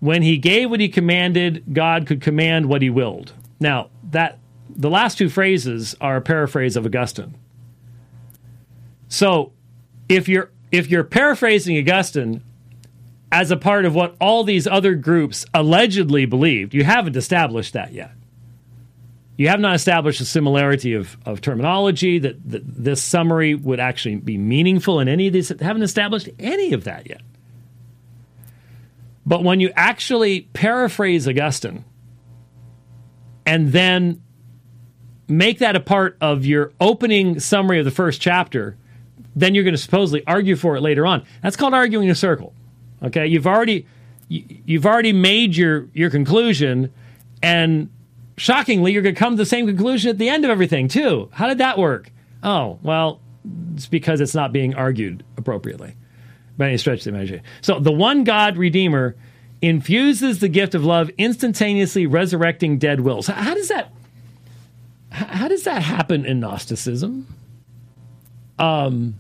[0.00, 3.32] When he gave what he commanded, God could command what he willed.
[3.60, 4.38] Now, that
[4.68, 7.34] the last two phrases are a paraphrase of Augustine.
[9.08, 9.52] So,
[10.08, 12.42] if you're if you're paraphrasing Augustine
[13.30, 17.92] as a part of what all these other groups allegedly believed, you haven't established that
[17.92, 18.12] yet
[19.38, 24.16] you have not established a similarity of, of terminology that, that this summary would actually
[24.16, 25.48] be meaningful in any of these.
[25.60, 27.20] Haven't established any of that yet.
[29.24, 31.84] But when you actually paraphrase Augustine
[33.46, 34.22] and then
[35.28, 38.76] make that a part of your opening summary of the first chapter,
[39.36, 41.24] then you're going to supposedly argue for it later on.
[41.44, 42.54] That's called arguing in a circle.
[43.02, 43.86] Okay, you've already
[44.28, 46.92] you've already made your your conclusion,
[47.42, 47.90] and
[48.38, 51.28] shockingly, you're going to come to the same conclusion at the end of everything, too.
[51.32, 52.10] How did that work?
[52.42, 53.20] Oh, well,
[53.74, 55.94] it's because it's not being argued appropriately
[56.56, 57.44] by any stretch of the imagination.
[57.60, 59.16] So the one God Redeemer
[59.60, 63.26] infuses the gift of love, instantaneously resurrecting dead wills.
[63.26, 63.92] How does that?
[65.10, 67.26] How does that happen in Gnosticism?
[68.58, 69.14] Um.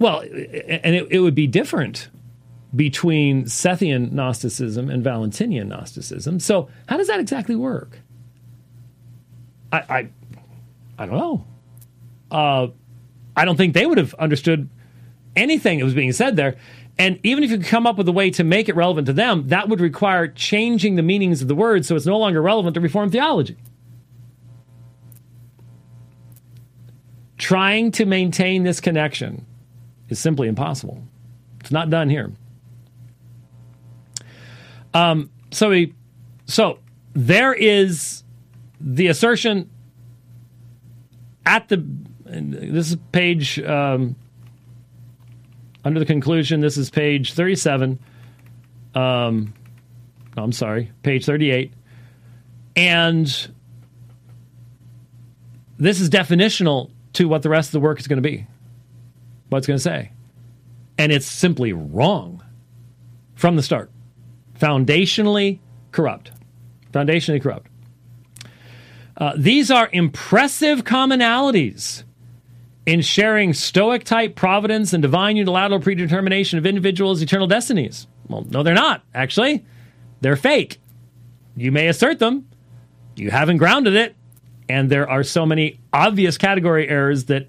[0.00, 2.08] Well, and it, it would be different
[2.74, 6.40] between Sethian Gnosticism and Valentinian Gnosticism.
[6.40, 8.00] So, how does that exactly work?
[9.70, 10.08] I, I,
[10.98, 11.46] I don't know.
[12.30, 12.68] Uh,
[13.36, 14.70] I don't think they would have understood
[15.36, 16.56] anything that was being said there.
[16.98, 19.12] And even if you could come up with a way to make it relevant to
[19.12, 22.74] them, that would require changing the meanings of the words so it's no longer relevant
[22.74, 23.56] to Reformed theology.
[27.36, 29.46] Trying to maintain this connection
[30.10, 31.02] is simply impossible.
[31.60, 32.32] It's not done here.
[34.92, 35.94] Um, so we,
[36.46, 36.78] so
[37.14, 38.24] there is
[38.80, 39.70] the assertion
[41.46, 41.84] at the
[42.24, 44.14] this is page um,
[45.84, 46.60] under the conclusion.
[46.60, 47.98] This is page thirty-seven.
[48.94, 49.54] Um,
[50.36, 51.72] I'm sorry, page thirty-eight,
[52.76, 53.26] and
[55.78, 58.46] this is definitional to what the rest of the work is going to be.
[59.50, 60.12] What it's going to say,
[60.96, 62.42] and it's simply wrong
[63.34, 63.90] from the start
[64.58, 65.58] foundationally
[65.92, 66.30] corrupt.
[66.92, 67.70] Foundationally corrupt.
[69.16, 72.04] Uh, these are impressive commonalities
[72.86, 78.06] in sharing Stoic type providence and divine unilateral predetermination of individuals' eternal destinies.
[78.28, 79.64] Well, no, they're not, actually.
[80.20, 80.78] They're fake.
[81.56, 82.48] You may assert them,
[83.16, 84.16] you haven't grounded it,
[84.68, 87.48] and there are so many obvious category errors that,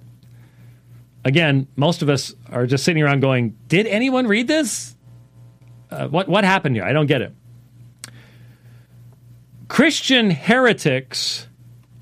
[1.24, 4.96] again, most of us are just sitting around going, Did anyone read this?
[5.90, 6.86] Uh, what, what happened here?
[6.86, 7.34] I don't get it.
[9.68, 11.48] Christian heretics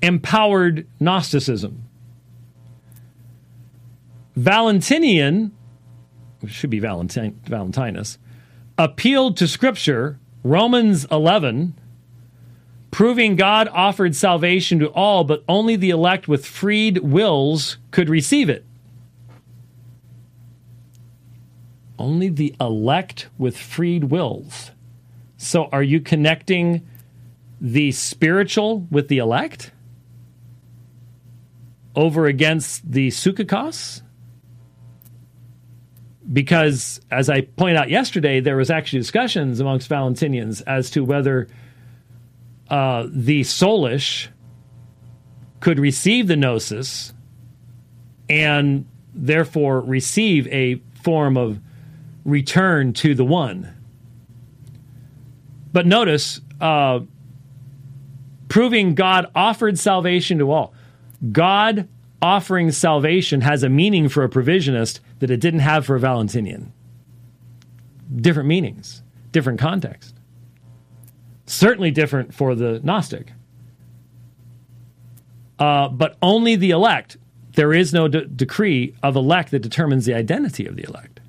[0.02, 1.84] empowered Gnosticism.
[4.36, 5.52] Valentinian,
[6.46, 8.18] should be Valentinus,
[8.78, 11.74] appealed to Scripture, Romans 11,
[12.90, 18.48] proving God offered salvation to all, but only the elect with freed wills could receive
[18.48, 18.64] it.
[22.00, 24.70] Only the elect with freed wills.
[25.36, 26.88] So are you connecting
[27.60, 29.70] the spiritual with the elect
[31.94, 34.00] over against the psuchikos?
[36.32, 41.48] Because, as I point out yesterday, there was actually discussions amongst Valentinians as to whether
[42.70, 44.28] uh, the soulish
[45.58, 47.12] could receive the gnosis
[48.30, 51.60] and therefore receive a form of
[52.24, 53.74] return to the one.
[55.72, 57.00] But notice, uh,
[58.48, 60.74] proving God offered salvation to all.
[61.32, 61.88] God
[62.22, 66.72] offering salvation has a meaning for a provisionist that it didn't have for a Valentinian.
[68.14, 69.02] Different meanings,
[69.32, 70.14] different context.
[71.46, 73.32] Certainly different for the Gnostic.
[75.58, 77.16] Uh, but only the elect.
[77.54, 81.19] There is no de- decree of elect that determines the identity of the elect.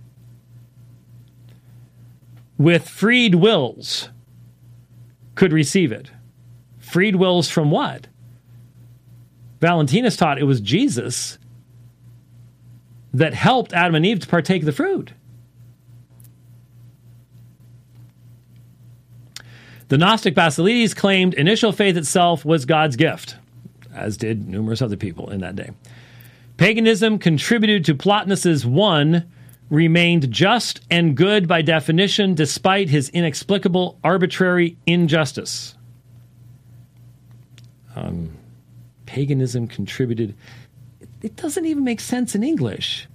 [2.61, 4.09] With freed wills,
[5.33, 6.11] could receive it.
[6.77, 8.05] Freed wills from what?
[9.59, 11.39] Valentinus taught it was Jesus
[13.15, 15.11] that helped Adam and Eve to partake the fruit.
[19.87, 23.37] The Gnostic Basilides claimed initial faith itself was God's gift,
[23.91, 25.71] as did numerous other people in that day.
[26.57, 29.25] Paganism contributed to Plotinus's one
[29.71, 35.75] remained just and good by definition despite his inexplicable arbitrary injustice.
[37.95, 38.37] Um,
[39.05, 40.35] paganism contributed.
[41.21, 43.07] It doesn't even make sense in English.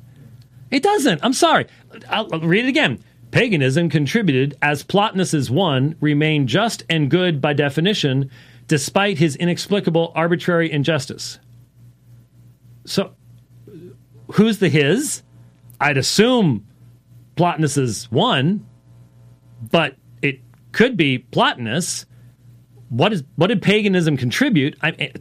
[0.71, 1.21] It doesn't.
[1.23, 1.67] I'm sorry.
[2.09, 3.05] I'll, I'll read it again.
[3.31, 8.31] Paganism contributed as Plotinus's one remained just and good by definition,
[8.67, 11.39] despite his inexplicable arbitrary injustice.
[12.87, 13.15] So,
[14.33, 15.23] who's the his?
[15.81, 16.67] I'd assume
[17.37, 18.67] Plotinus is one,
[19.71, 20.41] but it
[20.73, 22.07] could be Plotinus.
[22.89, 24.77] What is what did paganism contribute?
[24.83, 25.13] I,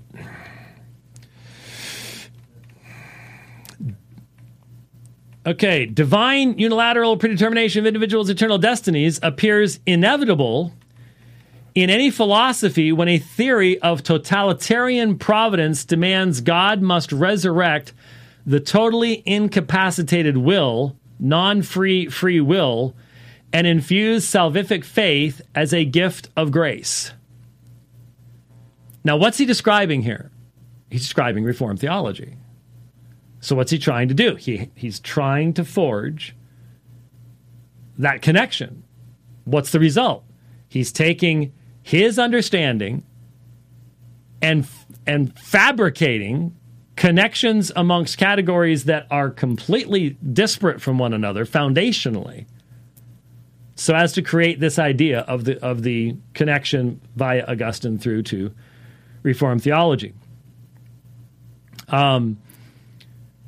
[5.47, 10.73] Okay, divine unilateral predetermination of individuals' eternal destinies appears inevitable
[11.75, 17.93] in any philosophy when a theory of totalitarian providence demands God must resurrect
[18.45, 22.95] the totally incapacitated will, non free free will,
[23.51, 27.11] and infuse salvific faith as a gift of grace.
[29.03, 30.31] Now, what's he describing here?
[30.89, 32.37] He's describing Reformed theology.
[33.39, 34.35] So what's he trying to do?
[34.35, 36.35] He he's trying to forge
[37.97, 38.83] that connection.
[39.43, 40.23] What's the result?
[40.67, 41.53] He's taking
[41.83, 43.03] his understanding
[44.41, 44.67] and
[45.05, 46.55] and fabricating
[46.95, 52.45] connections amongst categories that are completely disparate from one another foundationally
[53.75, 58.51] so as to create this idea of the of the connection via Augustine through to
[59.23, 60.13] Reformed theology.
[61.89, 62.37] Um,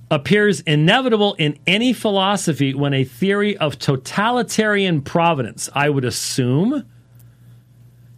[0.10, 6.86] appears inevitable in any philosophy when a theory of totalitarian providence, I would assume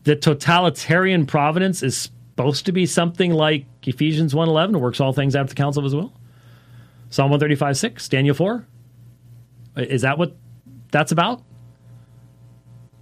[0.03, 5.49] that totalitarian providence is supposed to be something like Ephesians 1.11, works all things out
[5.49, 6.13] to the counsel of his will.
[7.09, 8.65] Psalm 135, 6, Daniel 4.
[9.75, 10.37] Is that what
[10.89, 11.43] that's about?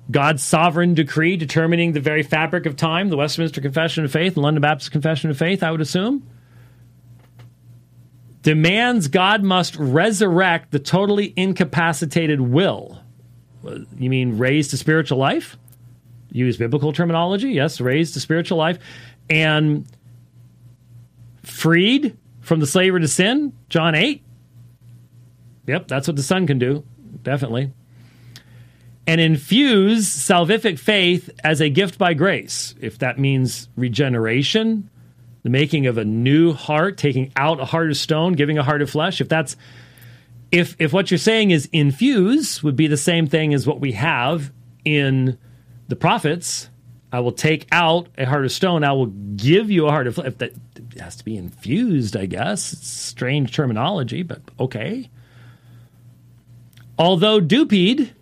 [0.09, 4.39] God's sovereign decree determining the very fabric of time, the Westminster Confession of Faith, the
[4.41, 6.27] London Baptist Confession of Faith, I would assume
[8.41, 13.01] demands God must resurrect the totally incapacitated will.
[13.64, 15.57] Uh, you mean raised to spiritual life?
[16.31, 18.80] Use biblical terminology, yes, raised to spiritual life.
[19.30, 19.86] And
[21.44, 24.24] freed from the slavery to sin, John 8.
[25.66, 26.84] Yep, that's what the Son can do,
[27.24, 27.72] definitely.
[29.06, 34.90] And infuse salvific faith as a gift by grace, if that means regeneration,
[35.44, 38.82] the making of a new heart, taking out a heart of stone, giving a heart
[38.82, 39.22] of flesh.
[39.22, 39.56] If that's
[40.52, 43.94] if if what you're saying is infuse would be the same thing as what we
[43.94, 44.52] have
[44.86, 45.38] in
[45.88, 46.70] the prophets,
[47.12, 48.84] I will take out a heart of stone.
[48.84, 50.34] I will give you a heart of flesh.
[50.40, 50.54] That
[51.00, 52.74] has to be infused, I guess.
[52.74, 55.10] It's strange terminology, but okay.
[57.00, 58.14] Although DUPED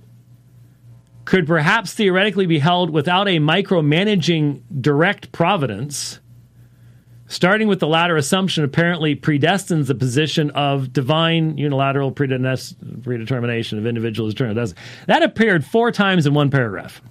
[1.24, 6.20] could perhaps theoretically be held without a micromanaging direct providence,
[7.26, 14.80] starting with the latter assumption apparently predestines the position of divine unilateral predetermination of destiny.
[15.08, 17.02] That appeared four times in one paragraph,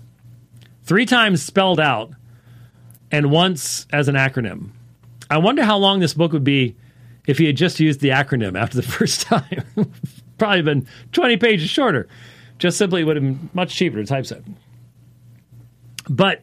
[0.85, 2.13] three times spelled out,
[3.11, 4.71] and once as an acronym.
[5.31, 6.77] I wonder how long this book would be
[7.27, 9.65] if he had just used the acronym after the first time.
[10.39, 12.09] Probably been 20 pages shorter.
[12.59, 14.43] Just simply would have been much cheaper to typeset.
[16.09, 16.43] But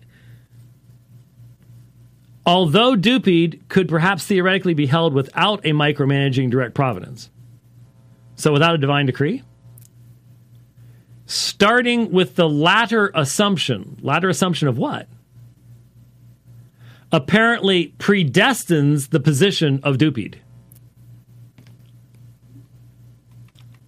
[2.46, 7.30] although DUPED could perhaps theoretically be held without a micromanaging direct providence,
[8.36, 9.44] so without a divine decree,
[11.32, 15.08] starting with the latter assumption, latter assumption of what?
[17.12, 20.36] Apparently predestines the position of DUPED.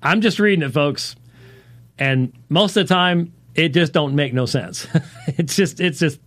[0.02, 1.16] I'm just reading it, folks,
[1.98, 4.88] and most of the time it just don't make no sense.
[5.28, 6.20] it's just it's just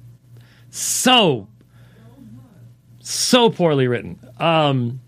[0.71, 1.49] so
[3.01, 4.19] so poorly written.
[4.39, 5.01] Um,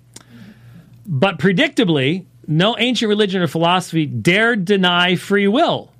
[1.06, 5.92] but predictably, no ancient religion or philosophy dared deny free will.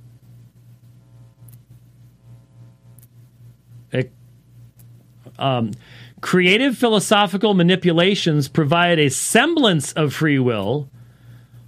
[5.38, 5.72] Um,
[6.20, 10.88] creative philosophical manipulations provide a semblance of free will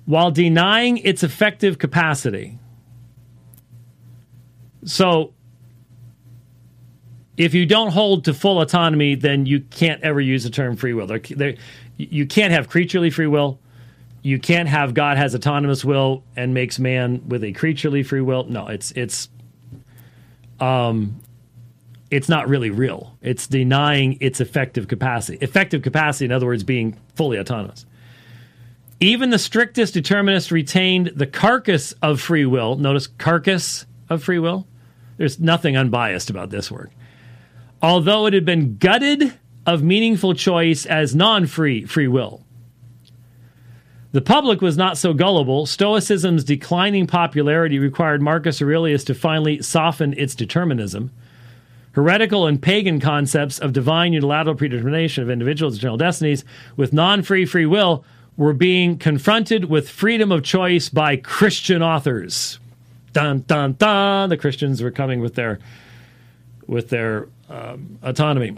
[0.07, 2.59] while denying its effective capacity.
[4.85, 5.33] So,
[7.37, 10.95] if you don't hold to full autonomy, then you can't ever use the term free
[10.95, 11.07] will.
[11.07, 11.55] They're, they're,
[11.97, 13.59] you can't have creaturely free will.
[14.23, 18.45] You can't have God has autonomous will and makes man with a creaturely free will.
[18.45, 19.31] No, it's it's
[20.61, 21.21] um,
[22.11, 23.17] it's not really real.
[23.23, 25.39] It's denying its effective capacity.
[25.41, 27.87] Effective capacity, in other words, being fully autonomous.
[28.99, 32.77] Even the strictest determinists retained the carcass of free will.
[32.77, 34.67] Notice carcass of free will.
[35.17, 36.91] There's nothing unbiased about this work.
[37.81, 42.45] Although it had been gutted of meaningful choice as non free free will.
[44.13, 45.67] The public was not so gullible.
[45.67, 51.13] Stoicism's declining popularity required Marcus Aurelius to finally soften its determinism.
[51.93, 56.45] Heretical and pagan concepts of divine unilateral predetermination of individuals' eternal destinies
[56.77, 58.05] with non free free will
[58.37, 62.61] were being confronted with freedom of choice by Christian authors.
[63.13, 64.29] Dun dun dun!
[64.29, 65.59] The Christians were coming with their
[66.67, 68.57] with their um, autonomy.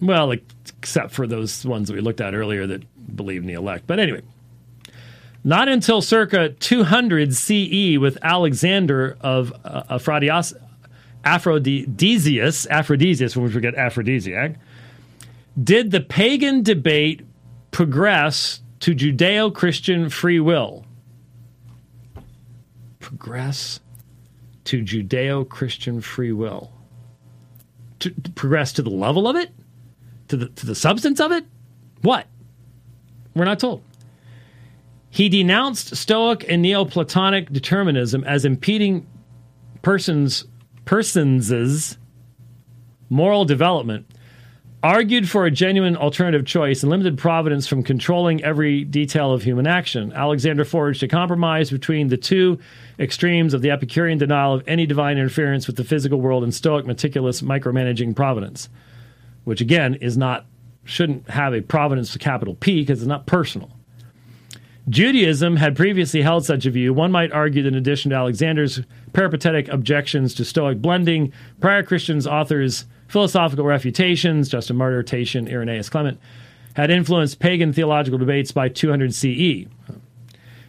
[0.00, 2.82] Well, except for those ones that we looked at earlier that
[3.14, 3.86] believe in the elect.
[3.86, 4.22] But anyway,
[5.44, 9.98] not until circa 200 CE with Alexander of uh,
[11.26, 14.54] Aphrodisias, Aphrodisias, when we forget aphrodisiac,
[15.62, 17.22] did the pagan debate
[17.72, 20.86] progress to Judeo Christian free will.
[23.00, 23.80] Progress
[24.64, 26.70] to Judeo Christian free will.
[28.00, 29.50] To, to, progress to the level of it?
[30.28, 31.44] To the, to the substance of it?
[32.02, 32.26] What?
[33.34, 33.82] We're not told.
[35.10, 39.06] He denounced Stoic and Neoplatonic determinism as impeding
[39.82, 40.44] persons
[40.86, 41.98] persons'
[43.10, 44.06] moral development
[44.82, 49.66] argued for a genuine alternative choice and limited providence from controlling every detail of human
[49.66, 50.12] action.
[50.12, 52.58] Alexander forged a compromise between the two
[52.98, 56.86] extremes of the Epicurean denial of any divine interference with the physical world and Stoic
[56.86, 58.68] meticulous micromanaging providence,
[59.44, 60.46] which again is not
[60.84, 63.75] shouldn't have a providence with capital P because it's not personal.
[64.88, 66.94] Judaism had previously held such a view.
[66.94, 68.80] One might argue that in addition to Alexander's
[69.12, 76.20] peripatetic objections to Stoic blending, prior Christians authors philosophical refutations, Justin Martyr, Tatian, Irenaeus Clement,
[76.74, 79.66] had influenced pagan theological debates by 200 CE.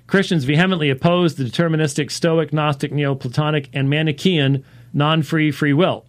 [0.08, 4.64] Christians vehemently opposed the deterministic Stoic, Gnostic, Neoplatonic, and Manichaean
[4.94, 6.06] non free free will.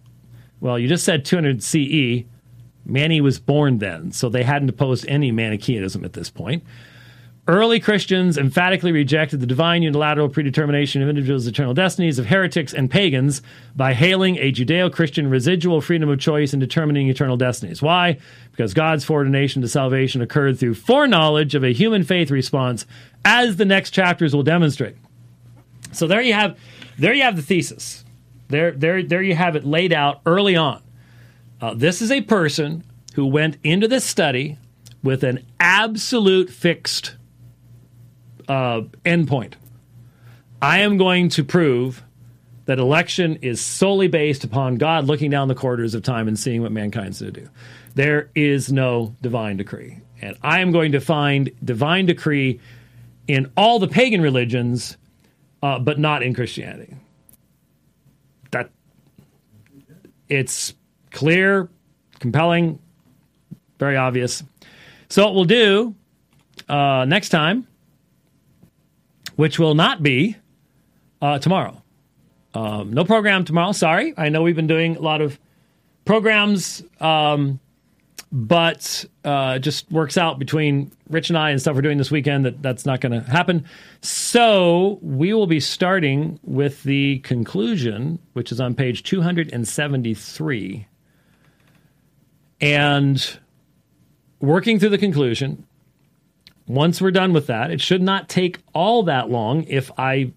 [0.61, 2.25] Well, you just said 200 CE.
[2.85, 6.63] Mani was born then, so they hadn't opposed any Manichaeanism at this point.
[7.49, 12.91] Early Christians emphatically rejected the divine unilateral predetermination of individuals' eternal destinies of heretics and
[12.91, 13.41] pagans
[13.75, 17.81] by hailing a Judeo Christian residual freedom of choice in determining eternal destinies.
[17.81, 18.19] Why?
[18.51, 22.85] Because God's foreordination to salvation occurred through foreknowledge of a human faith response,
[23.25, 24.97] as the next chapters will demonstrate.
[25.91, 26.55] So there you have,
[26.99, 28.05] there you have the thesis.
[28.49, 30.83] There, there, there you have it laid out early on.
[31.59, 32.83] Uh, this is a person
[33.15, 34.59] who went into this study
[35.01, 37.15] with an absolute fixed
[38.49, 39.53] uh, endpoint.
[40.61, 42.03] I am going to prove
[42.65, 46.61] that election is solely based upon God looking down the corridors of time and seeing
[46.61, 47.49] what mankind's to do.
[47.95, 49.99] There is no divine decree.
[50.21, 52.59] And I am going to find divine decree
[53.27, 54.97] in all the pagan religions,
[55.63, 56.95] uh, but not in Christianity.
[58.51, 58.69] That
[60.27, 60.73] it's
[61.11, 61.69] clear,
[62.19, 62.79] compelling,
[63.79, 64.43] very obvious.
[65.07, 65.95] So what we'll do
[66.67, 67.65] uh, next time,
[69.39, 70.35] which will not be
[71.21, 71.81] uh, tomorrow.
[72.53, 73.71] Um, no program tomorrow.
[73.71, 75.39] Sorry, I know we've been doing a lot of
[76.03, 77.61] programs, um,
[78.33, 82.43] but uh, just works out between Rich and I and stuff we're doing this weekend
[82.43, 83.63] that that's not going to happen.
[84.01, 90.85] So we will be starting with the conclusion, which is on page 273,
[92.59, 93.39] and
[94.41, 95.65] working through the conclusion.
[96.69, 100.31] Once we're done with that, it should not take all that long if I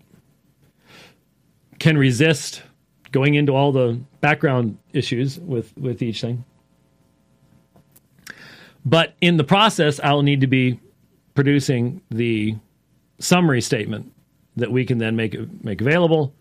[1.78, 2.62] can resist
[3.10, 6.42] going into all the background issues with, with each thing.
[8.82, 10.80] But in the process, I'll need to be
[11.34, 12.56] producing the
[13.18, 14.10] summary statement
[14.56, 16.34] that we can then make make available.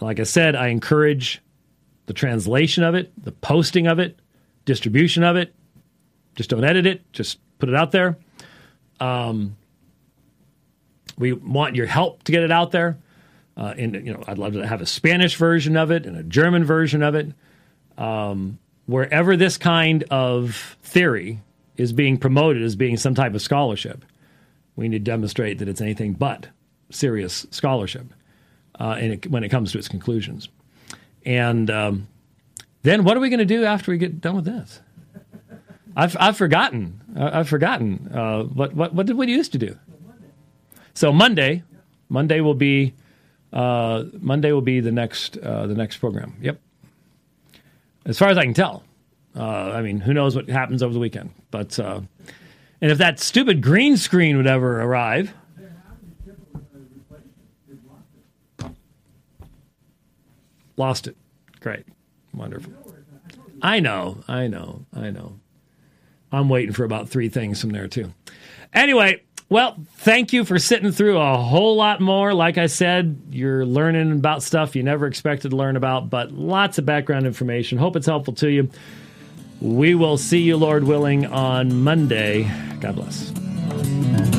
[0.00, 1.40] Like I said, I encourage
[2.06, 4.18] the translation of it, the posting of it,
[4.64, 5.54] distribution of it.
[6.34, 7.12] Just don't edit it.
[7.12, 8.18] Just put it out there.
[9.00, 9.56] Um,
[11.18, 12.98] we want your help to get it out there.
[13.56, 16.22] Uh, and you know, I'd love to have a Spanish version of it and a
[16.22, 17.32] German version of it.
[17.96, 21.40] Um, wherever this kind of theory
[21.76, 24.04] is being promoted as being some type of scholarship,
[24.76, 26.48] we need to demonstrate that it's anything but
[26.90, 28.06] serious scholarship
[28.78, 30.48] uh, it, when it comes to its conclusions.
[31.24, 32.08] And um,
[32.82, 34.80] then what are we going to do after we get done with this?
[35.96, 37.00] I've, I've forgotten.
[37.16, 38.10] I've forgotten.
[38.12, 39.78] Uh, what, what, what did we used to do?
[40.94, 41.62] So Monday,
[42.08, 42.94] Monday will be
[43.52, 46.36] uh, Monday will be the next uh, the next program.
[46.40, 46.60] Yep.
[48.04, 48.84] As far as I can tell,
[49.36, 51.30] uh, I mean, who knows what happens over the weekend?
[51.50, 52.00] But uh,
[52.80, 55.32] and if that stupid green screen would ever arrive.
[60.78, 61.16] Lost it.
[61.60, 61.86] Great.
[62.34, 62.70] Wonderful.
[63.62, 64.22] I know.
[64.28, 64.84] I know.
[64.94, 65.40] I know.
[66.36, 68.12] I'm waiting for about three things from there, too.
[68.72, 72.34] Anyway, well, thank you for sitting through a whole lot more.
[72.34, 76.78] Like I said, you're learning about stuff you never expected to learn about, but lots
[76.78, 77.78] of background information.
[77.78, 78.68] Hope it's helpful to you.
[79.60, 82.50] We will see you, Lord willing, on Monday.
[82.80, 84.35] God bless.